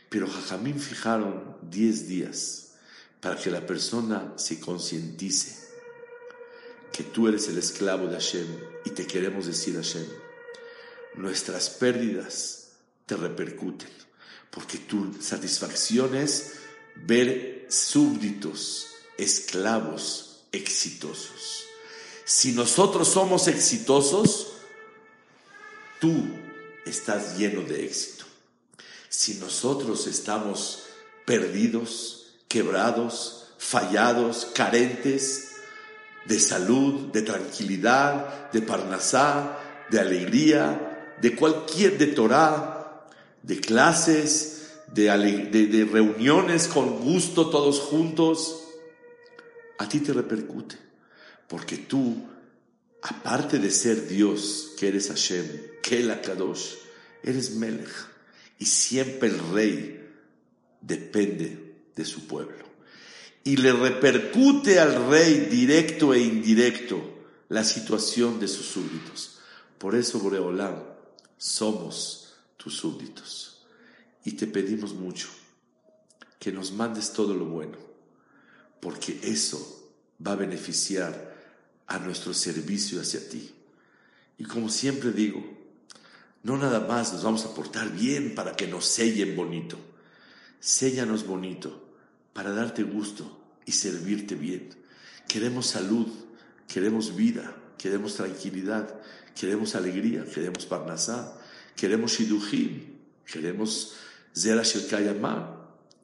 Pero 0.08 0.28
Jajamín 0.28 0.78
fijaron 0.78 1.56
10 1.62 2.08
días 2.08 2.74
para 3.20 3.36
que 3.36 3.50
la 3.50 3.66
persona 3.66 4.32
se 4.36 4.60
concientice 4.60 5.60
que 6.92 7.04
tú 7.04 7.28
eres 7.28 7.48
el 7.48 7.58
esclavo 7.58 8.06
de 8.06 8.14
Hashem 8.14 8.46
y 8.84 8.90
te 8.90 9.06
queremos 9.06 9.46
decir 9.46 9.74
Hashem, 9.76 10.06
nuestras 11.14 11.70
pérdidas 11.70 12.72
te 13.06 13.16
repercuten, 13.16 13.88
porque 14.50 14.78
tu 14.78 15.14
satisfacción 15.20 16.14
es 16.16 16.52
ver 16.96 17.66
súbditos, 17.68 18.88
esclavos 19.16 20.42
exitosos. 20.52 21.64
Si 22.24 22.52
nosotros 22.52 23.08
somos 23.08 23.48
exitosos, 23.48 24.48
tú 26.00 26.12
estás 26.84 27.36
lleno 27.36 27.62
de 27.62 27.84
éxito. 27.84 28.24
Si 29.08 29.34
nosotros 29.34 30.06
estamos 30.06 30.84
perdidos, 31.24 32.34
quebrados, 32.48 33.46
fallados, 33.58 34.46
carentes 34.54 35.50
de 36.24 36.38
salud, 36.38 37.12
de 37.12 37.22
tranquilidad, 37.22 38.50
de 38.50 38.62
parnasá, 38.62 39.58
de 39.90 40.00
alegría, 40.00 41.16
de 41.20 41.34
cualquier, 41.34 41.98
de 41.98 42.08
Torah, 42.08 42.79
de 43.42 43.60
clases, 43.60 44.70
de, 44.92 45.06
de 45.06 45.84
reuniones 45.84 46.68
con 46.68 47.00
gusto 47.00 47.50
todos 47.50 47.80
juntos, 47.80 48.64
a 49.78 49.88
ti 49.88 50.00
te 50.00 50.12
repercute. 50.12 50.76
Porque 51.48 51.78
tú, 51.78 52.16
aparte 53.02 53.58
de 53.58 53.70
ser 53.70 54.08
Dios, 54.08 54.72
que 54.78 54.88
eres 54.88 55.08
Hashem, 55.08 55.46
que 55.82 56.00
el 56.00 56.10
Akadosh, 56.10 56.74
eres 57.22 57.52
Melech 57.52 57.90
Y 58.58 58.66
siempre 58.66 59.28
el 59.28 59.38
rey 59.52 60.08
depende 60.80 61.74
de 61.96 62.04
su 62.04 62.26
pueblo. 62.26 62.64
Y 63.42 63.56
le 63.56 63.72
repercute 63.72 64.78
al 64.78 65.08
rey 65.08 65.46
directo 65.50 66.12
e 66.12 66.20
indirecto 66.20 67.02
la 67.48 67.64
situación 67.64 68.38
de 68.38 68.48
sus 68.48 68.66
súbditos. 68.66 69.38
Por 69.78 69.94
eso, 69.94 70.20
Boreolam, 70.20 70.82
somos 71.38 72.19
tus 72.62 72.76
súbditos. 72.76 73.62
Y 74.24 74.32
te 74.32 74.46
pedimos 74.46 74.92
mucho 74.92 75.28
que 76.38 76.52
nos 76.52 76.72
mandes 76.72 77.12
todo 77.12 77.34
lo 77.34 77.46
bueno, 77.46 77.78
porque 78.80 79.18
eso 79.22 79.90
va 80.24 80.32
a 80.32 80.36
beneficiar 80.36 81.34
a 81.86 81.98
nuestro 81.98 82.34
servicio 82.34 83.00
hacia 83.00 83.26
ti. 83.28 83.50
Y 84.36 84.44
como 84.44 84.68
siempre 84.68 85.10
digo, 85.12 85.42
no 86.42 86.58
nada 86.58 86.80
más 86.80 87.12
nos 87.12 87.22
vamos 87.22 87.44
a 87.46 87.54
portar 87.54 87.90
bien 87.90 88.34
para 88.34 88.54
que 88.54 88.66
nos 88.66 88.84
sellen 88.84 89.36
bonito. 89.36 89.78
Séllanos 90.60 91.26
bonito 91.26 91.88
para 92.34 92.52
darte 92.52 92.82
gusto 92.82 93.38
y 93.64 93.72
servirte 93.72 94.34
bien. 94.34 94.68
Queremos 95.26 95.66
salud, 95.66 96.08
queremos 96.68 97.16
vida, 97.16 97.56
queremos 97.78 98.16
tranquilidad, 98.16 99.00
queremos 99.34 99.74
alegría, 99.74 100.24
queremos 100.24 100.66
parnasá, 100.66 101.39
queremos 101.80 102.12
shidujim, 102.12 102.82
queremos 103.24 103.94
zera 104.36 104.62
shel 104.62 104.86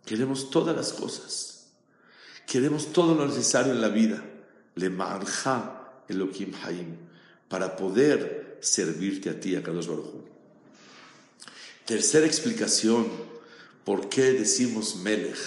queremos 0.07 0.49
todas 0.49 0.75
las 0.75 0.95
cosas. 0.95 1.67
Queremos 2.47 2.93
todo 2.95 3.15
lo 3.15 3.27
necesario 3.27 3.73
en 3.73 3.83
la 3.83 3.89
vida. 3.89 4.25
Le 4.77 4.89
ma'arja 4.89 6.05
Elohim 6.09 6.53
Haim, 6.65 6.97
para 7.49 7.77
poder 7.77 8.57
servirte 8.61 9.29
a 9.29 9.39
ti, 9.39 9.55
a 9.55 9.63
Kadosh 9.63 9.87
Baruj 9.87 10.25
Tercera 11.85 12.25
explicación, 12.25 13.07
¿por 13.85 14.09
qué 14.09 14.33
decimos 14.33 14.97
Melech 14.97 15.39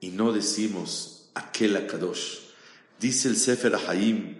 y 0.00 0.08
no 0.08 0.32
decimos 0.32 1.30
aquel 1.34 1.76
Akadosh? 1.76 2.38
Dice 2.98 3.28
el 3.28 3.36
Sefer 3.36 3.76
Haim, 3.86 4.38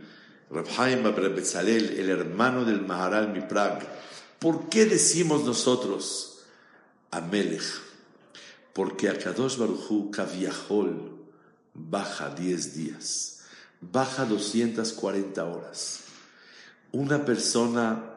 Rab 0.51 0.67
Haim 0.79 1.05
el 1.07 2.11
hermano 2.11 2.65
del 2.65 2.83
Maharal 2.83 3.33
Miprag, 3.33 3.87
¿por 4.43 4.69
qué 4.69 4.87
decimos 4.87 5.45
nosotros 5.45 6.41
Amelech? 7.13 7.63
Porque 8.73 9.09
Akadosh 9.09 9.57
Baruchu 9.57 10.11
Kaviahol 10.11 11.17
baja 11.73 12.35
10 12.35 12.75
días, 12.75 13.43
baja 13.81 14.25
240 14.25 15.45
horas. 15.45 16.01
Una 16.91 17.25
persona 17.25 18.17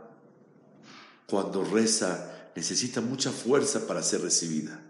cuando 1.28 1.64
reza 1.64 2.50
necesita 2.56 3.02
mucha 3.02 3.32
fuerza 3.32 3.86
para 3.86 4.02
ser 4.02 4.22
recibida. 4.22 4.82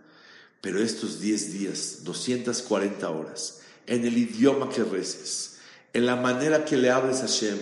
Pero 0.62 0.82
estos 0.82 1.20
10 1.20 1.54
días, 1.54 2.04
240 2.04 3.10
horas, 3.10 3.60
en 3.88 4.06
el 4.06 4.18
idioma 4.18 4.70
que 4.70 4.84
reces, 4.84 5.58
en 5.92 6.06
la 6.06 6.16
manera 6.16 6.64
que 6.64 6.78
le 6.78 6.92
hables 6.92 7.18
a 7.18 7.28
Hashem, 7.28 7.60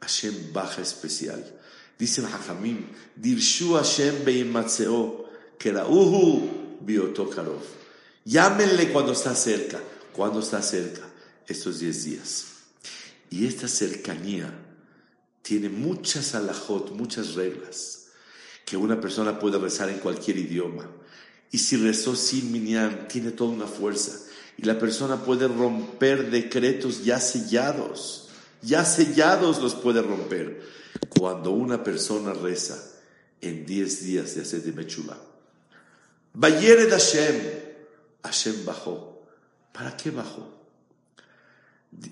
Hashem 0.00 0.52
baja 0.52 0.80
especial. 0.80 1.44
Dice 2.02 2.20
Hachamim, 2.20 2.84
Dirshu 3.14 3.76
Hashem 3.76 4.24
beimatzeo, 4.24 5.24
kerauhu 5.56 6.80
biotokarov. 6.80 7.62
Llámenle 8.24 8.92
cuando 8.92 9.12
está 9.12 9.36
cerca. 9.36 9.78
Cuando 10.12 10.40
está 10.40 10.60
cerca? 10.62 11.02
Estos 11.46 11.78
10 11.78 12.04
días. 12.04 12.46
Y 13.30 13.46
esta 13.46 13.68
cercanía 13.68 14.52
tiene 15.42 15.68
muchas 15.68 16.34
alajot, 16.34 16.90
muchas 16.90 17.36
reglas 17.36 18.08
que 18.64 18.76
una 18.76 19.00
persona 19.00 19.38
puede 19.38 19.58
rezar 19.58 19.88
en 19.88 20.00
cualquier 20.00 20.38
idioma. 20.38 20.90
Y 21.52 21.58
si 21.58 21.76
rezó 21.76 22.16
sin 22.16 22.50
minyan, 22.50 23.06
tiene 23.06 23.30
toda 23.30 23.52
una 23.52 23.68
fuerza. 23.68 24.18
Y 24.58 24.64
la 24.64 24.76
persona 24.76 25.22
puede 25.22 25.46
romper 25.46 26.32
decretos 26.32 27.04
ya 27.04 27.20
sellados. 27.20 28.30
Ya 28.62 28.84
sellados 28.84 29.60
los 29.60 29.74
puede 29.74 30.02
romper. 30.02 30.62
Cuando 31.08 31.50
una 31.50 31.82
persona 31.82 32.32
reza 32.32 32.82
en 33.40 33.66
10 33.66 34.04
días 34.04 34.34
de 34.34 34.42
hacer 34.42 34.62
de 34.62 34.72
Mechuba. 34.72 35.18
Bayere 36.32 36.88
Hashem. 36.88 37.34
Hashem 38.22 38.64
bajó. 38.64 39.26
¿Para 39.72 39.96
qué 39.96 40.10
bajó? 40.10 40.48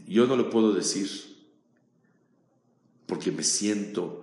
Yo 0.07 0.27
no 0.27 0.37
lo 0.37 0.51
puedo 0.51 0.73
decir 0.73 1.09
porque 3.07 3.33
me 3.33 3.43
siento 3.43 4.23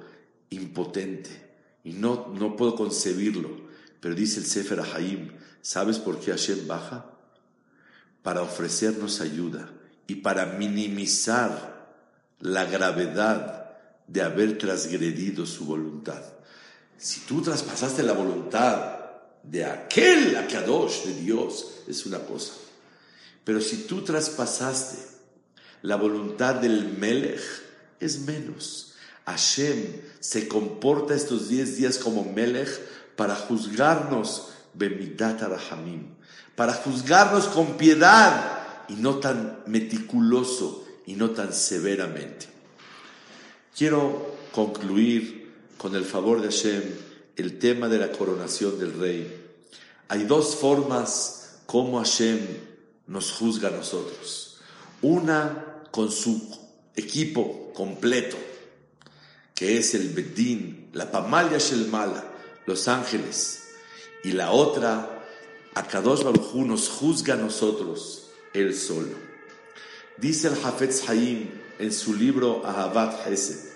impotente 0.50 1.30
y 1.84 1.94
no, 1.94 2.34
no 2.34 2.56
puedo 2.56 2.76
concebirlo. 2.76 3.50
Pero 4.00 4.16
dice 4.16 4.40
el 4.40 4.46
Sefer 4.46 4.82
Haim, 4.82 5.32
¿sabes 5.62 5.98
por 5.98 6.20
qué 6.20 6.32
Hashem 6.32 6.68
baja? 6.68 7.06
Para 8.22 8.42
ofrecernos 8.42 9.22
ayuda 9.22 9.72
y 10.08 10.16
para 10.16 10.46
minimizar 10.46 11.77
la 12.40 12.66
gravedad 12.66 13.78
de 14.08 14.22
haber 14.22 14.58
transgredido 14.58 15.46
su 15.46 15.66
voluntad. 15.66 16.22
Si 16.98 17.22
tú 17.22 17.42
traspasaste 17.42 18.04
la 18.04 18.14
voluntad 18.14 18.98
de 19.44 19.66
aquel 19.66 20.36
Akadosh 20.36 21.04
de 21.06 21.14
Dios, 21.22 21.82
es 21.88 22.06
una 22.06 22.20
cosa. 22.20 22.54
Pero 23.44 23.62
si 23.62 23.84
tú 23.84 24.02
traspasaste 24.04 24.98
la 25.84 25.96
voluntad 25.96 26.56
del 26.56 26.98
Melech, 26.98 27.42
es 28.00 28.20
menos. 28.22 28.94
Hashem 29.26 30.02
se 30.20 30.48
comporta 30.48 31.14
estos 31.14 31.50
diez 31.50 31.78
días 31.78 31.98
como 31.98 32.24
Melech 32.24 32.70
para 33.16 33.36
juzgarnos 33.36 34.50
bemidat 34.74 35.42
arahamim, 35.42 36.16
para 36.56 36.74
juzgarnos 36.74 37.46
con 37.46 37.78
piedad 37.78 38.86
y 38.88 38.94
no 38.94 39.18
tan 39.18 39.64
meticuloso 39.66 40.87
y 41.08 41.16
no 41.16 41.32
tan 41.32 41.52
severamente. 41.54 42.46
Quiero 43.76 44.36
concluir 44.52 45.52
con 45.78 45.96
el 45.96 46.06
favor 46.06 46.42
de 46.42 46.50
Hashem 46.50 46.84
el 47.36 47.58
tema 47.58 47.88
de 47.88 47.98
la 47.98 48.12
coronación 48.12 48.78
del 48.78 48.94
rey. 49.00 49.46
Hay 50.10 50.26
dos 50.26 50.56
formas 50.56 51.62
como 51.66 51.98
Hashem 51.98 52.40
nos 53.08 53.32
juzga 53.32 53.70
a 53.70 53.72
nosotros. 53.72 54.60
Una 55.02 55.84
con 55.92 56.12
su 56.12 56.56
equipo 56.96 57.72
completo 57.74 58.38
que 59.58 59.80
es 59.80 59.96
el 59.96 60.10
Bedín, 60.10 60.90
la 60.94 61.10
Pamalia 61.10 61.58
Shelmala, 61.58 62.24
los 62.68 62.88
ángeles, 62.88 63.64
y 64.24 64.34
la 64.34 64.52
otra, 64.52 65.26
Akadosh 65.74 66.24
Baruj 66.24 66.54
nos 66.58 66.90
juzga 66.90 67.34
a 67.34 67.38
nosotros, 67.38 68.30
él 68.54 68.76
solo. 68.76 69.27
Dice 70.18 70.48
el 70.48 70.56
Hafetz 70.64 71.08
Haim 71.10 71.48
en 71.78 71.94
su 71.94 72.16
libro 72.16 72.66
Ahabat 72.66 73.28
Hesed, 73.28 73.70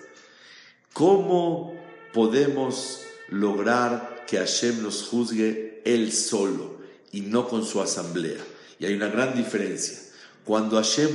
¿cómo 0.91 1.75
podemos 2.13 3.01
lograr 3.29 4.25
que 4.27 4.37
Hashem 4.37 4.81
nos 4.81 5.03
juzgue 5.03 5.83
él 5.85 6.11
solo 6.11 6.77
y 7.11 7.21
no 7.21 7.47
con 7.47 7.63
su 7.63 7.79
asamblea? 7.79 8.39
Y 8.79 8.85
hay 8.85 8.95
una 8.95 9.09
gran 9.09 9.35
diferencia. 9.35 9.99
Cuando 10.43 10.77
Hashem 10.77 11.09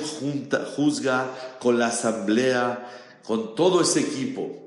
juzga 0.76 1.28
con 1.58 1.80
la 1.80 1.88
asamblea, 1.88 2.88
con 3.24 3.56
todo 3.56 3.80
ese 3.80 4.00
equipo. 4.00 4.62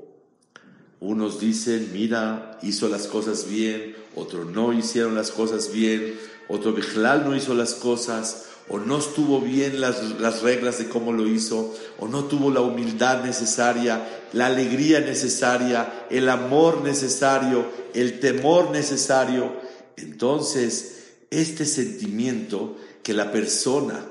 Unos 1.00 1.40
dicen, 1.40 1.92
mira, 1.94 2.60
hizo 2.62 2.90
las 2.90 3.08
cosas 3.08 3.48
bien, 3.48 3.96
otros 4.14 4.46
no 4.48 4.74
hicieron 4.74 5.16
las 5.16 5.32
cosas 5.32 5.72
bien, 5.72 6.20
otro 6.50 6.74
Bijlal 6.74 7.24
no 7.24 7.34
hizo 7.38 7.54
las 7.54 7.76
cosas, 7.76 8.48
o 8.70 8.78
no 8.78 9.00
estuvo 9.00 9.42
bien 9.42 9.82
las, 9.82 10.20
las 10.20 10.42
reglas 10.44 10.78
de 10.78 10.88
cómo 10.88 11.12
lo 11.12 11.28
hizo, 11.28 11.76
o 11.98 12.08
no 12.08 12.26
tuvo 12.26 12.52
la 12.52 12.62
humildad 12.62 13.24
necesaria, 13.24 14.28
la 14.32 14.46
alegría 14.46 15.00
necesaria, 15.00 16.06
el 16.10 16.30
amor 16.30 16.82
necesario, 16.84 17.66
el 17.94 18.20
temor 18.20 18.70
necesario. 18.70 19.54
Entonces, 19.98 21.00
este 21.32 21.66
sentimiento 21.66 22.78
que 23.02 23.14
la 23.14 23.32
persona 23.32 24.06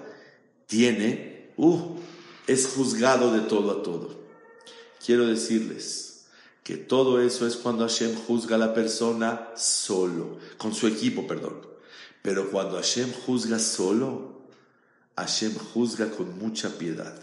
tiene, 0.66 1.50
uh, 1.56 1.96
es 2.48 2.66
juzgado 2.66 3.32
de 3.32 3.40
todo 3.40 3.70
a 3.70 3.82
todo. 3.82 4.18
Quiero 5.04 5.26
decirles 5.26 6.24
que 6.64 6.76
todo 6.76 7.20
eso 7.22 7.46
es 7.46 7.56
cuando 7.56 7.86
Hashem 7.86 8.14
juzga 8.26 8.56
a 8.56 8.58
la 8.58 8.74
persona 8.74 9.50
solo, 9.56 10.38
con 10.56 10.74
su 10.74 10.88
equipo, 10.88 11.26
perdón. 11.26 11.66
Pero 12.22 12.50
cuando 12.50 12.76
Hashem 12.76 13.12
juzga 13.24 13.58
solo, 13.58 14.37
Hashem 15.18 15.54
juzga 15.54 16.10
con 16.10 16.38
mucha 16.38 16.78
piedad. 16.78 17.14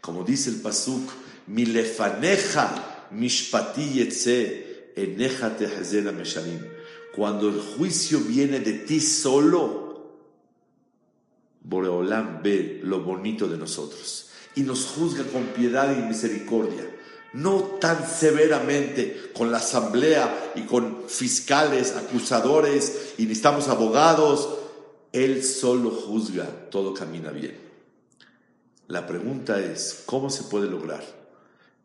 Como 0.00 0.24
dice 0.24 0.50
el 0.50 0.56
Pasuk, 0.56 1.10
milefaneja 1.46 3.08
mishpati 3.10 3.92
yetze 3.94 4.92
eneja 4.96 5.56
mesharim. 6.12 6.60
Cuando 7.14 7.48
el 7.48 7.60
juicio 7.60 8.20
viene 8.20 8.60
de 8.60 8.72
ti 8.72 9.00
solo, 9.00 9.84
Boreolam 11.62 12.42
ve 12.42 12.80
lo 12.84 13.00
bonito 13.00 13.48
de 13.48 13.56
nosotros 13.56 14.28
y 14.54 14.60
nos 14.60 14.86
juzga 14.86 15.24
con 15.24 15.44
piedad 15.46 15.96
y 15.96 16.02
misericordia 16.02 16.84
no 17.36 17.60
tan 17.80 18.08
severamente 18.08 19.30
con 19.36 19.52
la 19.52 19.58
asamblea 19.58 20.52
y 20.54 20.62
con 20.62 21.04
fiscales, 21.06 21.94
acusadores 21.94 23.14
y 23.18 23.24
necesitamos 23.24 23.68
abogados. 23.68 24.48
Él 25.16 25.42
solo 25.42 25.92
juzga, 25.92 26.44
todo 26.68 26.92
camina 26.92 27.30
bien. 27.30 27.56
La 28.86 29.06
pregunta 29.06 29.58
es, 29.58 30.02
¿cómo 30.04 30.28
se 30.28 30.42
puede 30.42 30.68
lograr 30.68 31.02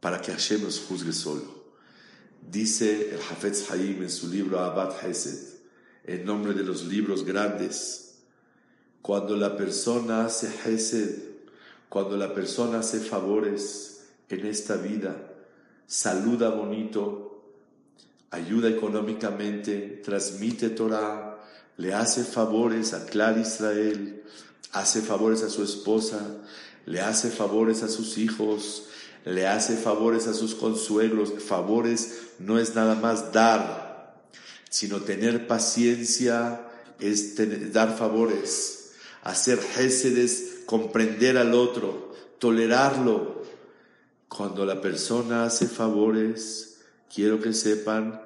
para 0.01 0.19
que 0.19 0.33
Hashem 0.33 0.61
nos 0.61 0.81
juzgue 0.81 1.13
solo? 1.13 1.63
Dice 2.45 3.11
el 3.11 3.21
Hafetz 3.21 3.71
Haim 3.71 4.03
en 4.03 4.09
su 4.09 4.27
libro 4.27 4.59
Abad 4.59 4.93
Hesed, 5.01 5.61
en 6.03 6.25
nombre 6.25 6.53
de 6.53 6.63
los 6.63 6.83
libros 6.83 7.23
grandes, 7.23 8.15
cuando 9.01 9.37
la 9.37 9.55
persona 9.55 10.25
hace 10.25 10.51
Hesed, 10.65 11.15
cuando 11.87 12.17
la 12.17 12.33
persona 12.33 12.79
hace 12.79 12.99
favores 12.99 14.07
en 14.27 14.45
esta 14.45 14.75
vida, 14.75 15.31
saluda 15.87 16.49
bonito, 16.49 17.45
ayuda 18.29 18.67
económicamente, 18.67 20.01
transmite 20.03 20.71
Torah, 20.71 21.30
le 21.81 21.95
hace 21.95 22.23
favores 22.23 22.93
a 22.93 23.07
Clar 23.07 23.39
Israel, 23.39 24.21
hace 24.71 25.01
favores 25.01 25.41
a 25.41 25.49
su 25.49 25.63
esposa, 25.63 26.19
le 26.85 27.01
hace 27.01 27.31
favores 27.31 27.81
a 27.81 27.87
sus 27.87 28.19
hijos, 28.19 28.83
le 29.25 29.47
hace 29.47 29.75
favores 29.77 30.27
a 30.27 30.35
sus 30.35 30.53
consuegros. 30.53 31.33
Favores 31.43 32.33
no 32.37 32.59
es 32.59 32.75
nada 32.75 32.93
más 32.93 33.33
dar, 33.33 34.21
sino 34.69 35.01
tener 35.01 35.47
paciencia 35.47 36.61
es 36.99 37.33
dar 37.73 37.97
favores, 37.97 38.91
hacer 39.23 39.59
gésedes, 39.59 40.59
comprender 40.67 41.39
al 41.39 41.55
otro, 41.55 42.13
tolerarlo, 42.37 43.41
cuando 44.27 44.67
la 44.67 44.81
persona 44.81 45.45
hace 45.45 45.65
favores, 45.65 46.77
quiero 47.13 47.41
que 47.41 47.53
sepan 47.53 48.21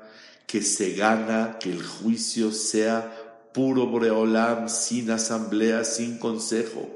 que 0.45 0.61
se 0.61 0.91
gana 0.91 1.57
que 1.59 1.71
el 1.71 1.83
juicio 1.83 2.51
sea 2.51 3.14
puro 3.55 3.87
boreolam, 3.87 4.67
sin 4.67 5.09
asamblea, 5.11 5.85
sin 5.85 6.17
consejo. 6.17 6.89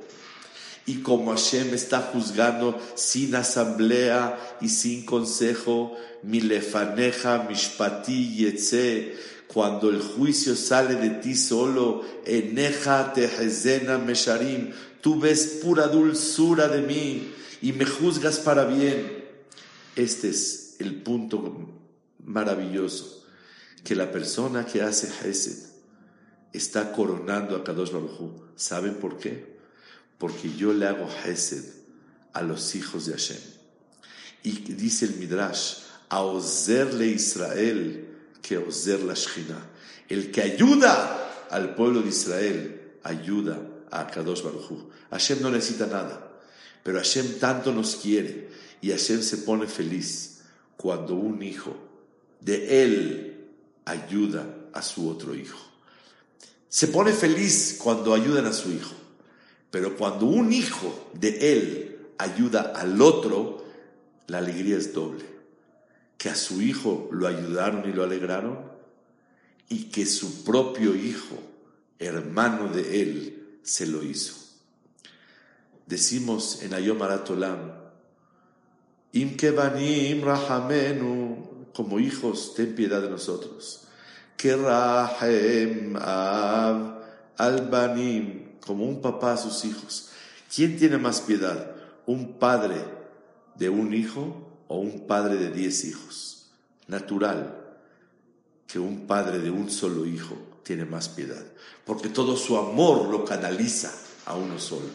Y 0.86 0.96
como 0.96 1.32
Hashem 1.32 1.74
está 1.74 2.02
juzgando 2.02 2.78
sin 2.96 3.34
asamblea 3.36 4.38
y 4.60 4.68
sin 4.68 5.06
consejo, 5.06 5.96
mi 6.22 6.42
lefaneja, 6.42 7.46
mishpati 7.48 8.36
yetze, 8.36 9.16
cuando 9.48 9.90
el 9.90 10.02
juicio 10.02 10.56
sale 10.56 10.96
de 10.96 11.12
ti 11.22 11.34
solo, 11.34 12.04
eneja 12.26 13.14
tehezena 13.14 13.98
mesharim, 13.98 14.72
tú 15.02 15.18
ves 15.18 15.62
pura 15.64 15.88
dulzura 15.88 16.68
de 16.68 16.82
mí 16.82 17.32
y 17.62 17.72
me 17.72 17.86
juzgas 17.86 18.40
para 18.40 18.66
bien. 18.66 19.24
Este 19.96 20.30
es 20.30 20.76
el 20.80 20.96
punto 21.04 21.70
maravilloso, 22.26 23.26
que 23.84 23.96
la 23.96 24.12
persona 24.12 24.66
que 24.66 24.82
hace 24.82 25.08
Hesed 25.24 25.69
está 26.54 26.92
coronando 26.92 27.56
a 27.56 27.64
Kadosh 27.64 27.92
Baruj 27.92 28.32
¿Saben 28.56 28.96
por 28.96 29.18
qué? 29.18 29.58
Porque 30.18 30.54
yo 30.56 30.74
le 30.74 30.86
hago 30.88 31.08
Hesed 31.26 31.64
a 32.34 32.42
los 32.42 32.76
hijos 32.76 33.06
de 33.06 33.14
Hashem. 33.14 33.40
Y 34.44 34.52
dice 34.74 35.06
el 35.06 35.16
Midrash, 35.16 35.84
a 36.10 36.22
Ozerle 36.22 37.08
Israel 37.08 38.18
que 38.42 38.58
Ozer 38.58 39.02
la 39.02 39.14
Shechina. 39.14 39.58
El 40.08 40.32
que 40.32 40.42
ayuda 40.42 41.48
al 41.50 41.76
pueblo 41.76 42.02
de 42.02 42.10
Israel, 42.10 42.94
ayuda 43.04 43.62
a 43.92 44.08
Kadosh 44.08 44.44
Baruj 44.44 44.90
Hashem 45.12 45.42
no 45.42 45.52
necesita 45.52 45.88
nada. 45.88 46.32
Pero 46.84 46.98
Hashem 46.98 47.40
tanto 47.40 47.72
nos 47.72 47.96
quiere 47.96 48.50
y 48.82 48.92
Hashem 48.92 49.22
se 49.22 49.38
pone 49.38 49.68
feliz 49.68 50.42
cuando 50.78 51.16
un 51.16 51.42
hijo 51.44 51.76
de 52.40 52.84
él 52.84 53.48
ayuda 53.86 54.46
a 54.74 54.82
su 54.82 55.10
otro 55.10 55.36
hijo. 55.36 55.69
Se 56.70 56.88
pone 56.88 57.12
feliz 57.12 57.80
cuando 57.82 58.14
ayudan 58.14 58.46
a 58.46 58.54
su 58.54 58.72
hijo, 58.72 58.94
pero 59.72 59.98
cuando 59.98 60.28
un 60.28 60.54
hijo 60.54 61.10
de 61.14 61.52
él 61.54 62.00
ayuda 62.20 62.74
al 62.76 63.02
otro, 63.02 63.66
la 64.28 64.38
alegría 64.38 64.78
es 64.78 64.94
doble. 64.94 65.26
Que 66.20 66.30
a 66.30 66.36
su 66.36 66.62
hijo 66.62 67.10
lo 67.12 67.28
ayudaron 67.28 67.90
y 67.90 67.94
lo 67.94 68.04
alegraron 68.04 68.60
y 69.68 69.86
que 69.86 70.06
su 70.06 70.44
propio 70.44 70.96
hijo, 70.96 71.36
hermano 71.98 72.68
de 72.68 73.02
él, 73.02 73.58
se 73.64 73.88
lo 73.88 74.04
hizo. 74.04 74.36
Decimos 75.88 76.62
en 76.62 76.76
Ayom 76.76 77.02
Aratolam, 77.02 77.74
Im 79.12 79.38
kebanim 79.38 80.24
rahamenu, 80.24 81.72
como 81.74 82.00
hijos, 82.00 82.54
ten 82.56 82.76
piedad 82.76 83.02
de 83.02 83.10
nosotros. 83.10 83.89
Como 88.66 88.86
un 88.86 89.02
papá 89.02 89.34
a 89.34 89.38
sus 89.38 89.66
hijos. 89.66 90.12
¿Quién 90.54 90.78
tiene 90.78 90.98
más 90.98 91.20
piedad? 91.20 91.76
¿Un 92.06 92.40
padre 92.40 92.78
de 93.56 93.68
un 93.70 93.94
hijo 93.94 94.64
o 94.70 94.80
un 94.80 95.08
padre 95.08 95.36
de 95.36 95.52
diez 95.52 95.84
hijos? 95.84 96.52
Natural 96.88 97.60
que 98.66 98.80
un 98.80 99.08
padre 99.08 99.40
de 99.40 99.50
un 99.50 99.70
solo 99.70 100.06
hijo 100.06 100.38
tiene 100.64 100.86
más 100.86 101.10
piedad, 101.10 101.44
porque 101.86 102.08
todo 102.08 102.38
su 102.38 102.56
amor 102.56 103.10
lo 103.10 103.26
canaliza 103.26 103.92
a 104.26 104.36
uno 104.36 104.60
solo. 104.60 104.90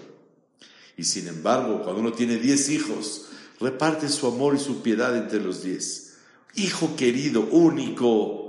Y 0.97 1.05
sin 1.05 1.27
embargo, 1.27 1.83
cuando 1.83 2.01
uno 2.01 2.13
tiene 2.13 2.37
diez 2.37 2.71
hijos, 2.71 3.27
reparte 3.61 4.09
su 4.09 4.29
amor 4.29 4.55
y 4.55 4.61
su 4.61 4.81
piedad 4.81 5.17
entre 5.17 5.41
los 5.41 5.65
diez. 5.65 6.15
Hijo 6.55 6.95
querido, 6.95 7.43
único, 7.51 8.44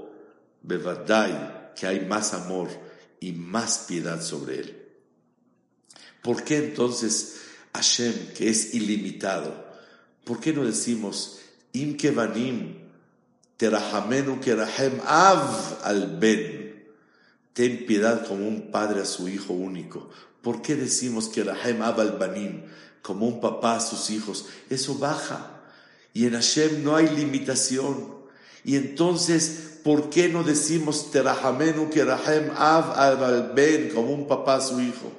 bevadai, 0.67 1.73
que 1.75 1.87
hay 1.87 2.05
más 2.05 2.33
amor 2.33 2.69
y 3.19 3.31
más 3.31 3.85
piedad 3.87 4.21
sobre 4.21 4.59
él. 4.59 4.81
¿Por 6.21 6.43
qué 6.43 6.57
entonces 6.57 7.41
Hashem, 7.73 8.33
que 8.33 8.49
es 8.49 8.73
ilimitado, 8.73 9.65
por 10.23 10.39
qué 10.39 10.53
no 10.53 10.65
decimos 10.65 11.39
im 11.73 11.97
kevanim 11.97 12.77
terahamenu 13.57 14.39
kerahem 14.39 14.99
av 15.05 15.83
al 15.83 16.17
ben? 16.17 16.65
Ten 17.55 17.85
piedad 17.85 18.27
como 18.27 18.45
un 18.45 18.69
padre 18.69 19.01
a 19.01 19.05
su 19.05 19.29
hijo 19.29 19.53
único. 19.53 20.09
¿Por 20.41 20.61
qué 20.61 20.75
decimos 20.75 21.29
que 21.29 21.43
Rahem 21.43 21.81
Abal 21.81 22.17
Banim, 22.19 22.63
como 23.01 23.25
un 23.25 23.39
papá 23.39 23.77
a 23.77 23.79
sus 23.79 24.09
hijos? 24.09 24.45
Eso 24.69 24.95
baja. 24.95 25.63
Y 26.13 26.25
en 26.25 26.33
Hashem 26.33 26.83
no 26.83 26.97
hay 26.97 27.07
limitación. 27.07 28.13
Y 28.65 28.75
entonces, 28.75 29.74
¿por 29.85 30.09
qué 30.09 30.29
no 30.29 30.43
decimos 30.43 31.11
Terahamenu 31.11 31.91
que 31.91 32.03
Rahem 32.03 32.49
Ab 32.57 32.99
al 32.99 33.53
Ben, 33.53 33.89
como 33.93 34.11
un 34.11 34.27
papá 34.27 34.55
a 34.55 34.61
su 34.61 34.81
hijo? 34.81 35.11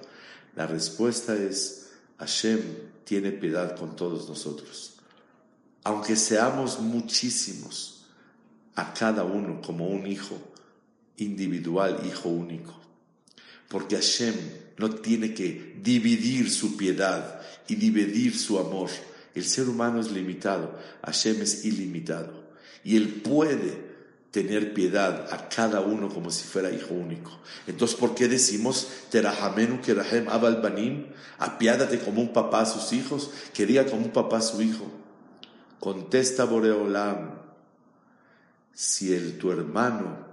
La 0.57 0.67
respuesta 0.67 1.37
es, 1.37 1.91
Hashem 2.19 2.61
tiene 3.05 3.31
piedad 3.31 3.77
con 3.77 3.95
todos 3.95 4.29
nosotros. 4.29 4.95
Aunque 5.85 6.17
seamos 6.17 6.81
muchísimos, 6.81 8.07
a 8.75 8.93
cada 8.93 9.23
uno 9.23 9.63
como 9.63 9.87
un 9.87 10.05
hijo 10.05 10.37
individual, 11.19 12.01
hijo 12.05 12.29
único. 12.29 12.75
Porque 13.69 13.95
Hashem 13.95 14.35
no 14.79 14.91
tiene 14.91 15.33
que 15.33 15.79
dividir 15.81 16.51
su 16.51 16.77
piedad 16.77 17.41
y 17.69 17.77
dividir 17.77 18.37
su 18.37 18.59
amor. 18.59 18.91
El 19.33 19.45
ser 19.45 19.69
humano 19.69 20.01
es 20.01 20.11
limitado, 20.11 20.77
Hashem 21.05 21.41
es 21.41 21.65
ilimitado. 21.65 22.49
Y 22.83 22.97
Él 22.97 23.21
puede 23.23 23.86
tener 24.37 24.75
piedad 24.75 25.33
a 25.33 25.49
cada 25.49 25.81
uno 25.81 26.11
como 26.11 26.31
si 26.31 26.45
fuera 26.45 26.71
hijo 26.71 26.93
único. 26.93 27.31
Entonces, 27.67 27.97
¿por 27.97 28.15
qué 28.15 28.29
decimos 28.29 28.87
Terahamenu 29.11 29.81
Kerahem 29.81 30.29
Abal 30.29 30.61
Banim? 30.61 31.07
Apiádate 31.39 32.01
como 32.01 32.21
un 32.21 32.35
papá 32.35 32.61
a 32.61 32.67
sus 32.67 32.93
hijos, 32.93 33.31
que 33.55 33.65
diga 33.65 33.87
como 33.87 34.05
un 34.05 34.13
papá 34.13 34.37
a 34.37 34.43
su 34.43 34.61
hijo. 34.61 34.93
Contesta 35.81 36.45
Boreolam, 36.45 37.31
si 38.75 39.15
el 39.15 39.39
tu 39.39 39.51
hermano 39.51 40.27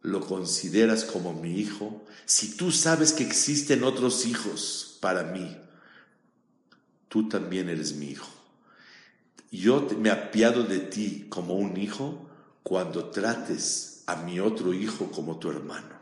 lo 0.00 0.22
consideras 0.22 1.04
como 1.04 1.34
mi 1.34 1.60
hijo, 1.60 2.06
si 2.24 2.56
tú 2.56 2.72
sabes 2.72 3.12
que 3.12 3.22
existen 3.22 3.84
otros 3.84 4.24
hijos 4.24 4.96
para 5.02 5.24
mí, 5.24 5.58
tú 7.08 7.28
también 7.28 7.68
eres 7.68 7.92
mi 7.96 8.06
hijo. 8.06 8.30
Yo 9.50 9.86
me 9.98 10.08
apiado 10.08 10.62
de 10.62 10.78
ti 10.78 11.26
como 11.28 11.56
un 11.56 11.76
hijo 11.76 12.25
cuando 12.66 13.10
trates 13.10 14.02
a 14.06 14.16
mi 14.16 14.40
otro 14.40 14.74
hijo 14.74 15.12
como 15.12 15.38
tu 15.38 15.48
hermano. 15.48 16.00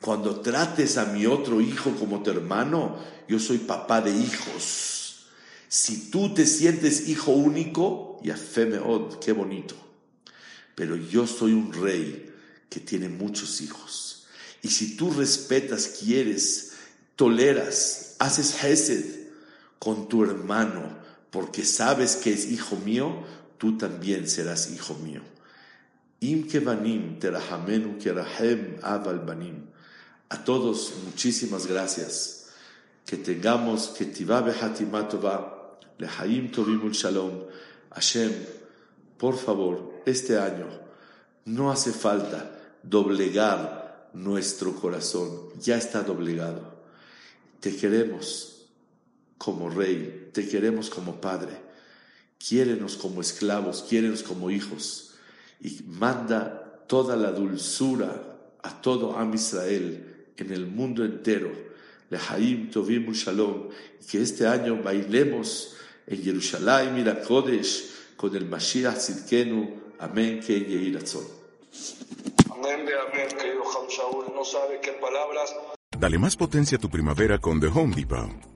Cuando 0.00 0.40
trates 0.40 0.96
a 0.96 1.04
mi 1.04 1.26
otro 1.26 1.60
hijo 1.60 1.90
como 1.96 2.22
tu 2.22 2.30
hermano, 2.30 2.96
yo 3.28 3.38
soy 3.38 3.58
papá 3.58 4.00
de 4.00 4.10
hijos. 4.10 5.26
Si 5.68 6.10
tú 6.10 6.32
te 6.32 6.46
sientes 6.46 7.10
hijo 7.10 7.32
único, 7.32 8.18
ya 8.22 8.38
fe 8.38 8.80
qué 9.22 9.32
bonito. 9.32 9.74
Pero 10.74 10.96
yo 10.96 11.26
soy 11.26 11.52
un 11.52 11.70
rey 11.74 12.32
que 12.70 12.80
tiene 12.80 13.10
muchos 13.10 13.60
hijos. 13.60 14.28
Y 14.62 14.68
si 14.68 14.96
tú 14.96 15.10
respetas, 15.10 15.88
quieres, 15.88 16.72
toleras, 17.16 18.16
haces 18.18 18.64
hesed 18.64 19.04
con 19.78 20.08
tu 20.08 20.24
hermano, 20.24 20.96
porque 21.30 21.66
sabes 21.66 22.16
que 22.16 22.32
es 22.32 22.50
hijo 22.50 22.76
mío, 22.76 23.24
tú 23.58 23.76
también 23.76 24.26
serás 24.26 24.70
hijo 24.70 24.94
mío. 24.94 25.20
Im 26.20 26.48
kevanim 26.48 27.18
terahamenu 27.20 27.98
kerahem 28.00 28.78
aval. 28.82 29.20
A 30.28 30.44
todos, 30.44 30.92
muchísimas 31.04 31.66
gracias. 31.66 32.48
Que 33.04 33.16
tengamos 33.16 33.88
que 33.88 34.06
tivá 34.06 34.40
behatimatova, 34.40 35.78
lehaim 35.98 36.50
tovimul 36.50 36.92
shalom. 36.92 37.44
Hashem, 37.94 38.32
por 39.18 39.36
favor, 39.36 40.02
este 40.06 40.38
año 40.38 40.68
no 41.44 41.70
hace 41.70 41.92
falta 41.92 42.50
doblegar 42.82 44.10
nuestro 44.14 44.74
corazón, 44.74 45.50
ya 45.60 45.76
está 45.76 46.02
doblegado. 46.02 46.82
Te 47.60 47.76
queremos 47.76 48.66
como 49.38 49.70
rey, 49.70 50.30
te 50.32 50.48
queremos 50.48 50.90
como 50.90 51.20
padre, 51.20 51.52
quiérenos 52.38 52.96
como 52.96 53.20
esclavos, 53.20 53.84
quiérenos 53.88 54.22
como 54.22 54.50
hijos 54.50 55.05
y 55.60 55.82
manda 55.86 56.84
toda 56.86 57.16
la 57.16 57.32
dulzura 57.32 58.10
a 58.62 58.80
todo 58.80 59.16
Am 59.16 59.34
Israel 59.34 60.32
en 60.36 60.52
el 60.52 60.66
mundo 60.66 61.04
entero. 61.04 61.50
Lehaim 62.10 62.70
Tovim 62.70 63.12
Shalom, 63.12 63.68
que 64.08 64.22
este 64.22 64.46
año 64.46 64.80
bailemos 64.82 65.76
en 66.06 66.22
Jerusalén, 66.22 66.94
mira 66.94 67.20
Kodesh, 67.20 68.14
con 68.16 68.34
el 68.36 68.46
Mashiach 68.46 68.96
Sidkenu, 68.96 69.94
amén, 69.98 70.40
que 70.40 70.56
Amén, 72.50 72.86
amén, 73.10 73.28
querido 73.36 73.62
Ham 73.64 73.88
Shaul, 73.88 74.26
no 74.34 74.44
sabe 74.44 74.80
qué 74.80 74.92
palabras. 74.92 75.54
Dale 75.98 76.18
más 76.18 76.36
potencia 76.36 76.78
a 76.78 76.80
tu 76.80 76.88
primavera 76.88 77.38
con 77.38 77.60
The 77.60 77.66
Home 77.66 77.94
Depot. 77.96 78.55